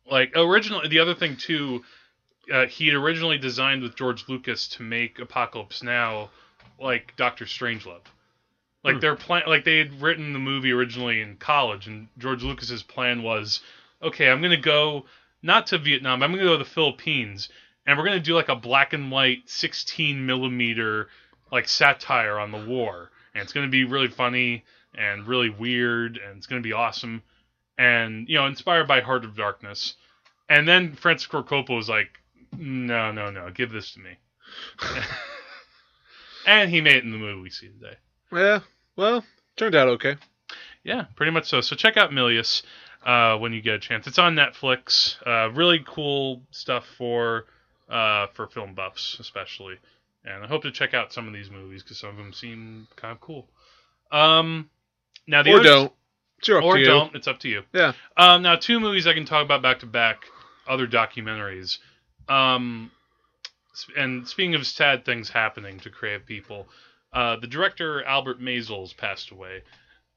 like 0.09 0.31
originally 0.35 0.87
the 0.87 0.99
other 0.99 1.13
thing 1.15 1.35
too 1.37 1.83
uh, 2.51 2.65
he 2.65 2.87
had 2.87 2.95
originally 2.95 3.37
designed 3.37 3.81
with 3.81 3.95
george 3.95 4.27
lucas 4.27 4.67
to 4.67 4.83
make 4.83 5.19
apocalypse 5.19 5.83
now 5.83 6.29
like 6.79 7.13
doctor 7.17 7.45
strangelove 7.45 8.01
like 8.83 8.95
Hmm. 8.95 8.99
their 8.99 9.15
plan 9.15 9.43
like 9.47 9.63
they 9.63 9.77
had 9.77 10.01
written 10.01 10.33
the 10.33 10.39
movie 10.39 10.71
originally 10.71 11.21
in 11.21 11.35
college 11.37 11.87
and 11.87 12.07
george 12.17 12.43
lucas's 12.43 12.81
plan 12.83 13.21
was 13.21 13.61
okay 14.01 14.29
i'm 14.29 14.41
gonna 14.41 14.57
go 14.57 15.05
not 15.41 15.67
to 15.67 15.77
vietnam 15.77 16.21
i'm 16.23 16.31
gonna 16.31 16.43
go 16.43 16.53
to 16.53 16.57
the 16.63 16.65
philippines 16.69 17.49
and 17.85 17.97
we're 17.97 18.05
gonna 18.05 18.19
do 18.19 18.35
like 18.35 18.49
a 18.49 18.55
black 18.55 18.93
and 18.93 19.11
white 19.11 19.39
16 19.47 20.25
millimeter 20.25 21.07
like 21.51 21.67
satire 21.67 22.39
on 22.39 22.51
the 22.51 22.65
war 22.65 23.11
and 23.33 23.43
it's 23.43 23.53
gonna 23.53 23.67
be 23.67 23.83
really 23.83 24.07
funny 24.07 24.63
and 24.95 25.27
really 25.27 25.49
weird 25.49 26.17
and 26.17 26.37
it's 26.37 26.47
gonna 26.47 26.61
be 26.61 26.73
awesome 26.73 27.21
and 27.77 28.27
you 28.27 28.35
know 28.35 28.45
inspired 28.45 28.87
by 28.87 29.01
heart 29.01 29.25
of 29.25 29.35
darkness 29.35 29.95
and 30.49 30.67
then 30.67 30.93
francis 30.93 31.27
ford 31.27 31.45
coppola 31.45 31.77
was 31.77 31.89
like 31.89 32.09
no 32.57 33.11
no 33.11 33.31
no 33.31 33.49
give 33.49 33.71
this 33.71 33.93
to 33.93 33.99
me 33.99 34.17
and 36.47 36.69
he 36.69 36.81
made 36.81 36.95
it 36.97 37.03
in 37.03 37.11
the 37.11 37.17
movie 37.17 37.41
we 37.41 37.49
see 37.49 37.67
today 37.69 37.95
Yeah. 38.31 38.59
Well, 38.97 39.23
turned 39.55 39.75
out 39.75 39.87
okay. 39.87 40.17
yeah, 40.83 41.05
pretty 41.15 41.31
much 41.31 41.47
so. 41.47 41.61
So 41.61 41.75
check 41.75 41.97
out 41.97 42.11
Milius 42.11 42.61
uh, 43.05 43.37
when 43.37 43.53
you 43.53 43.61
get 43.61 43.75
a 43.75 43.79
chance. 43.79 44.07
It's 44.07 44.19
on 44.19 44.35
Netflix. 44.35 45.15
Uh, 45.25 45.51
really 45.51 45.83
cool 45.85 46.41
stuff 46.51 46.85
for 46.97 47.45
uh, 47.89 48.27
for 48.33 48.47
film 48.47 48.73
buffs, 48.73 49.17
especially. 49.19 49.75
And 50.23 50.43
I 50.43 50.47
hope 50.47 50.63
to 50.63 50.71
check 50.71 50.93
out 50.93 51.11
some 51.11 51.27
of 51.27 51.33
these 51.33 51.49
movies 51.49 51.83
because 51.83 51.97
some 51.97 52.11
of 52.11 52.17
them 52.17 52.33
seem 52.33 52.87
kind 52.95 53.11
of 53.11 53.21
cool. 53.21 53.47
Um, 54.11 54.69
now 55.27 55.43
the 55.43 55.51
Or 55.51 55.59
other, 55.59 55.63
don't. 55.63 55.93
It's 56.39 56.49
or 56.49 56.83
don't. 56.83 57.15
It's 57.15 57.27
up 57.27 57.39
to 57.39 57.49
you. 57.49 57.63
Yeah. 57.73 57.93
Um, 58.17 58.43
now 58.43 58.55
two 58.55 58.79
movies 58.79 59.07
I 59.07 59.13
can 59.13 59.25
talk 59.25 59.43
about 59.43 59.61
back 59.61 59.79
to 59.79 59.85
back. 59.85 60.25
Other 60.67 60.87
documentaries. 60.87 61.79
Um, 62.29 62.91
and 63.97 64.27
speaking 64.27 64.55
of 64.55 64.65
sad 64.65 65.05
things 65.05 65.29
happening 65.29 65.79
to 65.79 65.89
creative 65.89 66.25
people, 66.25 66.67
uh, 67.13 67.37
the 67.37 67.47
director 67.47 68.03
Albert 68.03 68.39
Maysles 68.39 68.95
passed 68.95 69.31
away. 69.31 69.63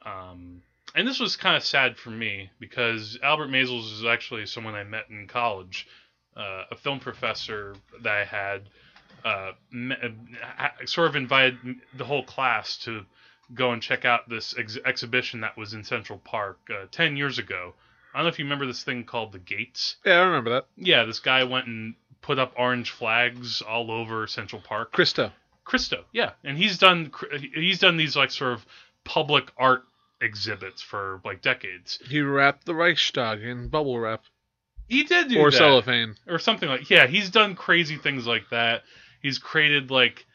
Um, 0.05 0.63
and 0.95 1.07
this 1.07 1.21
was 1.21 1.37
kind 1.37 1.57
of 1.57 1.65
sad 1.65 1.97
for 1.97 2.11
me 2.11 2.51
because 2.61 3.19
Albert 3.23 3.49
Maysles 3.49 3.93
is 3.93 4.05
actually 4.05 4.47
someone 4.47 4.75
I 4.75 4.85
met 4.85 5.11
in 5.11 5.27
college, 5.27 5.87
uh, 6.37 6.65
a 6.71 6.77
film 6.77 7.01
professor 7.01 7.75
that 8.03 8.13
I 8.13 8.25
had. 8.25 8.63
Uh, 9.25 9.53
me- 9.71 9.97
uh, 10.03 10.69
sort 10.85 11.09
of 11.09 11.17
invited 11.17 11.57
the 11.97 12.05
whole 12.05 12.23
class 12.25 12.77
to 12.77 13.07
go 13.55 13.73
and 13.73 13.81
check 13.81 14.05
out 14.05 14.29
this 14.29 14.55
ex- 14.59 14.79
exhibition 14.85 15.41
that 15.41 15.57
was 15.57 15.73
in 15.73 15.83
Central 15.83 16.19
Park 16.19 16.59
uh, 16.71 16.85
10 16.91 17.17
years 17.17 17.39
ago. 17.39 17.73
I 18.13 18.19
don't 18.19 18.25
know 18.27 18.29
if 18.29 18.39
you 18.39 18.45
remember 18.45 18.67
this 18.67 18.85
thing 18.85 19.05
called 19.05 19.33
the 19.33 19.39
Gates. 19.39 19.97
Yeah, 20.05 20.21
I 20.21 20.25
remember 20.25 20.51
that. 20.51 20.67
Yeah, 20.77 21.05
this 21.05 21.21
guy 21.21 21.43
went 21.45 21.67
and 21.67 21.95
put 22.21 22.39
up 22.39 22.53
orange 22.57 22.91
flags 22.91 23.63
all 23.63 23.91
over 23.91 24.27
Central 24.27 24.61
Park. 24.61 24.93
Christo. 24.93 25.33
Christo, 25.65 26.05
yeah, 26.13 26.33
and 26.45 26.59
he's 26.59 26.77
done 26.77 27.11
he's 27.55 27.79
done 27.79 27.97
these 27.97 28.15
like 28.15 28.31
sort 28.31 28.53
of 28.53 28.67
public 29.05 29.51
art 29.57 29.85
exhibits 30.25 30.83
for 30.83 31.21
like 31.25 31.43
decades. 31.43 31.99
He 32.09 32.21
wrapped 32.21 32.65
the 32.67 32.75
Reichstag 32.75 33.43
in 33.43 33.69
bubble 33.69 33.99
wrap 34.01 34.25
He 34.89 35.05
did 35.05 35.29
do 35.29 35.39
or 35.39 35.51
that. 35.51 35.57
cellophane. 35.57 36.17
or 36.27 36.39
something 36.39 36.69
like 36.69 36.91
yeah 36.91 37.07
he's 37.07 37.31
done 37.31 37.55
crazy 37.55 37.97
things 37.97 38.27
like 38.27 38.49
that 38.51 38.83
he's 39.23 39.39
created 39.39 39.91
like 39.91 40.27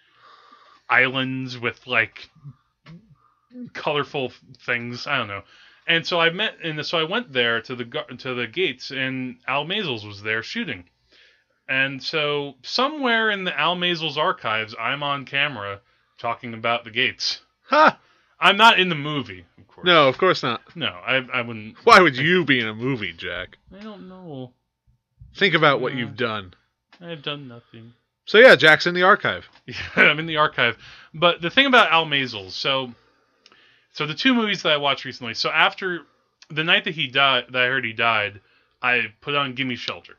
islands 0.89 1.57
with 1.57 1.85
like 1.87 2.29
colorful 3.73 4.31
things 4.65 5.07
i 5.07 5.17
don't 5.17 5.27
know 5.27 5.41
and 5.87 6.05
so 6.05 6.19
i 6.19 6.29
met 6.29 6.53
and 6.63 6.83
so 6.85 6.97
i 6.99 7.03
went 7.03 7.31
there 7.33 7.61
to 7.61 7.75
the 7.75 7.85
to 8.17 8.33
the 8.35 8.47
gates 8.47 8.91
and 8.91 9.37
al 9.47 9.65
Maysles 9.65 10.05
was 10.07 10.21
there 10.21 10.43
shooting 10.43 10.85
and 11.67 12.01
so 12.01 12.55
somewhere 12.63 13.29
in 13.31 13.43
the 13.43 13.59
al 13.59 13.75
Maysles 13.75 14.17
archives 14.17 14.75
i'm 14.79 15.01
on 15.03 15.25
camera 15.25 15.81
talking 16.19 16.53
about 16.53 16.83
the 16.83 16.91
gates 16.91 17.41
Ha! 17.69 17.99
I'm 18.39 18.57
not 18.57 18.79
in 18.79 18.89
the 18.89 18.95
movie 18.95 19.45
of 19.57 19.67
course 19.67 19.85
No, 19.85 20.07
of 20.07 20.17
course 20.17 20.43
not. 20.43 20.61
no 20.75 20.87
i, 21.05 21.17
I 21.33 21.41
wouldn't 21.41 21.77
Why 21.85 21.99
would 22.01 22.17
you 22.17 22.45
be 22.45 22.59
in 22.59 22.67
a 22.67 22.73
movie, 22.75 23.13
Jack? 23.13 23.57
i 23.77 23.83
don't 23.83 24.07
know 24.09 24.53
Think 25.35 25.53
about 25.53 25.79
what 25.81 25.93
you've 25.95 26.15
done. 26.17 26.53
i've 27.01 27.21
done 27.21 27.47
nothing 27.47 27.93
So 28.25 28.37
yeah, 28.39 28.55
Jack's 28.55 28.85
in 28.87 28.93
the 28.93 29.03
archive. 29.03 29.45
Yeah, 29.65 29.75
I'm 29.95 30.19
in 30.19 30.25
the 30.27 30.37
archive. 30.37 30.77
But 31.13 31.41
the 31.41 31.49
thing 31.49 31.65
about 31.65 31.91
Al 31.91 32.05
Maysles, 32.05 32.51
so 32.51 32.93
so 33.93 34.05
the 34.05 34.13
two 34.13 34.33
movies 34.35 34.61
that 34.63 34.71
I 34.73 34.77
watched 34.77 35.03
recently. 35.05 35.33
So 35.33 35.49
after 35.49 36.01
the 36.51 36.63
night 36.63 36.83
that 36.85 36.93
he 36.95 37.07
died, 37.07 37.45
that 37.51 37.61
I 37.63 37.67
heard 37.67 37.83
he 37.85 37.93
died, 37.93 38.39
I 38.81 39.13
put 39.21 39.35
on 39.35 39.55
"Gimme 39.55 39.75
Shelter." 39.75 40.13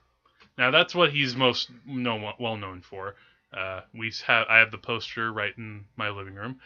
Now 0.59 0.71
that's 0.73 0.93
what 0.95 1.13
he's 1.13 1.37
most 1.37 1.71
known, 1.87 2.25
well 2.41 2.57
known 2.57 2.81
for. 2.83 3.15
Uh, 3.57 3.81
we 3.95 4.13
have 4.27 4.47
I 4.49 4.59
have 4.59 4.71
the 4.73 4.79
poster 4.79 5.33
right 5.33 5.53
in 5.57 5.85
my 5.97 6.11
living 6.11 6.35
room, 6.35 6.59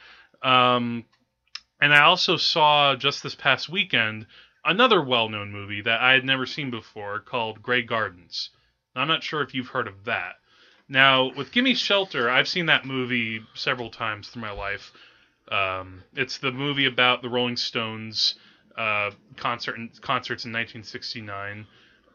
um, 0.43 1.05
and 1.85 1.93
I 1.93 2.01
also 2.01 2.39
saw 2.39 2.97
just 2.97 3.23
this 3.23 3.35
past 3.35 3.69
weekend 3.69 4.27
another 4.65 5.03
well-known 5.03 5.53
movie 5.53 5.83
that 5.83 6.01
I 6.01 6.13
had 6.13 6.25
never 6.25 6.47
seen 6.47 6.71
before 6.71 7.21
called 7.21 7.63
Grey 7.63 7.83
Gardens. 7.83 8.49
I'm 8.97 9.07
not 9.07 9.23
sure 9.23 9.43
if 9.43 9.53
you've 9.53 9.69
heard 9.69 9.87
of 9.87 10.05
that. 10.05 10.37
Now, 10.89 11.31
with 11.35 11.53
Gimme 11.53 11.75
Shelter, 11.75 12.31
I've 12.31 12.49
seen 12.49 12.65
that 12.67 12.87
movie 12.87 13.45
several 13.53 13.91
times 13.91 14.31
through 14.31 14.41
my 14.41 14.53
life. 14.53 14.93
Um, 15.53 16.03
it's 16.15 16.39
the 16.39 16.53
movie 16.53 16.87
about 16.87 17.21
the 17.21 17.29
Rolling 17.29 17.59
Stones 17.59 18.37
uh, 18.79 19.11
concert 19.37 19.77
concerts 20.01 20.47
in 20.47 20.53
1969. 20.53 21.67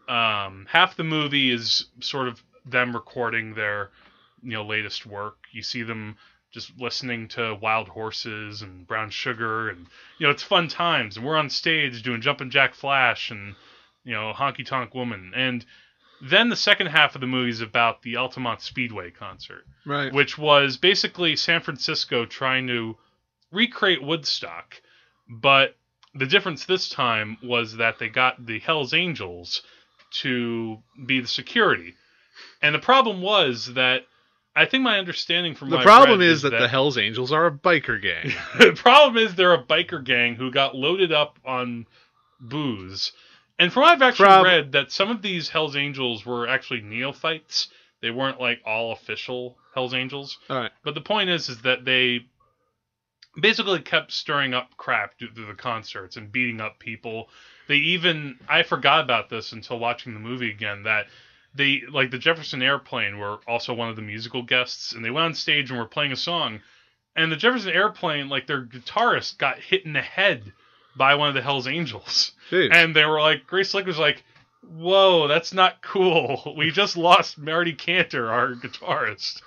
Um, 0.08 0.66
half 0.68 0.96
the 0.96 1.04
movie 1.04 1.52
is 1.52 1.86
sort 2.00 2.28
of 2.28 2.42
them 2.66 2.96
recording 2.96 3.54
their 3.54 3.92
you 4.42 4.54
know 4.54 4.66
latest 4.66 5.06
work. 5.06 5.38
You 5.52 5.62
see 5.62 5.84
them 5.84 6.18
just 6.52 6.72
listening 6.80 7.28
to 7.30 7.56
Wild 7.56 7.88
Horses 7.90 8.62
and 8.62 8.88
Brown 8.88 9.10
Sugar, 9.10 9.70
and 9.70 9.86
you 10.18 10.26
know 10.28 10.32
it's 10.32 10.44
fun 10.44 10.68
times. 10.68 11.18
And 11.18 11.26
we're 11.26 11.38
on 11.38 11.50
stage 11.50 12.02
doing 12.02 12.22
Jumpin' 12.22 12.50
Jack 12.52 12.74
Flash 12.76 13.30
and 13.32 13.56
you 14.04 14.14
know 14.14 14.34
Honky 14.36 14.66
Tonk 14.66 14.94
Woman, 14.96 15.32
and 15.36 15.66
then 16.22 16.50
the 16.50 16.56
second 16.56 16.88
half 16.88 17.16
of 17.16 17.22
the 17.22 17.28
movie 17.28 17.50
is 17.50 17.62
about 17.62 18.02
the 18.02 18.18
Altamont 18.18 18.62
Speedway 18.62 19.10
concert, 19.12 19.64
Right. 19.86 20.12
which 20.12 20.38
was 20.38 20.76
basically 20.78 21.36
San 21.38 21.62
Francisco 21.62 22.26
trying 22.26 22.68
to 22.68 22.98
recreate 23.52 24.04
Woodstock, 24.04 24.82
but 25.30 25.76
the 26.14 26.26
difference 26.26 26.66
this 26.66 26.90
time 26.90 27.38
was 27.44 27.78
that 27.78 28.00
they 28.00 28.10
got 28.10 28.46
the 28.46 28.60
Hells 28.60 28.94
Angels 28.94 29.62
to 30.12 30.80
be 31.06 31.20
the 31.22 31.28
security. 31.28 31.94
And 32.62 32.74
the 32.76 32.80
problem 32.80 33.22
was 33.22 33.74
that 33.76 34.02
I 34.56 34.66
think 34.66 34.84
my 34.84 35.00
understanding 35.00 35.56
from 35.56 35.70
The 35.70 35.78
what 35.78 35.84
problem 35.84 36.20
read 36.20 36.30
is 36.30 36.42
that, 36.42 36.52
the 36.52 36.68
Hells 36.68 36.98
Angels 36.98 37.32
are 37.32 37.46
a 37.46 37.52
biker 37.52 38.02
gang. 38.02 38.34
the 38.60 38.74
problem 38.74 39.24
is 39.24 39.36
they're 39.36 39.54
a 39.54 39.64
biker 39.64 40.04
gang 40.04 40.36
who 40.36 40.52
got 40.52 40.76
loaded 40.76 41.12
up 41.12 41.40
on 41.46 41.86
booze. 42.40 43.12
And 43.58 43.72
from 43.72 43.84
what 43.84 43.92
I've 43.92 44.02
actually 44.02 44.26
Prob- 44.26 44.46
read, 44.46 44.72
that 44.72 44.92
some 44.92 45.12
of 45.12 45.22
these 45.22 45.50
Hells 45.50 45.76
Angels 45.76 46.26
were 46.26 46.48
actually 46.48 46.82
neophytes. 46.82 47.70
They 48.02 48.12
weren't 48.12 48.40
like 48.40 48.62
all 48.66 48.92
official 48.92 49.58
Hells 49.74 49.94
Angels. 49.94 50.38
All 50.50 50.58
right. 50.58 50.72
But 50.84 50.96
the 50.96 51.02
point 51.02 51.30
is, 51.30 51.50
is 51.50 51.62
that 51.62 51.86
they 51.86 52.26
basically 53.40 53.80
kept 53.80 54.12
stirring 54.12 54.54
up 54.54 54.76
crap 54.78 55.18
through 55.18 55.46
the 55.46 55.54
concerts 55.54 56.18
and 56.18 56.32
beating 56.32 56.62
up 56.62 56.80
people. 56.80 57.30
They 57.68 57.76
even 57.76 58.40
I 58.48 58.64
forgot 58.64 59.04
about 59.04 59.30
this 59.30 59.52
until 59.52 59.80
watching 59.80 60.14
the 60.14 60.20
movie 60.20 60.50
again 60.50 60.84
that 60.84 61.08
they 61.56 61.82
like 61.92 62.12
the 62.12 62.18
Jefferson 62.18 62.62
Airplane 62.62 63.18
were 63.18 63.40
also 63.48 63.74
one 63.74 63.90
of 63.90 63.96
the 63.96 64.02
musical 64.02 64.44
guests 64.44 64.94
and 64.94 65.04
they 65.04 65.12
went 65.12 65.26
on 65.26 65.34
stage 65.34 65.70
and 65.70 65.80
were 65.80 65.86
playing 65.86 66.12
a 66.12 66.18
song 66.18 66.60
and 67.16 67.32
the 67.32 67.36
Jefferson 67.36 67.72
Airplane 67.72 68.30
like 68.30 68.48
their 68.48 68.64
guitarist 68.64 69.38
got 69.38 69.60
hit 69.60 69.86
in 69.86 69.94
the 69.94 70.02
head 70.02 70.54
by 70.96 71.16
one 71.16 71.30
of 71.30 71.36
the 71.36 71.42
Hells 71.42 71.68
Angels. 71.68 72.34
Jeez. 72.52 72.74
And 72.74 72.96
they 72.96 73.06
were 73.06 73.22
like 73.22 73.48
Grace 73.48 73.72
Slick 73.72 73.86
was 73.86 74.00
like 74.00 74.24
Whoa, 74.62 75.28
that's 75.28 75.54
not 75.54 75.82
cool. 75.82 76.54
We 76.58 76.72
just 76.72 76.98
lost 76.98 77.38
Marty 77.38 77.74
Cantor, 77.74 78.30
our 78.30 78.54
guitarist. 78.54 79.42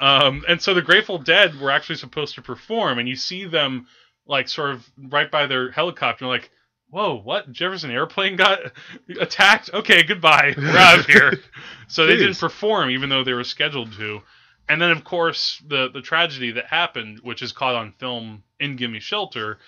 Um, 0.00 0.44
and 0.48 0.60
so 0.60 0.74
the 0.74 0.82
Grateful 0.82 1.18
Dead 1.18 1.58
were 1.60 1.70
actually 1.70 1.96
supposed 1.96 2.34
to 2.34 2.42
perform, 2.42 2.98
and 2.98 3.08
you 3.08 3.16
see 3.16 3.44
them 3.44 3.86
like 4.26 4.48
sort 4.48 4.70
of 4.70 4.88
right 4.98 5.30
by 5.30 5.46
their 5.46 5.70
helicopter, 5.70 6.26
like, 6.26 6.50
whoa, 6.90 7.16
what? 7.16 7.50
Jefferson 7.52 7.90
Airplane 7.90 8.36
got 8.36 8.58
attacked? 9.20 9.70
Okay, 9.72 10.02
goodbye. 10.02 10.54
We're 10.56 10.76
out 10.76 11.00
of 11.00 11.06
here. 11.06 11.38
so 11.88 12.06
they 12.06 12.16
didn't 12.16 12.38
perform, 12.38 12.90
even 12.90 13.08
though 13.08 13.24
they 13.24 13.32
were 13.32 13.44
scheduled 13.44 13.92
to. 13.94 14.20
And 14.68 14.80
then, 14.82 14.90
of 14.90 15.02
course, 15.04 15.62
the 15.66 15.88
the 15.90 16.02
tragedy 16.02 16.52
that 16.52 16.66
happened, 16.66 17.20
which 17.22 17.40
is 17.42 17.52
caught 17.52 17.74
on 17.74 17.92
film 17.92 18.42
in 18.60 18.76
"Gimme 18.76 19.00
Shelter," 19.00 19.58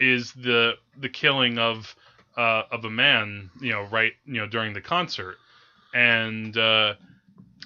is 0.00 0.32
the 0.32 0.72
the 0.96 1.08
killing 1.08 1.58
of 1.58 1.94
uh, 2.36 2.62
of 2.70 2.84
a 2.84 2.90
man, 2.90 3.50
you 3.60 3.72
know, 3.72 3.82
right, 3.82 4.12
you 4.24 4.34
know, 4.40 4.46
during 4.46 4.72
the 4.72 4.80
concert. 4.80 5.36
And 5.94 6.56
uh, 6.56 6.94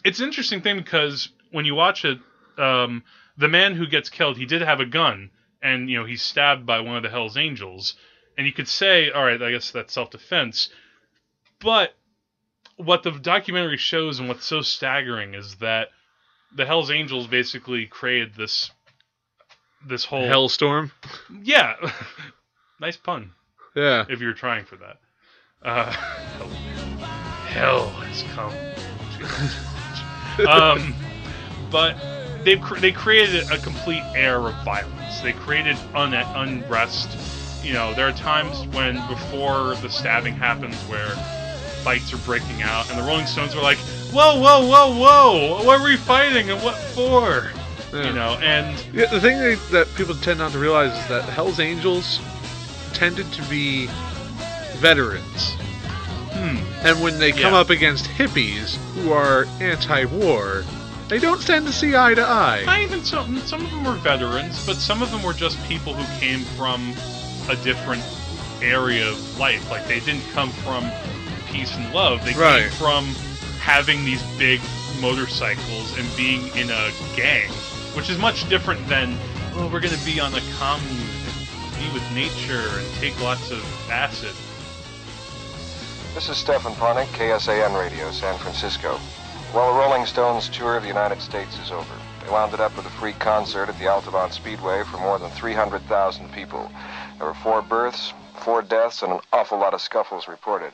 it's 0.05 0.21
an 0.21 0.27
interesting 0.27 0.63
thing 0.63 0.79
because 0.79 1.29
when 1.51 1.65
you 1.65 1.75
watch 1.75 2.05
it, 2.05 2.19
um, 2.59 3.03
the 3.37 3.49
man 3.49 3.75
who 3.75 3.87
gets 3.87 4.09
killed, 4.09 4.37
he 4.37 4.47
did 4.47 4.63
have 4.63 4.81
a 4.81 4.87
gun, 4.87 5.31
and 5.63 5.89
you 5.91 5.99
know, 5.99 6.05
he's 6.05 6.23
stabbed 6.23 6.67
by 6.67 6.81
one 6.81 6.97
of 6.97 7.03
the 7.03 7.11
Hell's 7.11 7.37
Angels. 7.37 7.95
And 8.37 8.47
you 8.47 8.53
could 8.53 8.69
say, 8.69 9.11
all 9.11 9.25
right, 9.25 9.41
I 9.41 9.51
guess 9.51 9.71
that's 9.71 9.93
self 9.93 10.11
defense. 10.11 10.71
But 11.61 11.95
what 12.77 13.03
the 13.03 13.11
documentary 13.13 13.77
shows 13.77 14.19
and 14.19 14.29
what's 14.29 14.45
so 14.47 14.63
staggering 14.63 15.35
is 15.35 15.57
that 15.57 15.89
the 16.55 16.65
Hell's 16.67 16.91
Angels 16.91 17.27
basically 17.27 17.87
created 17.87 18.35
this 18.35 18.71
this 19.87 20.05
whole 20.05 20.23
Hellstorm. 20.29 20.91
yeah, 21.43 21.75
nice 22.81 22.97
pun 22.97 23.33
Yeah. 23.75 24.05
if 24.09 24.21
you're 24.21 24.33
trying 24.35 24.65
for 24.65 24.77
that. 24.77 24.99
Uh, 25.63 25.91
hell 27.47 27.89
has 27.91 28.23
come. 28.35 28.53
um, 30.49 30.95
but 31.71 31.97
they 32.45 32.57
cr- 32.57 32.79
they 32.81 32.93
created 32.93 33.51
a 33.51 33.59
complete 33.59 34.03
air 34.15 34.39
of 34.39 34.55
violence. 34.65 35.21
They 35.21 35.33
created 35.33 35.77
un- 35.95 36.15
unrest. 36.15 37.09
You 37.63 37.73
know, 37.75 37.95
there 37.95 38.09
are 38.09 38.13
times 38.13 38.67
when 38.75 38.95
before 39.09 39.75
the 39.77 39.89
stabbing 39.89 40.35
happens 40.35 40.75
where 40.89 41.11
fights 41.85 42.13
are 42.13 42.17
breaking 42.19 42.63
out, 42.63 42.89
and 42.91 42.99
the 42.99 43.03
Rolling 43.05 43.27
Stones 43.27 43.55
are 43.55 43.63
like, 43.63 43.79
"Whoa, 44.13 44.39
whoa, 44.41 44.67
whoa, 44.67 44.95
whoa! 44.99 45.65
What 45.65 45.81
were 45.81 45.87
we 45.87 45.97
fighting, 45.97 46.51
and 46.51 46.61
what 46.63 46.75
for?" 46.77 47.51
Yeah. 47.93 48.07
You 48.07 48.13
know, 48.15 48.39
and 48.43 48.75
Yeah, 48.93 49.07
the 49.07 49.21
thing 49.21 49.39
that, 49.39 49.59
that 49.71 49.95
people 49.97 50.15
tend 50.15 50.39
not 50.39 50.53
to 50.53 50.59
realize 50.59 50.93
is 50.97 51.07
that 51.09 51.25
Hell's 51.25 51.61
Angels 51.61 52.21
tended 52.95 53.31
to 53.33 53.43
be 53.45 53.87
veterans. 54.77 55.53
hmm, 56.33 56.57
And 56.85 57.01
when 57.03 57.19
they 57.19 57.31
come 57.33 57.53
Yeah. 57.53 57.61
up 57.61 57.71
against 57.71 58.07
hippies 58.07 58.77
who 58.95 59.13
are 59.13 59.47
anti-war, 59.61 60.65
they 61.09 61.19
don't 61.19 61.41
tend 61.47 61.67
to 61.67 61.73
see 61.73 61.95
eye 61.95 62.15
to 62.15 62.23
eye. 62.27 62.63
Not 62.65 62.81
even 62.81 63.05
some. 63.05 63.39
Some 63.47 63.65
of 63.65 63.71
them 63.71 63.85
were 63.85 63.93
veterans, 63.93 64.65
but 64.67 64.77
some 64.77 65.03
of 65.03 65.11
them 65.11 65.23
were 65.23 65.35
just 65.35 65.63
people 65.69 65.93
who 65.95 66.19
came 66.21 66.41
from 66.57 66.95
a 67.49 67.57
different 67.57 68.03
area 68.63 69.09
of 69.09 69.39
life. 69.39 69.71
Like 69.71 69.87
they 69.87 70.01
didn't 70.01 70.29
come 70.33 70.51
from 70.51 70.91
peace 71.51 71.75
and 71.77 71.93
love. 71.93 72.25
They 72.25 72.35
Right. 72.35 72.63
came 72.63 72.71
from 72.73 73.15
having 73.61 74.05
these 74.05 74.23
big 74.39 74.61
motorcycles 75.01 75.97
and 75.99 76.17
being 76.17 76.49
in 76.57 76.71
a 76.71 76.91
gang, 77.17 77.51
which 77.95 78.09
is 78.11 78.19
much 78.19 78.49
different 78.49 78.87
than 78.89 79.19
oh, 79.55 79.67
we're 79.67 79.81
gonna 79.81 79.97
be 79.99 80.19
on 80.19 80.33
a 80.35 80.41
commune, 80.59 80.89
and 80.91 81.79
be 81.79 81.93
with 81.93 82.11
nature, 82.13 82.79
and 82.79 82.95
take 83.01 83.19
lots 83.21 83.51
of 83.51 83.63
acid. 83.91 84.33
This 86.15 86.29
is 86.29 86.37
Stefan 86.37 86.75
Ponek, 86.75 87.07
KSAN 87.09 87.79
Radio, 87.79 88.11
San 88.13 88.39
Francisco. 88.39 88.99
Well, 89.55 89.73
the 89.73 89.79
Rolling 89.81 90.07
Stones 90.07 90.49
tour 90.49 90.77
of 90.77 90.83
the 90.83 90.89
United 90.89 91.21
States 91.21 91.59
is 91.59 91.71
over. 91.71 91.95
They 92.25 92.31
wound 92.31 92.55
it 92.55 92.61
up 92.61 92.77
with 92.77 92.87
a 92.87 92.91
free 92.91 93.13
concert 93.15 93.69
at 93.69 93.79
the 93.79 93.89
Altamont 93.89 94.33
Speedway 94.33 94.83
for 94.85 94.99
more 94.99 95.19
than 95.19 95.31
300,000 95.33 96.33
people. 96.33 96.71
There 97.23 97.29
were 97.29 97.35
four 97.35 97.63
births, 97.63 98.13
four 98.41 98.63
deaths, 98.63 99.01
and 99.01 99.13
an 99.13 99.21
awful 99.33 99.57
lot 99.57 99.75
of 99.75 99.81
scuffles 99.81 100.27
reported. 100.27 100.73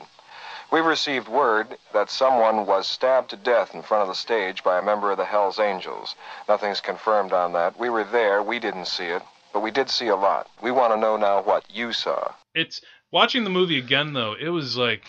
We've 0.71 0.83
received 0.83 1.27
word 1.27 1.77
that 1.93 2.09
someone 2.09 2.65
was 2.65 2.87
stabbed 2.87 3.29
to 3.29 3.35
death 3.35 3.75
in 3.75 3.83
front 3.83 4.01
of 4.01 4.07
the 4.07 4.15
stage 4.15 4.63
by 4.63 4.79
a 4.79 4.81
member 4.81 5.11
of 5.11 5.17
the 5.17 5.25
Hells 5.25 5.59
Angels. 5.59 6.15
Nothing's 6.47 6.81
confirmed 6.81 7.33
on 7.33 7.53
that. 7.53 7.77
We 7.77 7.91
were 7.91 8.03
there, 8.03 8.41
we 8.41 8.57
didn't 8.57 8.87
see 8.87 9.05
it, 9.05 9.21
but 9.53 9.59
we 9.59 9.69
did 9.69 9.91
see 9.91 10.07
a 10.07 10.15
lot. 10.15 10.49
We 10.59 10.71
want 10.71 10.91
to 10.91 10.99
know 10.99 11.17
now 11.17 11.43
what 11.43 11.69
you 11.69 11.93
saw. 11.93 12.33
It's 12.55 12.81
watching 13.11 13.43
the 13.43 13.51
movie 13.51 13.77
again 13.77 14.13
though. 14.13 14.33
It 14.33 14.49
was 14.49 14.75
like, 14.75 15.03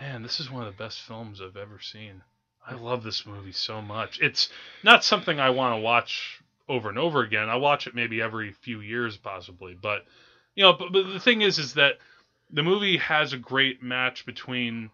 man, 0.00 0.22
this 0.22 0.40
is 0.40 0.50
one 0.50 0.66
of 0.66 0.74
the 0.74 0.82
best 0.82 1.00
films 1.02 1.42
I've 1.42 1.58
ever 1.58 1.78
seen. 1.78 2.22
I 2.66 2.72
love 2.72 3.02
this 3.02 3.26
movie 3.26 3.52
so 3.52 3.82
much. 3.82 4.18
It's 4.22 4.48
not 4.82 5.04
something 5.04 5.38
I 5.38 5.50
want 5.50 5.76
to 5.76 5.82
watch 5.82 6.40
over 6.70 6.88
and 6.88 6.96
over 6.98 7.20
again. 7.20 7.50
I 7.50 7.56
watch 7.56 7.86
it 7.86 7.94
maybe 7.94 8.22
every 8.22 8.52
few 8.52 8.80
years, 8.80 9.18
possibly. 9.18 9.74
But 9.74 10.06
you 10.60 10.66
know, 10.66 10.74
but, 10.74 10.92
but 10.92 11.06
the 11.10 11.18
thing 11.18 11.40
is, 11.40 11.58
is 11.58 11.72
that 11.72 11.94
the 12.50 12.62
movie 12.62 12.98
has 12.98 13.32
a 13.32 13.38
great 13.38 13.82
match 13.82 14.26
between 14.26 14.90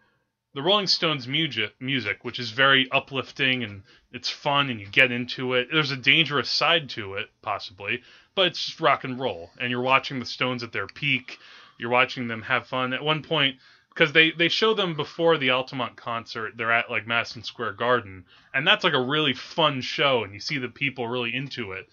the 0.55 0.63
Rolling 0.63 0.87
Stones 0.87 1.27
music, 1.27 1.73
music, 1.81 2.19
which 2.23 2.39
is 2.39 2.53
very 2.53 2.89
uplifting 2.93 3.65
and 3.65 3.83
it's 4.13 4.31
fun 4.31 4.71
and 4.71 4.79
you 4.79 4.87
get 4.87 5.11
into 5.11 5.55
it. 5.55 5.67
There's 5.73 5.91
a 5.91 5.97
dangerous 5.97 6.49
side 6.49 6.89
to 6.91 7.15
it, 7.15 7.31
possibly, 7.43 8.05
but 8.37 8.47
it's 8.47 8.65
just 8.65 8.81
rock 8.81 9.03
and 9.03 9.19
roll. 9.19 9.51
And 9.59 9.73
you're 9.73 9.83
watching 9.83 10.21
the 10.21 10.25
Stones 10.25 10.63
at 10.63 10.71
their 10.71 10.87
peak. 10.87 11.37
You're 11.81 11.91
watching 11.91 12.29
them 12.29 12.43
have 12.43 12.69
fun. 12.69 12.93
At 12.93 13.03
one 13.03 13.25
point, 13.25 13.57
because 13.89 14.13
they 14.13 14.31
they 14.31 14.49
show 14.49 14.73
them 14.73 14.95
before 14.95 15.37
the 15.37 15.51
Altamont 15.51 15.97
concert, 15.97 16.53
they're 16.57 16.71
at 16.71 16.93
like 16.93 17.09
Madison 17.09 17.43
Square 17.43 17.73
Garden, 17.73 18.25
and 18.55 18.65
that's 18.65 18.85
like 18.85 18.95
a 18.95 19.03
really 19.03 19.35
fun 19.35 19.81
show, 19.81 20.23
and 20.23 20.33
you 20.33 20.39
see 20.39 20.59
the 20.59 20.69
people 20.69 21.09
really 21.09 21.35
into 21.35 21.73
it. 21.73 21.89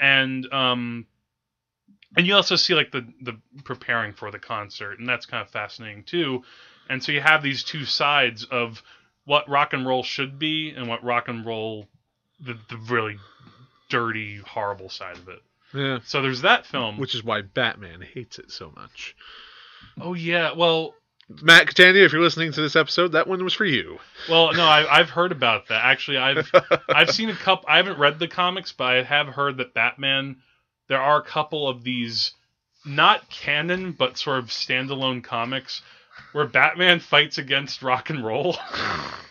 And 0.00 0.52
um, 0.52 1.06
and 2.16 2.26
you 2.26 2.34
also 2.34 2.56
see 2.56 2.74
like 2.74 2.90
the 2.92 3.06
the 3.22 3.38
preparing 3.64 4.12
for 4.12 4.30
the 4.30 4.38
concert, 4.38 4.98
and 4.98 5.08
that's 5.08 5.26
kind 5.26 5.42
of 5.42 5.50
fascinating 5.50 6.04
too. 6.04 6.42
And 6.88 7.02
so 7.02 7.12
you 7.12 7.20
have 7.20 7.42
these 7.42 7.64
two 7.64 7.84
sides 7.84 8.44
of 8.44 8.82
what 9.24 9.48
rock 9.48 9.72
and 9.72 9.86
roll 9.86 10.02
should 10.02 10.38
be 10.38 10.70
and 10.70 10.88
what 10.88 11.02
rock 11.04 11.28
and 11.28 11.46
roll 11.46 11.86
the 12.40 12.58
the 12.68 12.76
really 12.88 13.16
dirty, 13.88 14.38
horrible 14.38 14.88
side 14.88 15.16
of 15.16 15.28
it. 15.28 15.40
Yeah. 15.74 15.98
So 16.04 16.22
there's 16.22 16.42
that 16.42 16.66
film. 16.66 16.98
Which 16.98 17.14
is 17.14 17.24
why 17.24 17.42
Batman 17.42 18.02
hates 18.02 18.38
it 18.38 18.50
so 18.50 18.72
much. 18.76 19.16
oh 20.00 20.14
yeah, 20.14 20.52
well, 20.52 20.94
Matt 21.40 21.66
Catania, 21.68 22.04
if 22.04 22.12
you're 22.12 22.20
listening 22.20 22.52
to 22.52 22.60
this 22.60 22.76
episode, 22.76 23.12
that 23.12 23.26
one 23.26 23.42
was 23.42 23.54
for 23.54 23.64
you. 23.64 23.98
well, 24.28 24.52
no, 24.52 24.64
I, 24.64 24.98
I've 24.98 25.10
heard 25.10 25.32
about 25.32 25.68
that. 25.68 25.84
Actually, 25.84 26.18
I've 26.18 26.50
I've 26.88 27.10
seen 27.10 27.30
a 27.30 27.34
couple. 27.34 27.66
I 27.68 27.78
haven't 27.78 27.98
read 27.98 28.18
the 28.18 28.28
comics, 28.28 28.72
but 28.72 28.84
I 28.84 29.02
have 29.02 29.28
heard 29.28 29.58
that 29.58 29.72
Batman. 29.74 30.36
There 30.92 31.00
are 31.00 31.16
a 31.16 31.24
couple 31.24 31.66
of 31.66 31.84
these, 31.84 32.32
not 32.84 33.30
canon, 33.30 33.92
but 33.92 34.18
sort 34.18 34.40
of 34.40 34.48
standalone 34.48 35.24
comics 35.24 35.80
where 36.32 36.44
Batman 36.44 37.00
fights 37.00 37.38
against 37.38 37.82
rock 37.82 38.10
and 38.10 38.22
roll, 38.22 38.58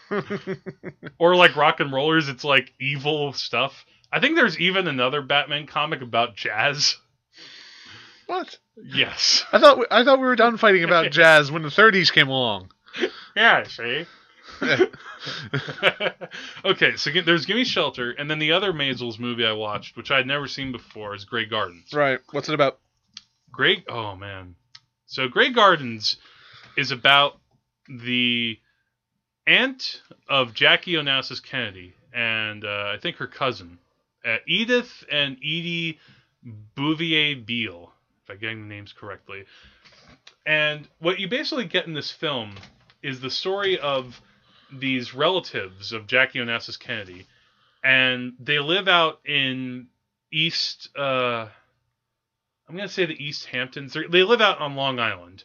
or 1.20 1.36
like 1.36 1.56
rock 1.56 1.80
and 1.80 1.94
rollers. 1.94 2.30
It's 2.30 2.44
like 2.44 2.74
evil 2.80 3.34
stuff. 3.34 3.86
I 4.12 4.20
think 4.20 4.38
there's 4.38 4.60
even 4.60 4.88
another 4.88 5.22
Batman 5.22 5.68
comic 5.68 6.02
about 6.02 6.36
jazz. 6.36 6.98
What? 8.26 8.58
Yes. 8.84 9.46
I 9.52 9.60
thought 9.60 9.78
we, 9.78 9.86
I 9.92 10.04
thought 10.04 10.18
we 10.18 10.26
were 10.26 10.36
done 10.36 10.58
fighting 10.58 10.84
about 10.84 11.12
jazz 11.12 11.52
when 11.52 11.62
the 11.62 11.70
30s 11.70 12.12
came 12.12 12.30
along. 12.30 12.72
Yeah. 13.36 13.66
See. 13.68 14.08
okay, 16.66 16.96
so 16.96 17.12
g- 17.12 17.22
there's 17.22 17.46
Gimme 17.46 17.64
Shelter, 17.64 18.12
and 18.12 18.30
then 18.30 18.40
the 18.40 18.52
other 18.52 18.74
Maysles 18.74 19.20
movie 19.20 19.46
I 19.46 19.54
watched, 19.54 19.98
which 19.98 20.12
I'd 20.12 20.28
never 20.28 20.48
seen 20.48 20.72
before, 20.72 21.16
is 21.16 21.26
Grey 21.26 21.46
Gardens. 21.46 21.94
Right. 21.94 22.20
What's 22.32 22.50
it 22.50 22.56
about? 22.56 22.80
Grey, 23.52 23.84
oh 23.90 24.16
man. 24.16 24.56
So 25.06 25.28
Grey 25.28 25.52
Gardens 25.52 26.18
is 26.78 26.92
about 26.92 27.38
the 27.90 28.58
aunt 29.46 30.02
of 30.30 30.54
Jackie 30.54 30.94
Onassis 30.94 31.44
Kennedy, 31.44 31.94
and 32.14 32.64
uh, 32.64 32.94
I 32.94 32.98
think 33.02 33.18
her 33.18 33.28
cousin, 33.28 33.78
uh, 34.26 34.38
Edith 34.48 35.04
and 35.12 35.36
Edie 35.38 36.00
Bouvier 36.76 37.36
Beale, 37.36 37.92
if 38.24 38.30
I'm 38.30 38.38
getting 38.38 38.62
the 38.62 38.74
names 38.74 38.94
correctly. 38.94 39.44
And 40.46 40.88
what 41.00 41.20
you 41.20 41.28
basically 41.28 41.66
get 41.66 41.86
in 41.86 41.94
this 41.94 42.12
film 42.12 42.56
is 43.04 43.20
the 43.20 43.30
story 43.30 43.78
of 43.80 44.20
these 44.72 45.14
relatives 45.14 45.92
of 45.92 46.08
Jackie 46.08 46.40
Onassis 46.40 46.80
Kennedy, 46.80 47.26
and 47.84 48.34
they 48.40 48.60
live 48.60 48.88
out 48.88 49.20
in 49.26 49.88
East. 50.32 50.90
Uh, 50.98 51.48
I'm 52.68 52.76
gonna 52.76 52.90
say 52.90 53.06
the 53.06 53.24
East 53.24 53.46
Hamptons. 53.46 53.94
They're, 53.94 54.08
they 54.08 54.24
live 54.24 54.42
out 54.42 54.60
on 54.60 54.76
Long 54.76 55.00
Island, 55.00 55.44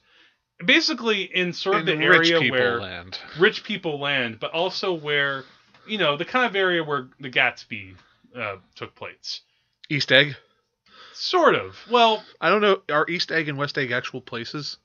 basically 0.64 1.22
in 1.22 1.53
sort 1.53 1.77
of 1.77 1.89
In 1.89 1.99
the 1.99 2.05
area 2.05 2.41
people 2.41 2.57
where 2.57 2.81
land. 2.81 3.18
rich 3.39 3.64
people 3.64 3.99
land, 3.99 4.39
but 4.41 4.53
also 4.53 4.93
where 4.93 5.45
you 5.87 5.99
know 5.99 6.16
the 6.16 6.24
kind 6.24 6.47
of 6.47 6.57
area 6.57 6.83
where 6.85 7.09
the 7.20 7.31
Gatsby 7.31 7.95
uh, 8.37 8.57
took 8.74 8.95
place. 8.95 9.41
East 9.89 10.11
Egg? 10.12 10.37
Sort 11.12 11.55
of. 11.55 11.77
Well, 11.91 12.22
I 12.41 12.51
don't 12.51 12.61
know. 12.61 12.83
Are 12.91 13.09
East 13.09 13.33
Egg 13.33 13.49
and 13.49 13.57
West 13.57 13.79
Egg 13.79 13.91
actual 13.91 14.20
places? 14.20 14.77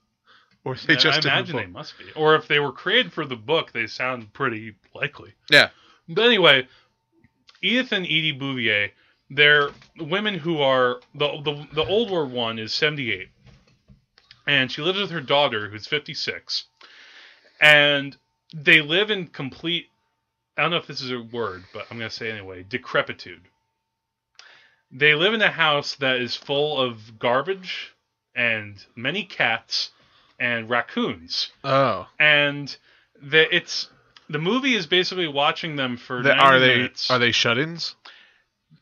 Or 0.64 0.76
they 0.76 0.94
I 0.94 0.98
just 0.98 1.18
in 1.18 1.24
the 1.24 1.30
imagine 1.30 1.56
they 1.56 1.66
must 1.66 1.98
be. 1.98 2.06
Or 2.16 2.36
if 2.36 2.48
they 2.48 2.60
were 2.60 2.72
created 2.72 3.12
for 3.12 3.26
the 3.26 3.36
book, 3.36 3.72
they 3.72 3.88
sound 3.88 4.32
pretty 4.34 4.76
likely. 4.94 5.34
Yeah. 5.50 5.70
But 6.08 6.26
anyway, 6.26 6.68
Edith 7.62 7.92
and 7.92 8.06
Edie 8.06 8.32
Bouvier, 8.32 8.92
they're 9.30 9.70
women 10.00 10.36
who 10.36 10.62
are 10.62 11.00
the 11.16 11.42
the 11.42 11.68
the 11.74 11.86
older 11.86 12.26
one 12.26 12.60
is 12.60 12.74
78, 12.74 13.30
and 14.46 14.72
she 14.72 14.82
lives 14.82 15.00
with 15.00 15.12
her 15.12 15.22
daughter 15.22 15.70
who's 15.70 15.88
56, 15.88 16.66
and 17.60 18.16
they 18.54 18.82
live 18.82 19.10
in 19.10 19.28
complete. 19.28 19.88
I 20.58 20.64
don't 20.64 20.72
know 20.72 20.78
if 20.78 20.88
this 20.88 21.02
is 21.02 21.12
a 21.12 21.22
word, 21.22 21.64
but 21.74 21.88
I'm 21.90 21.98
gonna 21.98 22.10
say 22.10 22.30
anyway. 22.30 22.64
Decrepitude. 22.68 23.42
They 24.92 25.16
live 25.16 25.34
in 25.34 25.42
a 25.42 25.50
house 25.50 25.96
that 25.96 26.18
is 26.18 26.36
full 26.36 26.80
of 26.80 27.18
garbage 27.18 27.96
and 28.36 28.84
many 28.96 29.24
cats 29.24 29.92
and 30.42 30.70
raccoons 30.70 31.52
Oh. 31.64 32.08
and 32.20 32.76
the 33.22 33.54
it's 33.56 33.88
the 34.30 34.40
movie 34.40 34.74
is 34.76 34.88
basically 34.88 35.28
watching 35.28 35.76
them 35.76 35.98
for 35.98 36.22
The- 36.24 36.36
90 36.36 36.42
are 36.44 36.60
they 36.60 36.76
minutes. 36.78 37.12
are 37.12 37.20
they 37.20 37.32
shut-ins? 37.32 37.96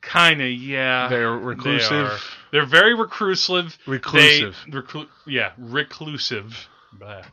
kind 0.01 0.41
of 0.41 0.49
yeah 0.49 1.07
They're 1.09 1.37
they 1.37 1.43
reclusive. 1.45 2.05
are. 2.05 2.17
they're 2.51 2.65
very 2.65 2.93
reclusive 2.93 3.77
Reclusive. 3.85 4.55
they, 4.67 4.77
reclu- 4.77 5.09
yeah 5.27 5.51
reclusive 5.57 6.67
Blah. 6.93 7.23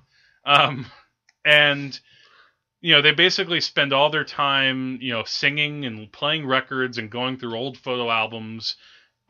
um 0.44 0.86
and 1.44 1.98
you 2.80 2.92
know 2.94 3.02
they 3.02 3.12
basically 3.12 3.60
spend 3.60 3.92
all 3.92 4.10
their 4.10 4.24
time 4.24 4.98
you 5.00 5.12
know 5.12 5.22
singing 5.24 5.84
and 5.84 6.10
playing 6.10 6.46
records 6.46 6.98
and 6.98 7.10
going 7.10 7.36
through 7.38 7.54
old 7.56 7.78
photo 7.78 8.10
albums 8.10 8.76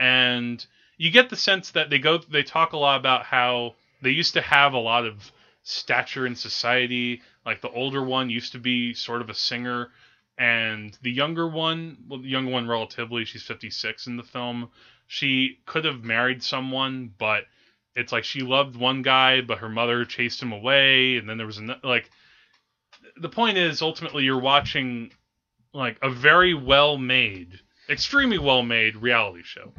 and 0.01 0.65
you 0.97 1.11
get 1.11 1.29
the 1.29 1.37
sense 1.37 1.73
that 1.73 1.91
they 1.91 1.99
go 1.99 2.19
they 2.19 2.43
talk 2.43 2.73
a 2.73 2.79
lot 2.79 2.99
about 2.99 3.25
how 3.25 3.75
they 4.03 4.11
used 4.11 4.35
to 4.35 4.41
have 4.41 4.75
a 4.75 4.79
lot 4.79 5.05
of 5.05 5.33
stature 5.63 6.27
in 6.27 6.37
society. 6.37 7.23
Like 7.45 7.61
the 7.61 7.71
older 7.71 8.03
one 8.03 8.31
used 8.31 8.53
to 8.53 8.59
be 8.59 8.95
sort 8.95 9.21
of 9.21 9.31
a 9.31 9.35
singer 9.35 9.91
and 10.39 10.97
the 11.03 11.11
younger 11.11 11.49
one 11.49 11.97
well 12.09 12.21
the 12.21 12.29
younger 12.29 12.53
one 12.53 12.69
relatively 12.69 13.25
she's 13.25 13.43
56 13.43 14.07
in 14.07 14.17
the 14.17 14.23
film. 14.23 14.71
She 15.07 15.59
could 15.67 15.85
have 15.85 16.05
married 16.05 16.43
someone 16.43 17.13
but 17.19 17.45
it's 17.95 18.13
like 18.13 18.25
she 18.25 18.41
loved 18.41 18.77
one 18.77 19.03
guy 19.03 19.41
but 19.41 19.59
her 19.59 19.69
mother 19.69 20.05
chased 20.05 20.43
him 20.43 20.53
away 20.53 21.17
and 21.17 21.29
then 21.29 21.37
there 21.39 21.47
was 21.47 21.59
another 21.59 21.81
like 21.83 22.11
the 23.17 23.29
point 23.29 23.57
is 23.57 23.83
ultimately 23.83 24.25
you're 24.25 24.39
watching 24.39 25.11
like 25.73 25.99
a 26.03 26.11
very 26.11 26.55
well 26.55 26.99
made 26.99 27.61
extremely 27.89 28.39
well 28.39 28.63
made 28.63 28.97
reality 28.97 29.43
show. 29.43 29.73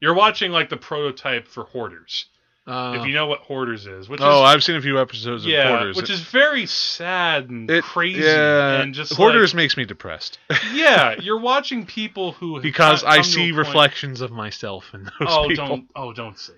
You're 0.00 0.14
watching 0.14 0.52
like 0.52 0.68
the 0.68 0.76
prototype 0.76 1.48
for 1.48 1.64
hoarders 1.64 2.26
Uh, 2.64 2.96
if 3.00 3.08
you 3.08 3.12
know 3.12 3.26
what 3.26 3.40
hoarders 3.40 3.88
is 3.88 4.08
which 4.08 4.20
oh, 4.22 4.44
is 4.44 4.54
I've 4.54 4.62
seen 4.62 4.76
a 4.76 4.80
few 4.80 5.00
episodes 5.00 5.44
of 5.44 5.52
Hoarders. 5.52 5.96
which 5.96 6.10
is 6.10 6.20
very 6.20 6.66
sad 6.66 7.50
and 7.50 7.68
it- 7.68 7.82
crazy 7.82 8.22
yeah, 8.22 8.80
and 8.80 8.94
just 8.94 9.12
Hoarders 9.14 9.52
like, 9.52 9.56
makes 9.56 9.76
me 9.76 9.84
depressed 9.84 10.38
yeah 10.72 11.16
you're 11.20 11.40
watching 11.40 11.84
people 11.86 12.30
who 12.30 12.60
because 12.60 13.02
I 13.02 13.22
see 13.22 13.50
point- 13.50 13.56
reflections 13.56 14.20
of 14.20 14.30
myself 14.30 14.94
in 14.94 15.04
those 15.04 15.12
oh 15.22 15.48
people. 15.48 15.66
don't 15.66 15.88
oh 15.96 16.12
don't 16.12 16.38
say 16.38 16.52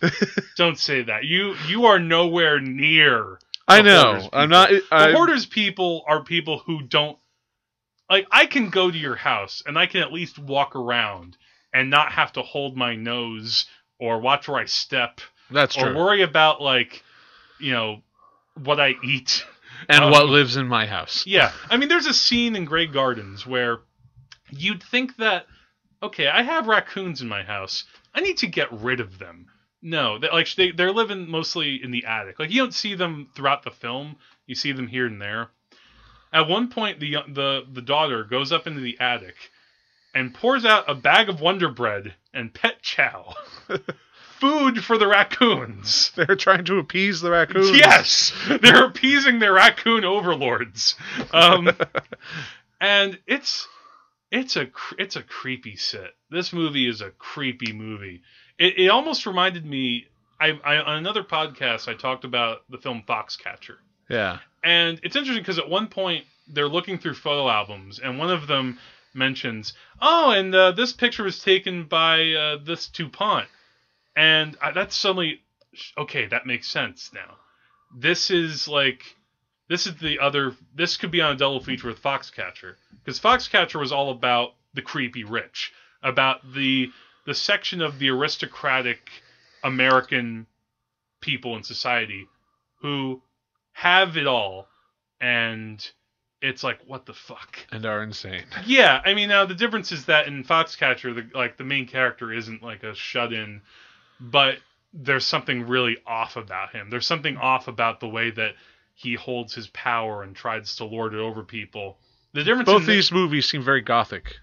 that 0.00 0.12
don't 0.56 0.76
say 0.76 1.02
that 1.02 1.22
you 1.24 1.54
you 1.68 1.84
are 1.86 2.00
nowhere 2.00 2.58
near 2.60 3.38
I 3.66 3.80
know. 3.80 4.28
I'm 4.32 4.50
not. 4.50 4.70
the 4.70 5.12
hoarders 5.14 5.46
people 5.46 6.04
are 6.08 6.22
people 6.24 6.58
who 6.66 6.82
don't 6.82 7.16
like 8.10 8.26
i 8.32 8.46
can 8.46 8.70
go 8.70 8.90
to 8.90 8.98
your 8.98 9.14
house 9.16 9.62
and 9.64 9.78
i 9.78 9.86
can 9.86 10.02
at 10.02 10.12
least 10.12 10.36
walk 10.36 10.74
around 10.74 11.36
and 11.72 11.90
not 11.90 12.10
have 12.10 12.32
to 12.32 12.42
hold 12.42 12.76
my 12.76 12.96
nose 12.96 13.66
or 14.00 14.20
watch 14.20 14.48
where 14.48 14.58
i 14.60 14.64
step 14.64 15.20
that's 15.50 15.74
true. 15.74 15.90
or 15.90 15.94
worry 15.94 16.22
about 16.22 16.60
like 16.60 17.02
you 17.60 17.72
know 17.72 18.02
what 18.62 18.80
i 18.80 18.94
eat. 19.04 19.44
And 19.88 20.04
um, 20.04 20.10
what 20.10 20.26
lives 20.26 20.56
in 20.56 20.66
my 20.66 20.86
house? 20.86 21.26
yeah. 21.26 21.52
I 21.68 21.76
mean 21.76 21.88
there's 21.88 22.06
a 22.06 22.14
scene 22.14 22.56
in 22.56 22.64
Grey 22.64 22.86
Gardens 22.86 23.46
where 23.46 23.80
you'd 24.50 24.82
think 24.82 25.16
that 25.16 25.46
okay 26.02 26.28
i 26.28 26.42
have 26.42 26.68
raccoons 26.68 27.20
in 27.20 27.28
my 27.28 27.42
house. 27.42 27.84
I 28.14 28.20
need 28.20 28.38
to 28.38 28.46
get 28.46 28.72
rid 28.72 29.00
of 29.00 29.18
them. 29.18 29.46
No 29.82 30.18
they, 30.18 30.30
like 30.30 30.54
they, 30.54 30.70
they're 30.70 30.92
living 30.92 31.28
mostly 31.28 31.82
in 31.82 31.90
the 31.90 32.04
attic. 32.06 32.38
Like 32.38 32.50
you 32.50 32.62
don't 32.62 32.74
see 32.74 32.94
them 32.94 33.28
throughout 33.34 33.62
the 33.62 33.70
film. 33.70 34.16
You 34.46 34.54
see 34.54 34.72
them 34.72 34.86
here 34.86 35.06
and 35.06 35.20
there. 35.20 35.48
At 36.32 36.48
one 36.48 36.68
point 36.68 37.00
the 37.00 37.16
the 37.28 37.66
the 37.70 37.82
daughter 37.82 38.24
goes 38.24 38.52
up 38.52 38.66
into 38.66 38.80
the 38.80 38.98
attic 39.00 39.36
and 40.14 40.32
pours 40.32 40.64
out 40.64 40.88
a 40.88 40.94
bag 40.94 41.28
of 41.28 41.40
wonder 41.40 41.68
bread 41.68 42.14
and 42.32 42.54
pet 42.54 42.80
chow 42.82 43.34
food 44.44 44.84
for 44.84 44.98
the 44.98 45.06
raccoons 45.06 46.12
They're 46.16 46.36
trying 46.36 46.64
to 46.66 46.78
appease 46.78 47.20
the 47.20 47.30
raccoons. 47.30 47.70
Yes, 47.70 48.32
they're 48.60 48.84
appeasing 48.84 49.38
their 49.38 49.54
raccoon 49.54 50.04
overlords, 50.04 50.96
um, 51.32 51.70
and 52.80 53.18
it's 53.26 53.66
it's 54.30 54.56
a 54.56 54.66
it's 54.98 55.16
a 55.16 55.22
creepy 55.22 55.76
sit. 55.76 56.14
This 56.30 56.52
movie 56.52 56.88
is 56.88 57.00
a 57.00 57.10
creepy 57.10 57.72
movie. 57.72 58.22
It, 58.58 58.78
it 58.78 58.88
almost 58.88 59.26
reminded 59.26 59.64
me. 59.64 60.06
I, 60.40 60.58
I 60.64 60.76
on 60.78 60.96
another 60.98 61.22
podcast 61.22 61.88
I 61.88 61.94
talked 61.94 62.24
about 62.24 62.62
the 62.68 62.76
film 62.78 63.02
Foxcatcher, 63.08 63.76
Yeah. 64.10 64.38
and 64.62 65.00
it's 65.02 65.16
interesting 65.16 65.42
because 65.42 65.58
at 65.60 65.70
one 65.70 65.86
point 65.86 66.24
they're 66.48 66.68
looking 66.68 66.98
through 66.98 67.14
photo 67.14 67.48
albums, 67.48 67.98
and 68.00 68.18
one 68.18 68.30
of 68.30 68.46
them 68.48 68.78
mentions, 69.14 69.72
"Oh, 70.02 70.32
and 70.32 70.52
uh, 70.54 70.72
this 70.72 70.92
picture 70.92 71.22
was 71.22 71.38
taken 71.38 71.84
by 71.84 72.32
uh, 72.32 72.58
this 72.64 72.88
Dupont," 72.88 73.46
and 74.16 74.56
I, 74.60 74.70
that's 74.72 74.96
suddenly 74.96 75.40
okay. 75.98 76.26
That 76.26 76.46
makes 76.46 76.68
sense 76.68 77.10
now. 77.14 77.36
This 77.96 78.30
is 78.30 78.68
like 78.68 79.02
this 79.68 79.86
is 79.86 79.96
the 79.96 80.18
other. 80.18 80.54
This 80.74 80.96
could 80.96 81.10
be 81.10 81.20
on 81.20 81.32
a 81.32 81.36
double 81.36 81.60
feature 81.60 81.88
with 81.88 82.02
Foxcatcher 82.02 82.76
because 83.02 83.20
Foxcatcher 83.20 83.78
was 83.78 83.92
all 83.92 84.10
about 84.10 84.54
the 84.74 84.82
creepy 84.82 85.24
rich, 85.24 85.72
about 86.02 86.52
the 86.52 86.90
the 87.26 87.34
section 87.34 87.80
of 87.80 87.98
the 87.98 88.10
aristocratic 88.10 89.10
American 89.62 90.46
people 91.20 91.56
in 91.56 91.62
society 91.62 92.28
who 92.82 93.22
have 93.72 94.16
it 94.16 94.26
all 94.26 94.68
and 95.20 95.90
it's 96.42 96.62
like 96.62 96.78
what 96.86 97.06
the 97.06 97.14
fuck 97.14 97.58
and 97.72 97.86
are 97.86 98.02
insane. 98.02 98.44
yeah 98.66 99.00
i 99.06 99.14
mean 99.14 99.28
now 99.30 99.46
the 99.46 99.54
difference 99.54 99.90
is 99.90 100.04
that 100.04 100.26
in 100.26 100.44
foxcatcher 100.44 101.14
the 101.14 101.26
like 101.36 101.56
the 101.56 101.64
main 101.64 101.86
character 101.86 102.30
isn't 102.30 102.62
like 102.62 102.82
a 102.82 102.94
shut-in 102.94 103.62
but 104.20 104.56
there's 104.92 105.24
something 105.24 105.66
really 105.66 105.96
off 106.06 106.36
about 106.36 106.70
him 106.72 106.88
there's 106.90 107.06
something 107.06 107.36
off 107.36 107.68
about 107.68 108.00
the 108.00 108.08
way 108.08 108.30
that 108.30 108.52
he 108.94 109.14
holds 109.14 109.54
his 109.54 109.66
power 109.68 110.22
and 110.22 110.36
tries 110.36 110.76
to 110.76 110.84
lord 110.84 111.14
it 111.14 111.20
over 111.20 111.42
people 111.42 111.98
the 112.32 112.42
difference 112.44 112.66
Both 112.66 112.86
these 112.86 113.12
movies 113.12 113.46
seem 113.46 113.62
very 113.62 113.80
gothic. 113.80 114.34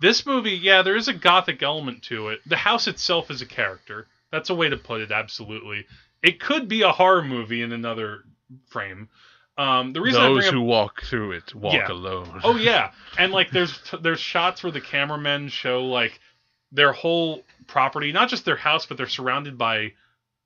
this 0.00 0.24
movie, 0.24 0.52
yeah, 0.52 0.80
there 0.80 0.96
is 0.96 1.08
a 1.08 1.12
gothic 1.12 1.62
element 1.62 2.02
to 2.04 2.28
it. 2.30 2.40
The 2.46 2.56
house 2.56 2.86
itself 2.88 3.30
is 3.30 3.42
a 3.42 3.46
character. 3.46 4.06
That's 4.32 4.48
a 4.48 4.54
way 4.54 4.70
to 4.70 4.78
put 4.78 5.02
it. 5.02 5.12
Absolutely, 5.12 5.86
it 6.22 6.40
could 6.40 6.68
be 6.68 6.80
a 6.80 6.90
horror 6.90 7.20
movie 7.22 7.60
in 7.60 7.72
another 7.72 8.24
frame. 8.70 9.10
Um, 9.58 9.92
the 9.92 10.00
reason 10.00 10.22
I 10.22 10.28
Those 10.28 10.46
up, 10.48 10.54
who 10.54 10.62
walk 10.62 11.02
through 11.02 11.32
it 11.32 11.54
walk 11.54 11.74
Yeah. 11.74 11.90
alone. 11.92 12.40
oh 12.44 12.56
yeah, 12.56 12.92
and 13.18 13.30
like 13.30 13.50
there's 13.50 13.78
there's 14.00 14.20
shots 14.20 14.62
where 14.62 14.72
the 14.72 14.80
cameramen 14.80 15.48
show 15.48 15.84
like 15.84 16.18
their 16.72 16.92
whole 16.94 17.44
property, 17.66 18.12
not 18.12 18.28
just 18.28 18.44
their 18.44 18.56
house, 18.56 18.86
but 18.86 18.96
they're 18.96 19.08
surrounded 19.08 19.58
by 19.58 19.92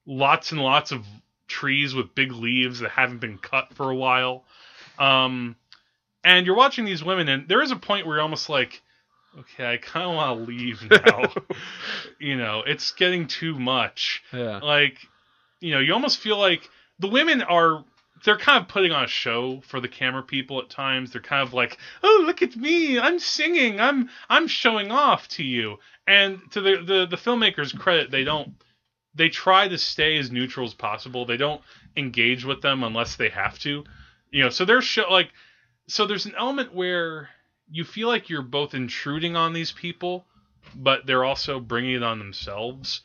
lots 0.07 0.53
and 0.53 0.61
lots 0.61 0.93
of 0.93 1.05
trees 1.49 1.95
with 1.95 2.15
big 2.15 2.33
leaves 2.33 2.81
that 2.81 2.91
haven't 2.91 3.19
been 3.19 3.39
cut 3.39 3.75
for 3.75 3.91
a 3.91 3.97
while. 3.97 4.45
Um, 4.99 5.57
and 6.25 6.47
you're 6.47 6.57
watching 6.57 6.85
these 6.85 7.03
women, 7.03 7.29
and 7.29 7.49
there 7.49 7.63
is 7.63 7.71
a 7.71 7.77
point 7.77 8.07
where 8.07 8.17
you're 8.17 8.23
almost 8.23 8.49
like, 8.49 8.83
okay, 9.39 9.73
I 9.73 9.77
kind 9.77 10.09
of 10.09 10.15
want 10.15 10.39
to 10.39 10.53
leave 10.53 10.83
now. 10.91 11.33
you 12.19 12.37
know, 12.37 12.63
it's 12.67 12.93
getting 12.93 13.27
too 13.27 13.59
much. 13.59 14.23
Yeah. 14.33 14.59
Like, 14.59 14.99
you 15.61 15.73
know, 15.73 15.81
you 15.81 15.93
almost 15.93 16.19
feel 16.19 16.39
like 16.39 16.69
the 16.99 17.09
women 17.09 17.43
are. 17.43 17.85
They're 18.25 18.37
kind 18.37 18.61
of 18.61 18.69
putting 18.69 18.91
on 18.91 19.05
a 19.05 19.09
show 19.09 19.61
for 19.61 19.79
the 19.79 19.87
camera 19.87 20.25
people 20.25 20.59
at 20.59 20.69
times. 20.69 21.13
They're 21.13 21.23
kind 21.23 21.47
of 21.47 21.55
like, 21.55 21.79
"Oh, 22.03 22.25
look 22.27 22.43
at 22.43 22.57
me! 22.57 22.99
I'm 22.99 23.21
singing. 23.21 23.79
I'm 23.79 24.11
I'm 24.29 24.49
showing 24.49 24.91
off 24.91 25.29
to 25.29 25.45
you." 25.45 25.79
And 26.09 26.41
to 26.53 26.61
the 26.63 26.77
the, 26.83 27.07
the 27.07 27.17
filmmakers' 27.17 27.79
credit, 27.79 28.11
they 28.11 28.25
don't. 28.25 28.55
They 29.15 29.29
try 29.29 29.69
to 29.69 29.77
stay 29.79 30.17
as 30.19 30.31
neutral 30.31 30.67
as 30.67 30.75
possible. 30.75 31.27
They 31.27 31.37
don't 31.37 31.61
engage 31.97 32.45
with 32.45 32.63
them 32.63 32.83
unless 32.83 33.17
they 33.17 33.29
have 33.29 33.59
to. 33.61 33.85
You 34.31 34.45
know, 34.45 34.49
so 34.51 34.65
they're 34.65 34.81
show 34.81 35.07
like 35.11 35.31
so 35.87 36.07
there's 36.07 36.27
an 36.27 36.35
element 36.37 36.75
where 36.75 37.29
you 37.71 37.85
feel 37.85 38.09
like 38.09 38.31
you're 38.31 38.43
both 38.43 38.75
intruding 38.75 39.37
on 39.37 39.53
these 39.53 39.73
people, 39.73 40.25
but 40.75 41.05
they're 41.07 41.25
also 41.25 41.61
bringing 41.61 41.95
it 41.97 42.03
on 42.03 42.19
themselves, 42.19 43.03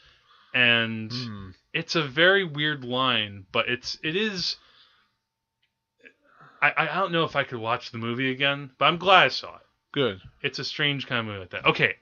and 0.54 1.12
Hmm. 1.12 1.50
it's 1.74 1.96
a 1.96 2.04
very 2.04 2.46
weird 2.46 2.86
line. 2.86 3.46
But 3.52 3.68
it's 3.68 3.98
it 4.02 4.16
is. 4.16 4.56
I 6.62 6.74
I 6.78 6.86
don't 6.86 7.12
know 7.12 7.26
if 7.26 7.36
I 7.36 7.44
could 7.44 7.60
watch 7.60 7.92
the 7.92 7.98
movie 7.98 8.32
again, 8.32 8.72
but 8.78 8.86
I'm 8.86 8.98
glad 8.98 9.24
I 9.26 9.28
saw 9.30 9.56
it. 9.56 9.62
Good. 9.92 10.22
It's 10.42 10.60
a 10.60 10.64
strange 10.64 11.06
kind 11.08 11.20
of 11.20 11.26
movie 11.26 11.40
like 11.40 11.50
that. 11.52 11.66
Okay. 11.66 11.96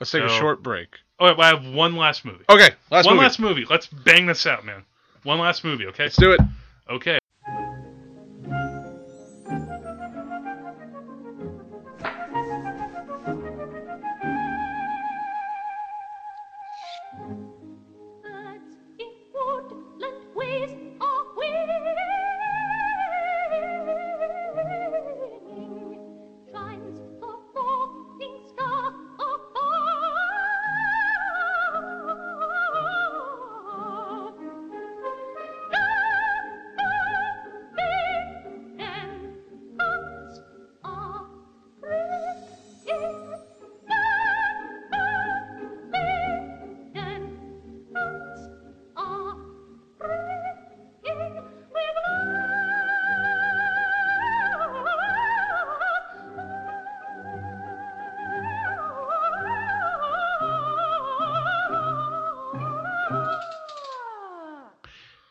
Let's 0.00 0.10
take 0.10 0.22
a 0.22 0.28
short 0.30 0.62
break. 0.62 0.96
Oh, 1.20 1.34
I 1.38 1.48
have 1.48 1.66
one 1.66 1.94
last 1.94 2.24
movie. 2.24 2.44
Okay, 2.48 2.70
last 2.90 3.04
one 3.04 3.16
movie. 3.16 3.24
last 3.24 3.38
movie. 3.38 3.66
Let's 3.68 3.86
bang 3.86 4.26
this 4.26 4.46
out, 4.46 4.64
man. 4.64 4.82
One 5.22 5.38
last 5.38 5.62
movie, 5.62 5.86
okay? 5.88 6.04
Let's 6.04 6.16
do 6.16 6.32
it. 6.32 6.40
Okay. 6.88 7.19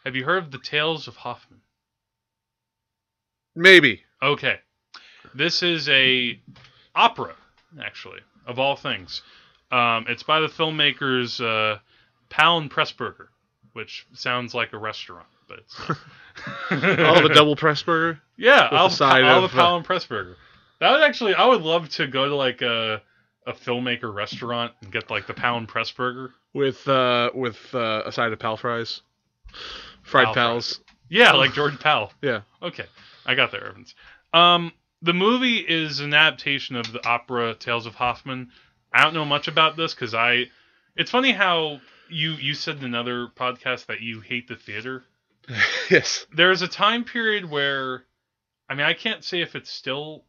Have 0.09 0.15
you 0.15 0.25
heard 0.25 0.43
of 0.43 0.49
the 0.49 0.57
Tales 0.57 1.07
of 1.07 1.17
Hoffmann? 1.17 1.59
Maybe. 3.55 4.01
Okay. 4.23 4.55
This 5.35 5.61
is 5.61 5.87
a 5.87 6.41
opera, 6.95 7.35
actually, 7.79 8.21
of 8.47 8.57
all 8.57 8.75
things. 8.75 9.21
Um, 9.71 10.05
it's 10.09 10.23
by 10.23 10.39
the 10.39 10.47
filmmakers 10.47 11.39
uh, 11.39 11.77
Palin 12.27 12.69
Pressburger, 12.69 13.27
which 13.73 14.07
sounds 14.13 14.55
like 14.55 14.73
a 14.73 14.79
restaurant, 14.79 15.27
but 15.47 15.59
it's 15.59 15.77
have 16.71 17.25
a 17.25 17.31
double 17.31 17.55
press 17.55 17.83
burger. 17.83 18.19
Yeah, 18.35 18.63
with 18.63 18.79
I'll, 18.79 18.89
side 18.89 19.25
I'll 19.25 19.43
of, 19.43 19.51
have 19.51 19.59
a 19.59 19.61
Palin 19.61 19.83
Pressburger. 19.83 20.37
That 20.79 20.89
would 20.89 21.03
actually, 21.03 21.35
I 21.35 21.45
would 21.45 21.61
love 21.61 21.87
to 21.89 22.07
go 22.07 22.29
to 22.29 22.35
like 22.35 22.63
a 22.63 23.03
a 23.45 23.53
filmmaker 23.53 24.11
restaurant 24.11 24.73
and 24.81 24.91
get 24.91 25.11
like 25.11 25.27
the 25.27 25.35
Palin 25.35 25.67
Pressburger. 25.67 26.31
with 26.55 26.87
uh 26.87 27.29
with 27.35 27.59
uh, 27.75 28.01
a 28.07 28.11
side 28.11 28.33
of 28.33 28.39
pal 28.39 28.57
fries, 28.57 29.03
fried 30.09 30.25
Pal 30.25 30.33
pals. 30.33 30.81
Yeah, 31.09 31.33
like 31.33 31.53
George 31.55 31.79
Powell. 31.79 32.11
Yeah. 32.21 32.41
Okay, 32.61 32.85
I 33.25 33.35
got 33.35 33.51
that 33.51 33.63
reference. 33.63 33.95
Um, 34.33 34.71
the 35.01 35.13
movie 35.13 35.57
is 35.57 35.99
an 36.01 36.13
adaptation 36.13 36.75
of 36.75 36.91
the 36.91 37.05
opera 37.07 37.55
Tales 37.55 37.85
of 37.85 37.95
Hoffman. 37.95 38.51
I 38.93 39.03
don't 39.03 39.13
know 39.13 39.25
much 39.25 39.47
about 39.47 39.77
this 39.77 39.93
because 39.93 40.13
I. 40.13 40.45
It's 40.95 41.11
funny 41.11 41.31
how 41.31 41.79
you 42.09 42.31
you 42.33 42.53
said 42.53 42.77
in 42.77 42.83
another 42.83 43.27
podcast 43.27 43.85
that 43.87 44.01
you 44.01 44.21
hate 44.21 44.47
the 44.47 44.55
theater. 44.55 45.03
yes. 45.89 46.25
There's 46.33 46.61
a 46.61 46.67
time 46.67 47.03
period 47.03 47.49
where, 47.49 48.03
I 48.69 48.75
mean, 48.75 48.85
I 48.85 48.93
can't 48.93 49.23
say 49.23 49.41
if 49.41 49.55
it's 49.55 49.69
still 49.69 50.25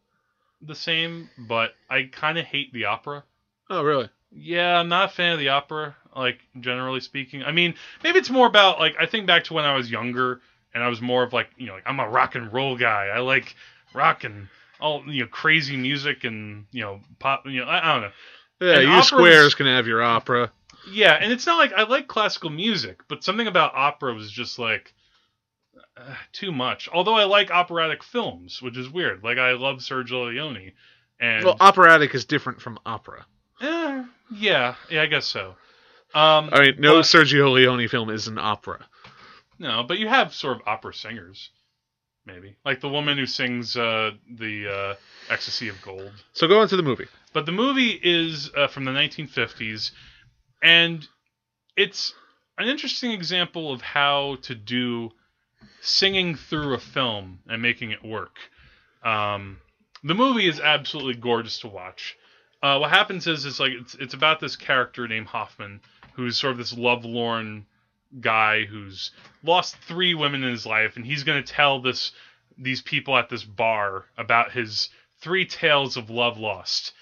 the 0.62 0.74
same, 0.74 1.28
but 1.39 1.72
I 1.89 2.05
kind 2.05 2.39
of 2.39 2.45
hate 2.45 2.72
the 2.72 2.87
opera. 2.87 3.24
Oh 3.68 3.83
really? 3.83 4.09
Yeah, 4.31 4.78
I'm 4.78 4.89
not 4.89 5.11
a 5.11 5.12
fan 5.12 5.33
of 5.33 5.39
the 5.39 5.49
opera, 5.49 5.97
like 6.16 6.38
generally 6.61 7.00
speaking. 7.00 7.42
I 7.42 7.52
mean, 7.52 7.74
maybe 8.02 8.18
it's 8.18 8.30
more 8.30 8.46
about 8.46 8.78
like 8.78 8.94
I 8.98 9.06
think 9.06 9.26
back 9.26 9.44
to 9.44 9.54
when 9.54 9.64
I 9.64 9.74
was 9.74 9.90
younger 9.90 10.40
and 10.74 10.82
I 10.84 10.88
was 10.88 11.00
more 11.00 11.22
of 11.22 11.32
like, 11.32 11.48
you 11.56 11.66
know, 11.66 11.74
like 11.74 11.82
I'm 11.86 12.00
a 12.00 12.08
rock 12.08 12.34
and 12.34 12.52
roll 12.52 12.76
guy. 12.76 13.06
I 13.06 13.18
like 13.20 13.54
rock 13.94 14.24
and 14.24 14.48
all, 14.80 15.02
you 15.06 15.22
know, 15.22 15.28
crazy 15.28 15.76
music 15.76 16.24
and, 16.24 16.64
you 16.72 16.82
know, 16.82 17.00
pop, 17.18 17.44
you 17.46 17.61
know, 17.61 17.66
I, 17.66 17.90
I 17.90 17.92
don't 17.94 18.02
know. 18.02 18.11
Yeah, 18.61 18.72
And 18.74 18.82
you 18.84 18.88
operas- 18.90 19.06
squares 19.06 19.54
can 19.54 19.66
have 19.66 19.86
your 19.86 20.02
opera. 20.02 20.50
Yeah, 20.90 21.12
and 21.14 21.30
it's 21.32 21.44
not 21.46 21.58
like 21.58 21.72
I 21.74 21.82
like 21.82 22.08
classical 22.08 22.48
music, 22.50 23.02
but 23.08 23.22
something 23.24 23.46
about 23.46 23.72
opera 23.74 24.14
was 24.14 24.30
just 24.30 24.58
like 24.58 24.94
uh, 25.96 26.14
too 26.32 26.52
much. 26.52 26.88
Although 26.92 27.14
I 27.14 27.24
like 27.24 27.50
operatic 27.50 28.02
films, 28.02 28.62
which 28.62 28.76
is 28.78 28.88
weird. 28.88 29.22
Like 29.22 29.38
I 29.38 29.52
love 29.52 29.78
Sergio 29.78 30.28
Leone 30.28 30.72
and 31.20 31.44
Well, 31.44 31.56
operatic 31.61 32.14
is 32.14 32.24
different 32.24 32.61
from 32.62 32.78
opera. 32.86 33.26
eh, 33.61 34.04
yeah, 34.34 34.74
yeah, 34.90 35.02
I 35.02 35.06
guess 35.06 35.26
so. 35.26 35.54
Um, 36.14 36.50
I 36.52 36.61
mean, 36.62 36.74
no 36.78 36.94
but- 36.96 37.04
Sergio 37.04 37.52
Leone 37.52 37.88
film 37.88 38.11
is 38.11 38.26
an 38.28 38.38
opera. 38.38 38.84
No, 39.58 39.82
but 39.82 39.98
you 39.98 40.08
have 40.08 40.32
sort 40.34 40.56
of 40.56 40.62
opera 40.66 40.94
singers, 40.94 41.50
maybe 42.24 42.56
like 42.64 42.80
the 42.80 42.88
woman 42.88 43.18
who 43.18 43.26
sings 43.26 43.76
uh, 43.76 44.12
the 44.38 44.68
uh, 44.68 44.94
"Ecstasy 45.32 45.68
of 45.68 45.80
Gold." 45.82 46.11
So 46.32 46.48
go 46.48 46.62
into 46.62 46.76
the 46.76 46.82
movie. 46.82 47.06
But 47.34 47.44
the 47.46 47.52
movie 47.52 48.00
is 48.02 48.50
uh, 48.56 48.68
from 48.68 48.84
the 48.84 48.90
1950s, 48.90 49.90
and 50.62 51.06
it's 51.76 52.14
an 52.58 52.68
interesting 52.68 53.12
example 53.12 53.70
of 53.72 53.82
how 53.82 54.38
to 54.42 54.54
do 54.54 55.11
singing 55.82 56.34
through 56.34 56.74
a 56.74 56.78
film 56.78 57.40
and 57.46 57.61
making 57.62 57.90
it 57.90 58.02
work. 58.02 58.36
Um, 59.04 59.58
the 60.02 60.14
movie 60.14 60.48
is 60.48 60.58
absolutely 60.58 61.14
gorgeous 61.20 61.58
to 61.61 61.68
watch. 61.68 62.16
Uh, 62.62 62.78
what 62.78 62.90
happens 62.90 63.26
is, 63.26 63.44
is 63.44 63.61
like 63.61 63.72
it's 63.72 63.94
it's 63.94 64.14
about 64.14 64.40
this 64.40 64.56
character 64.56 65.06
named 65.08 65.26
Hoffmann, 65.26 65.80
who's 66.14 66.36
sort 66.36 66.52
of 66.52 66.58
this 66.58 66.76
lovelorn 66.76 67.66
guy 68.20 68.64
who's 68.64 69.11
lost 69.42 69.76
three 69.76 70.14
women 70.14 70.42
in 70.42 70.50
his 70.50 70.66
life, 70.66 70.96
and 70.96 71.06
he's 71.06 71.24
going 71.24 71.42
to 71.42 71.52
tell 71.52 71.80
this 71.80 72.12
these 72.58 72.82
people 72.82 73.16
at 73.16 73.28
this 73.28 73.44
bar 73.44 74.04
about 74.18 74.52
his 74.52 74.90
three 75.20 75.46
tales 75.46 75.96
of 75.96 76.11
love 76.11 76.38
lost. 76.38 76.92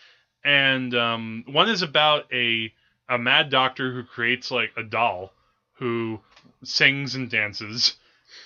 And 0.44 0.94
um, 0.94 1.44
one 1.46 1.68
is 1.68 1.82
about 1.82 2.32
a 2.32 2.72
a 3.08 3.18
mad 3.18 3.50
doctor 3.50 3.92
who 3.92 4.04
creates 4.04 4.50
like 4.50 4.70
a 4.76 4.82
doll 4.82 5.32
who 5.74 6.20
sings 6.64 7.14
and 7.14 7.30
dances, 7.30 7.96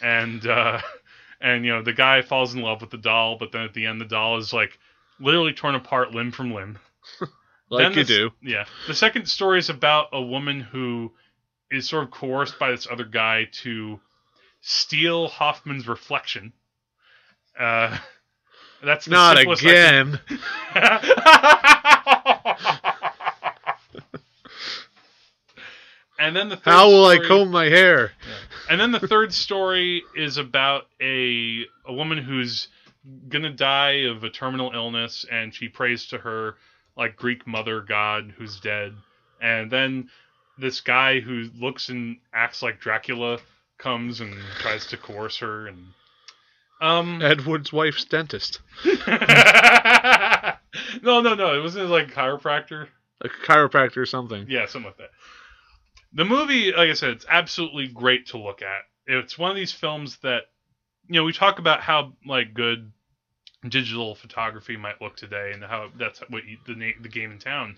and 0.01 0.47
uh, 0.47 0.81
and 1.41 1.65
you 1.65 1.73
know 1.73 1.83
the 1.83 1.93
guy 1.93 2.23
falls 2.23 2.55
in 2.55 2.63
love 2.63 2.81
with 2.81 2.91
the 2.91 2.97
doll, 2.97 3.37
but 3.39 3.53
then 3.53 3.63
at 3.63 3.75
the 3.75 3.87
end 3.87 4.01
the 4.01 4.07
doll 4.07 4.39
is 4.39 4.53
like 4.53 4.79
literally 5.21 5.53
torn 5.53 5.75
apart 5.75 6.13
limb 6.13 6.33
from 6.33 6.53
limb. 6.53 6.79
Like 7.73 7.85
Then 7.85 7.93
you 7.99 8.05
the 8.05 8.15
do. 8.15 8.31
Yeah. 8.43 8.65
The 8.87 8.95
second 8.95 9.27
story 9.27 9.59
is 9.59 9.71
about 9.71 10.09
a 10.13 10.21
woman 10.21 10.61
who 10.61 11.13
is 11.71 11.89
sort 11.89 12.05
of 12.05 12.11
coerced 12.11 12.59
by 12.59 12.71
this 12.71 12.87
other 12.91 13.05
guy 13.07 13.47
to 13.63 13.99
steal 14.61 15.29
Hoffmann's 15.29 15.89
reflection. 15.89 16.53
Uh, 17.59 17.97
that's 18.85 19.07
the 19.07 19.13
Not 19.13 19.39
simplest 19.39 19.65
I 19.65 19.69
can- 19.71 20.21
again. 20.29 21.23
and 26.19 26.37
then 26.37 26.49
the 26.49 26.57
third 26.57 26.71
How 26.71 26.89
will 26.89 27.07
I 27.07 27.19
comb 27.19 27.51
my 27.51 27.65
hair? 27.67 28.13
And 28.71 28.81
then 28.81 28.93
the 28.93 29.01
third 29.01 29.33
story 29.33 30.03
is 30.15 30.37
about 30.37 30.85
a 31.01 31.65
a 31.87 31.93
woman 31.93 32.19
who's 32.19 32.69
gonna 33.29 33.51
die 33.51 34.05
of 34.11 34.23
a 34.25 34.31
terminal 34.31 34.73
illness, 34.75 35.25
and 35.31 35.55
she 35.55 35.69
prays 35.69 36.07
to 36.09 36.19
her 36.19 36.57
like 36.97 37.17
Greek 37.17 37.47
mother 37.47 37.81
god 37.81 38.35
who's 38.37 38.61
dead. 38.61 38.95
And 39.41 39.71
then 39.71 40.11
this 40.59 40.81
guy 40.81 41.21
who 41.21 41.49
looks 41.59 41.89
and 41.89 42.19
acts 42.33 42.63
like 42.63 42.81
Dracula 42.81 43.39
comes 43.79 44.21
and 44.21 44.35
tries 44.61 44.87
to 44.89 44.97
coerce 44.97 45.39
her, 45.39 45.67
and 45.67 45.87
um, 46.81 47.21
Ed 47.25 47.47
Wood's 47.47 47.73
wife's 47.73 48.05
dentist, 48.05 48.61
no, 48.85 48.95
no, 51.03 51.35
no, 51.35 51.59
it 51.59 51.63
wasn't 51.63 51.89
like 51.91 52.13
chiropractor. 52.13 52.89
a 53.21 53.29
chiropractor 53.29 53.99
or 53.99 54.07
something. 54.07 54.47
Yeah, 54.49 54.67
something 54.67 54.91
like 54.91 54.99
that. 54.99 55.11
The 56.13 56.25
movie, 56.25 56.73
like 56.73 56.91
I 56.91 56.93
said, 56.93 57.11
it's 57.11 57.27
absolutely 57.29 57.89
great 57.89 58.27
to 58.29 58.39
look 58.39 58.63
at. 58.63 58.83
It's 59.07 59.39
one 59.39 59.51
of 59.51 59.57
these 59.57 59.73
films 59.73 60.19
that, 60.19 60.43
you 61.09 61.15
know, 61.15 61.25
we 61.25 61.33
talk 61.33 61.59
about 61.59 61.81
how 61.81 62.13
like 62.27 62.55
good 62.55 62.93
digital 63.69 64.15
photography 64.15 64.77
might 64.77 65.01
look 65.01 65.17
today, 65.17 65.53
and 65.55 65.63
how 65.65 65.89
that's 65.97 66.21
what 66.29 66.45
you, 66.47 66.59
the 66.67 66.75
na- 66.75 66.93
the 67.01 67.09
game 67.09 67.31
in 67.33 67.39
town. 67.39 67.77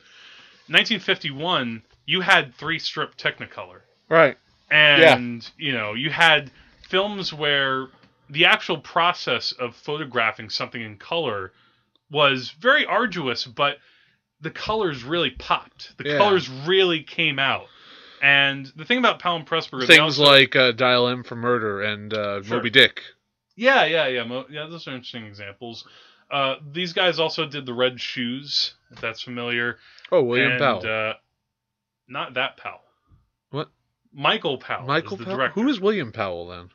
1951, 0.68 1.82
you 2.06 2.20
had 2.20 2.54
three 2.54 2.78
strip 2.78 3.16
Technicolor, 3.16 3.80
Right. 4.08 4.36
and 4.70 5.48
you 5.58 5.72
know, 5.72 5.94
you 5.94 6.10
had 6.10 6.50
films 6.88 7.32
where 7.32 7.88
the 8.30 8.46
actual 8.46 8.78
process 8.78 9.52
of 9.52 9.76
photographing 9.76 10.48
something 10.50 10.80
in 10.80 10.96
color 10.96 11.52
was 12.10 12.50
very 12.58 12.84
arduous, 12.86 13.44
but 13.44 13.78
the 14.40 14.50
colors 14.50 15.04
really 15.04 15.30
popped. 15.30 15.96
The 15.98 16.10
Yeah. 16.10 16.16
colors 16.18 16.48
really 16.48 17.02
came 17.02 17.38
out. 17.38 17.66
And 18.22 18.66
the 18.76 18.84
thing 18.86 18.98
about 18.98 19.18
Powell 19.18 19.36
and 19.36 19.46
Pressburger, 19.46 19.86
Things 19.86 20.18
also- 20.18 20.24
like 20.24 20.56
uh, 20.56 20.72
Dial 20.72 21.08
M 21.08 21.22
for 21.24 21.36
Murder 21.36 21.82
and 21.82 22.12
uh, 22.12 22.42
Sure. 22.42 22.56
Moby 22.56 22.70
Dick. 22.70 23.02
Yeah, 23.56 23.84
yeah, 23.84 24.06
yeah, 24.08 24.24
mo- 24.24 24.46
yeah. 24.50 24.66
Those 24.66 24.86
are 24.88 24.92
interesting 24.92 25.26
examples. 25.26 25.86
Uh, 26.30 26.56
these 26.72 26.92
guys 26.92 27.18
also 27.18 27.46
did 27.46 27.66
the 27.66 27.74
Red 27.74 28.00
Shoes, 28.00 28.74
if 28.90 29.00
that's 29.00 29.20
familiar. 29.22 29.78
Oh, 30.10 30.22
William 30.22 30.52
and, 30.52 30.60
Powell. 30.60 30.86
Uh, 30.86 31.12
not 32.08 32.34
that 32.34 32.56
Powell. 32.56 32.80
What? 33.50 33.68
Michael 34.12 34.58
Powell. 34.58 34.86
Michael 34.86 35.14
is 35.14 35.18
the 35.20 35.24
Powell. 35.26 35.36
director 35.36 35.60
Who 35.60 35.68
is 35.68 35.80
William 35.80 36.12
Powell 36.12 36.48
then? 36.48 36.70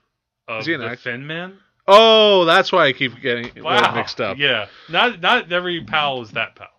is 0.60 0.66
he 0.66 0.74
an 0.74 0.82
the 0.82 0.88
act- 0.90 1.02
Thin 1.02 1.26
Man? 1.28 1.58
Oh, 1.88 2.46
that's 2.46 2.72
why 2.72 2.86
I 2.86 2.94
keep 2.94 3.20
getting 3.22 3.64
Wow. 3.64 3.96
mixed 3.96 4.22
up. 4.22 4.38
Yeah, 4.38 4.68
not 4.90 5.20
not 5.22 5.52
every 5.52 5.84
Powell 5.84 6.22
is 6.22 6.32
that 6.32 6.56
Powell. 6.56 6.70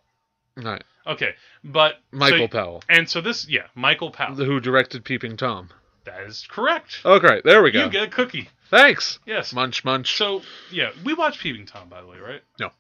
Right. 0.56 0.82
Okay, 1.06 1.34
but 1.64 1.94
Michael 2.12 2.40
so, 2.40 2.48
Powell, 2.48 2.82
And 2.88 3.08
so 3.08 3.20
this, 3.20 3.48
yeah, 3.48 3.64
Michael 3.74 4.10
Powell. 4.10 4.34
who 4.36 4.60
directed 4.60 5.04
Peeping 5.04 5.36
Tom. 5.36 5.70
that 6.04 6.22
is 6.22 6.46
correct. 6.48 7.00
Okay, 7.04 7.40
there 7.44 7.62
we 7.62 7.70
go. 7.72 7.84
You 7.84 7.90
get 7.90 8.04
a 8.04 8.08
cookie. 8.08 8.48
Thanks. 8.70 9.18
Yes. 9.26 9.52
Munch, 9.52 9.84
munch. 9.84 10.16
So 10.16 10.42
yeah, 10.70 10.90
we 11.04 11.14
watched 11.14 11.40
Peeping 11.40 11.66
Tom, 11.66 11.88
by 11.88 12.00
the 12.00 12.06
way, 12.06 12.18
right? 12.18 12.42
No. 12.58 12.70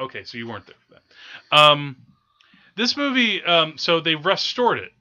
Okay, 0.00 0.24
so 0.24 0.38
you 0.38 0.48
weren't 0.48 0.66
there 0.66 0.76
for 0.86 0.94
that. 0.94 1.56
Um, 1.56 1.96
this 2.76 2.96
movie, 2.96 3.42
um, 3.42 3.76
so 3.76 4.00
they 4.00 4.14
restored 4.14 4.78
it 4.78 4.92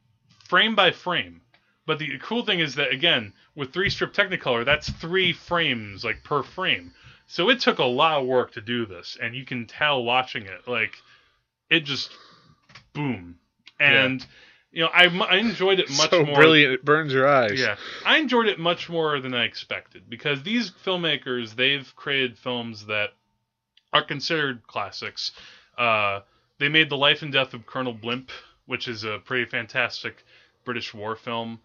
frame 0.48 0.76
by 0.76 0.92
frame. 0.92 1.42
But 1.86 2.00
the 2.00 2.18
cool 2.22 2.44
thing 2.44 2.60
is 2.60 2.76
that 2.76 2.92
again, 2.92 3.34
with 3.56 3.72
three 3.72 3.90
strip 3.90 4.14
Technicolor, 4.14 4.66
that's 4.66 4.90
three 4.90 5.32
frames 5.32 6.04
like 6.04 6.24
per 6.24 6.44
frame. 6.44 6.94
So 7.28 7.50
it 7.50 7.60
took 7.60 7.80
a 7.80 7.86
lot 7.86 8.20
of 8.20 8.28
work 8.28 8.54
to 8.54 8.62
do 8.62 8.86
this, 8.86 9.18
and 9.22 9.36
you 9.36 9.46
can 9.46 9.68
tell 9.68 10.04
watching 10.04 10.44
it, 10.44 10.68
like 10.68 10.96
it 11.70 11.82
just 11.82 12.12
boom. 12.94 13.40
And 13.80 14.26
you 14.72 14.84
know, 14.84 14.90
I, 14.94 15.06
I 15.06 15.38
enjoyed 15.38 15.80
it 15.80 15.90
much 15.98 16.10
so 16.10 16.26
more. 16.26 16.36
brilliant, 16.36 16.74
it 16.74 16.86
burns 16.86 17.14
your 17.14 17.28
eyes. 17.28 17.60
Yeah, 17.60 17.78
I 18.06 18.18
enjoyed 18.18 18.48
it 18.48 18.60
much 18.60 18.90
more 18.90 19.20
than 19.20 19.34
I 19.34 19.44
expected 19.46 20.10
because 20.10 20.44
these 20.44 20.72
filmmakers 20.86 21.56
they've 21.56 21.92
created 21.96 22.38
films 22.38 22.86
that 22.88 23.10
are 23.94 24.04
considered 24.04 24.66
classics. 24.68 25.32
Uh, 25.78 26.22
they 26.60 26.70
made 26.70 26.90
The 26.90 26.98
Life 26.98 27.22
and 27.22 27.32
Death 27.32 27.54
of 27.54 27.66
Colonel 27.66 27.94
Blimp, 27.94 28.32
which 28.66 28.88
is 28.88 29.04
a 29.04 29.20
pretty 29.24 29.46
fantastic 29.46 30.24
British 30.66 30.94
war 30.94 31.16
film. 31.16 31.60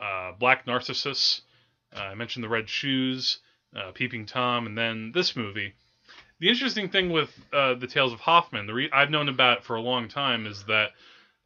Uh, 0.00 0.32
Black 0.38 0.66
Narcissus. 0.66 1.42
Uh, 1.94 2.00
I 2.00 2.14
mentioned 2.14 2.44
The 2.44 2.48
Red 2.48 2.68
Shoes, 2.68 3.38
uh, 3.74 3.92
Peeping 3.92 4.26
Tom, 4.26 4.66
and 4.66 4.76
then 4.76 5.12
this 5.12 5.36
movie. 5.36 5.74
The 6.40 6.48
interesting 6.48 6.88
thing 6.88 7.10
with 7.10 7.30
uh, 7.52 7.74
the 7.74 7.86
Tales 7.86 8.12
of 8.12 8.20
Hoffmann, 8.20 8.66
the 8.66 8.74
re- 8.74 8.90
I've 8.92 9.10
known 9.10 9.28
about 9.28 9.58
it 9.58 9.64
for 9.64 9.76
a 9.76 9.80
long 9.80 10.08
time, 10.08 10.46
is 10.46 10.64
that 10.64 10.90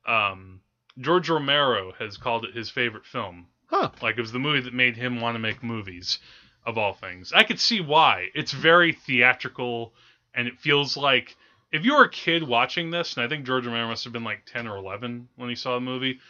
um, 0.07 0.61
George 0.99 1.29
Romero 1.29 1.93
has 1.99 2.17
called 2.17 2.45
it 2.45 2.55
his 2.55 2.71
favorite 2.71 3.07
film. 3.07 3.47
Huh. 3.67 3.91
Like 4.03 4.19
it 4.19 4.21
was 4.21 4.33
the 4.33 4.39
movie 4.39 4.61
that 4.61 4.75
made 4.75 4.97
him 4.97 5.21
want 5.21 5.35
to 5.35 5.39
make 5.39 5.63
movies, 5.63 6.19
of 6.65 6.79
all 6.79 6.93
things. 6.93 7.33
I 7.33 7.43
could 7.43 7.61
see 7.61 7.81
why. 7.81 8.29
It's 8.35 8.53
very 8.53 8.93
theatrical, 8.93 9.95
and 10.35 10.47
it 10.47 10.61
feels 10.61 10.97
like 10.97 11.37
if 11.73 11.85
you 11.85 11.95
were 11.95 12.05
a 12.05 12.11
kid 12.11 12.43
watching 12.43 12.91
this, 12.91 13.17
and 13.17 13.25
I 13.25 13.29
think 13.29 13.47
George 13.47 13.67
Romero 13.67 13.89
must 13.89 14.05
have 14.05 14.13
been 14.13 14.25
like 14.25 14.45
ten 14.45 14.67
or 14.67 14.77
eleven 14.77 15.29
when 15.37 15.49
he 15.49 15.55
saw 15.55 15.75
the 15.75 15.81
movie, 15.81 16.21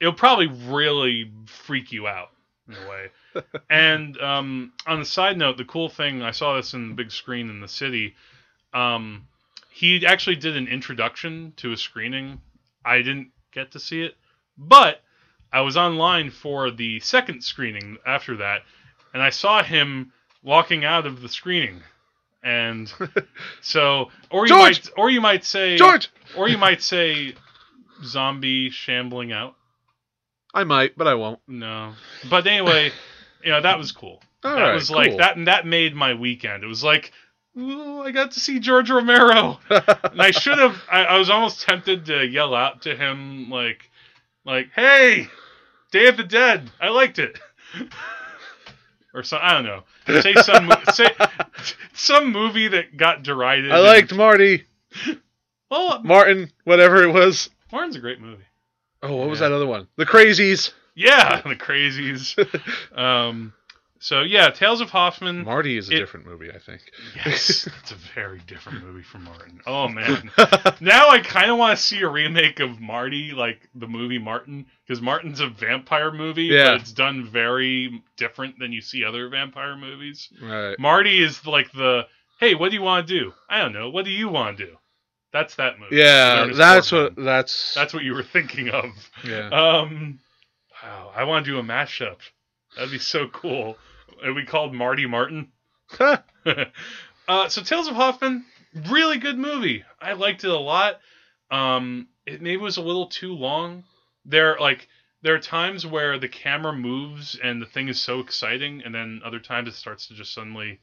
it'll 0.00 0.12
probably 0.12 0.48
really 0.48 1.32
freak 1.46 1.90
you 1.90 2.06
out 2.06 2.30
in 2.68 2.74
a 2.74 2.88
way. 2.88 3.10
and 3.70 4.20
um, 4.20 4.72
on 4.86 5.00
a 5.00 5.04
side 5.04 5.38
note, 5.38 5.56
the 5.56 5.64
cool 5.64 5.88
thing 5.88 6.22
I 6.22 6.30
saw 6.30 6.56
this 6.56 6.74
in 6.74 6.88
the 6.88 6.94
big 6.94 7.10
screen 7.10 7.48
in 7.48 7.60
the 7.60 7.68
city. 7.68 8.14
Um, 8.72 9.26
he 9.70 10.06
actually 10.06 10.36
did 10.36 10.56
an 10.56 10.68
introduction 10.68 11.52
to 11.56 11.72
a 11.72 11.76
screening. 11.76 12.40
I 12.84 12.98
didn't 12.98 13.30
get 13.54 13.72
to 13.72 13.80
see 13.80 14.02
it, 14.02 14.16
but 14.58 15.00
I 15.52 15.60
was 15.60 15.76
online 15.76 16.30
for 16.30 16.70
the 16.70 17.00
second 17.00 17.42
screening 17.42 17.96
after 18.04 18.38
that, 18.38 18.62
and 19.12 19.22
I 19.22 19.30
saw 19.30 19.62
him 19.62 20.12
walking 20.42 20.84
out 20.84 21.06
of 21.06 21.22
the 21.22 21.28
screening. 21.28 21.80
And 22.42 22.92
so, 23.62 24.10
or 24.30 24.46
you 24.46 24.48
George! 24.48 24.84
might, 24.84 24.90
or 24.98 25.10
you 25.10 25.20
might 25.20 25.44
say, 25.44 25.76
George! 25.76 26.10
or 26.36 26.48
you 26.48 26.58
might 26.58 26.82
say, 26.82 27.34
zombie 28.04 28.70
shambling 28.70 29.32
out. 29.32 29.54
I 30.52 30.64
might, 30.64 30.96
but 30.98 31.06
I 31.06 31.14
won't. 31.14 31.40
No, 31.48 31.94
but 32.28 32.46
anyway, 32.46 32.90
you 33.42 33.50
know 33.50 33.62
that 33.62 33.78
was 33.78 33.92
cool. 33.92 34.20
All 34.44 34.54
that 34.54 34.60
right, 34.60 34.74
was 34.74 34.90
like 34.90 35.10
cool. 35.10 35.18
that, 35.18 35.36
and 35.36 35.46
that 35.46 35.66
made 35.66 35.94
my 35.94 36.14
weekend. 36.14 36.64
It 36.64 36.66
was 36.66 36.84
like, 36.84 37.12
ooh, 37.58 38.02
I 38.02 38.10
got 38.10 38.32
to 38.32 38.40
see 38.40 38.58
George 38.58 38.90
Romero, 38.90 39.58
and 39.70 40.20
I 40.22 40.30
should 40.30 40.58
have. 40.58 40.80
I, 40.90 41.04
I 41.04 41.18
was 41.18 41.30
almost 41.30 41.62
tempted 41.62 42.06
to 42.06 42.26
yell 42.26 42.54
out 42.54 42.82
to 42.82 42.96
him 42.96 43.50
like, 43.50 43.90
like, 44.44 44.70
hey, 44.74 45.28
Day 45.92 46.06
of 46.08 46.16
the 46.16 46.24
Dead, 46.24 46.70
I 46.80 46.88
liked 46.88 47.18
it. 47.18 47.38
Or 49.12 49.22
some, 49.22 49.38
I 49.42 49.52
don't 49.52 49.64
know. 49.64 49.84
Say 50.20 50.34
some, 50.34 50.72
say 50.92 51.06
some 51.92 52.32
movie 52.32 52.68
that 52.68 52.96
got 52.96 53.22
derided. 53.22 53.70
I 53.70 53.76
and- 53.76 53.86
liked 53.86 54.12
Marty, 54.14 54.64
Well, 55.70 56.02
Martin, 56.02 56.50
whatever 56.64 57.02
it 57.04 57.12
was. 57.12 57.48
Martin's 57.70 57.96
a 57.96 58.00
great 58.00 58.20
movie. 58.20 58.42
Oh, 59.02 59.16
what 59.16 59.28
was 59.28 59.40
that 59.40 59.52
other 59.52 59.66
one? 59.66 59.86
The 59.96 60.06
Crazies. 60.06 60.72
Yeah, 60.94 61.40
the 61.46 61.56
crazies. 61.56 62.36
um, 62.98 63.52
so 64.04 64.20
yeah, 64.20 64.50
Tales 64.50 64.80
of 64.82 64.90
Hoffmann. 64.90 65.44
Marty 65.44 65.78
is 65.78 65.88
a 65.88 65.94
It- 65.94 65.98
different 65.98 66.26
movie, 66.26 66.50
I 66.50 66.58
think. 66.58 66.82
Yes, 67.16 67.66
it's 67.80 67.90
a 67.92 67.96
very 68.14 68.40
different 68.46 68.84
movie 68.84 69.02
from 69.02 69.24
Martin. 69.24 69.60
Oh 69.66 69.88
man, 69.88 70.30
now 70.80 71.08
I 71.08 71.20
kind 71.20 71.50
of 71.50 71.56
want 71.56 71.78
to 71.78 71.82
see 71.82 72.00
a 72.02 72.08
remake 72.08 72.60
of 72.60 72.80
Marty, 72.80 73.32
like 73.32 73.68
the 73.74 73.86
movie 73.88 74.18
Martin, 74.18 74.66
because 74.86 75.00
Martin's 75.00 75.40
a 75.40 75.48
vampire 75.48 76.12
movie, 76.12 76.44
Yeah. 76.44 76.72
but 76.72 76.80
it's 76.82 76.92
done 76.92 77.24
very 77.26 78.02
different 78.18 78.58
than 78.58 78.72
you 78.72 78.82
see 78.82 79.04
other 79.04 79.28
vampire 79.30 79.76
movies. 79.76 80.28
Right. 80.42 80.78
Marty 80.78 81.22
is 81.22 81.46
like 81.46 81.72
the 81.72 82.02
hey, 82.40 82.54
what 82.54 82.70
do 82.70 82.76
you 82.76 82.82
want 82.82 83.08
to 83.08 83.18
do? 83.20 83.32
I 83.48 83.60
don't 83.62 83.72
know. 83.72 83.88
What 83.88 84.04
do 84.04 84.10
you 84.10 84.28
want 84.28 84.58
to 84.58 84.66
do? 84.66 84.76
That's 85.32 85.54
that 85.56 85.80
movie. 85.80 85.96
Yeah, 85.96 86.46
that's 86.54 86.90
Borgnine. 86.90 87.16
what. 87.16 87.24
That's. 87.24 87.74
That's 87.74 87.94
what 87.94 88.04
you 88.04 88.12
were 88.14 88.22
thinking 88.22 88.68
of. 88.68 88.84
Yeah. 89.24 89.48
Um, 89.48 90.20
wow, 90.82 91.10
I 91.16 91.24
want 91.24 91.44
to 91.46 91.50
do 91.50 91.58
a 91.58 91.62
mashup. 91.62 92.18
That'd 92.76 92.90
be 92.92 92.98
so 92.98 93.28
cool. 93.28 93.76
It'd 94.22 94.36
be 94.36 94.44
called 94.44 94.74
Marty 94.74 95.06
Martin. 95.06 95.48
uh, 96.00 97.48
so 97.48 97.62
Tales 97.62 97.88
of 97.88 97.94
Hoffmann, 97.94 98.44
really 98.88 99.18
good 99.18 99.38
movie. 99.38 99.84
I 100.00 100.12
liked 100.12 100.44
it 100.44 100.50
a 100.50 100.58
lot. 100.58 101.00
Um, 101.50 102.08
it 102.26 102.40
maybe 102.42 102.56
was 102.56 102.76
a 102.76 102.82
little 102.82 103.06
too 103.06 103.34
long. 103.34 103.84
There, 104.24 104.56
like, 104.58 104.88
there 105.22 105.34
are 105.34 105.40
times 105.40 105.86
where 105.86 106.18
the 106.18 106.28
camera 106.28 106.72
moves 106.72 107.38
and 107.42 107.60
the 107.60 107.66
thing 107.66 107.88
is 107.88 108.00
so 108.00 108.20
exciting, 108.20 108.82
and 108.84 108.94
then 108.94 109.20
other 109.24 109.40
times 109.40 109.68
it 109.68 109.74
starts 109.74 110.08
to 110.08 110.14
just 110.14 110.34
suddenly 110.34 110.80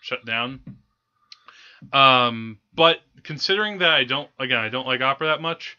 shut 0.00 0.24
down. 0.24 0.60
Um, 1.92 2.58
but 2.74 3.00
considering 3.22 3.78
that 3.78 3.90
I 3.90 4.04
don't, 4.04 4.28
again, 4.38 4.58
I 4.58 4.68
don't 4.68 4.86
like 4.86 5.00
opera 5.00 5.28
that 5.28 5.40
much, 5.40 5.78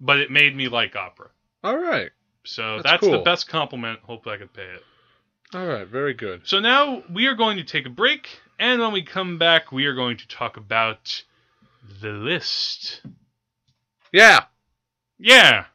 but 0.00 0.18
it 0.18 0.30
made 0.30 0.56
me 0.56 0.68
like 0.68 0.96
opera. 0.96 1.28
All 1.62 1.76
right. 1.76 2.10
So 2.44 2.80
That's 2.82 3.00
that's, 3.00 3.08
the 3.08 3.18
best 3.18 3.48
compliment. 3.48 4.00
Hopefully, 4.02 4.34
I 4.34 4.38
could 4.38 4.52
pay 4.52 4.62
it. 4.62 4.82
All 5.54 5.66
right. 5.66 5.86
Very 5.86 6.14
good. 6.14 6.42
So 6.44 6.58
now 6.58 7.04
we 7.12 7.26
are 7.26 7.34
going 7.34 7.58
to 7.58 7.64
take 7.64 7.86
a 7.86 7.90
break, 7.90 8.40
and 8.58 8.80
when 8.80 8.92
we 8.92 9.02
come 9.02 9.38
back, 9.38 9.70
we 9.70 9.86
are 9.86 9.94
going 9.94 10.16
to 10.16 10.26
talk 10.26 10.56
about 10.56 11.22
the 12.00 12.10
list. 12.10 13.02
Yeah. 14.12 14.44
Yeah. 15.18 15.66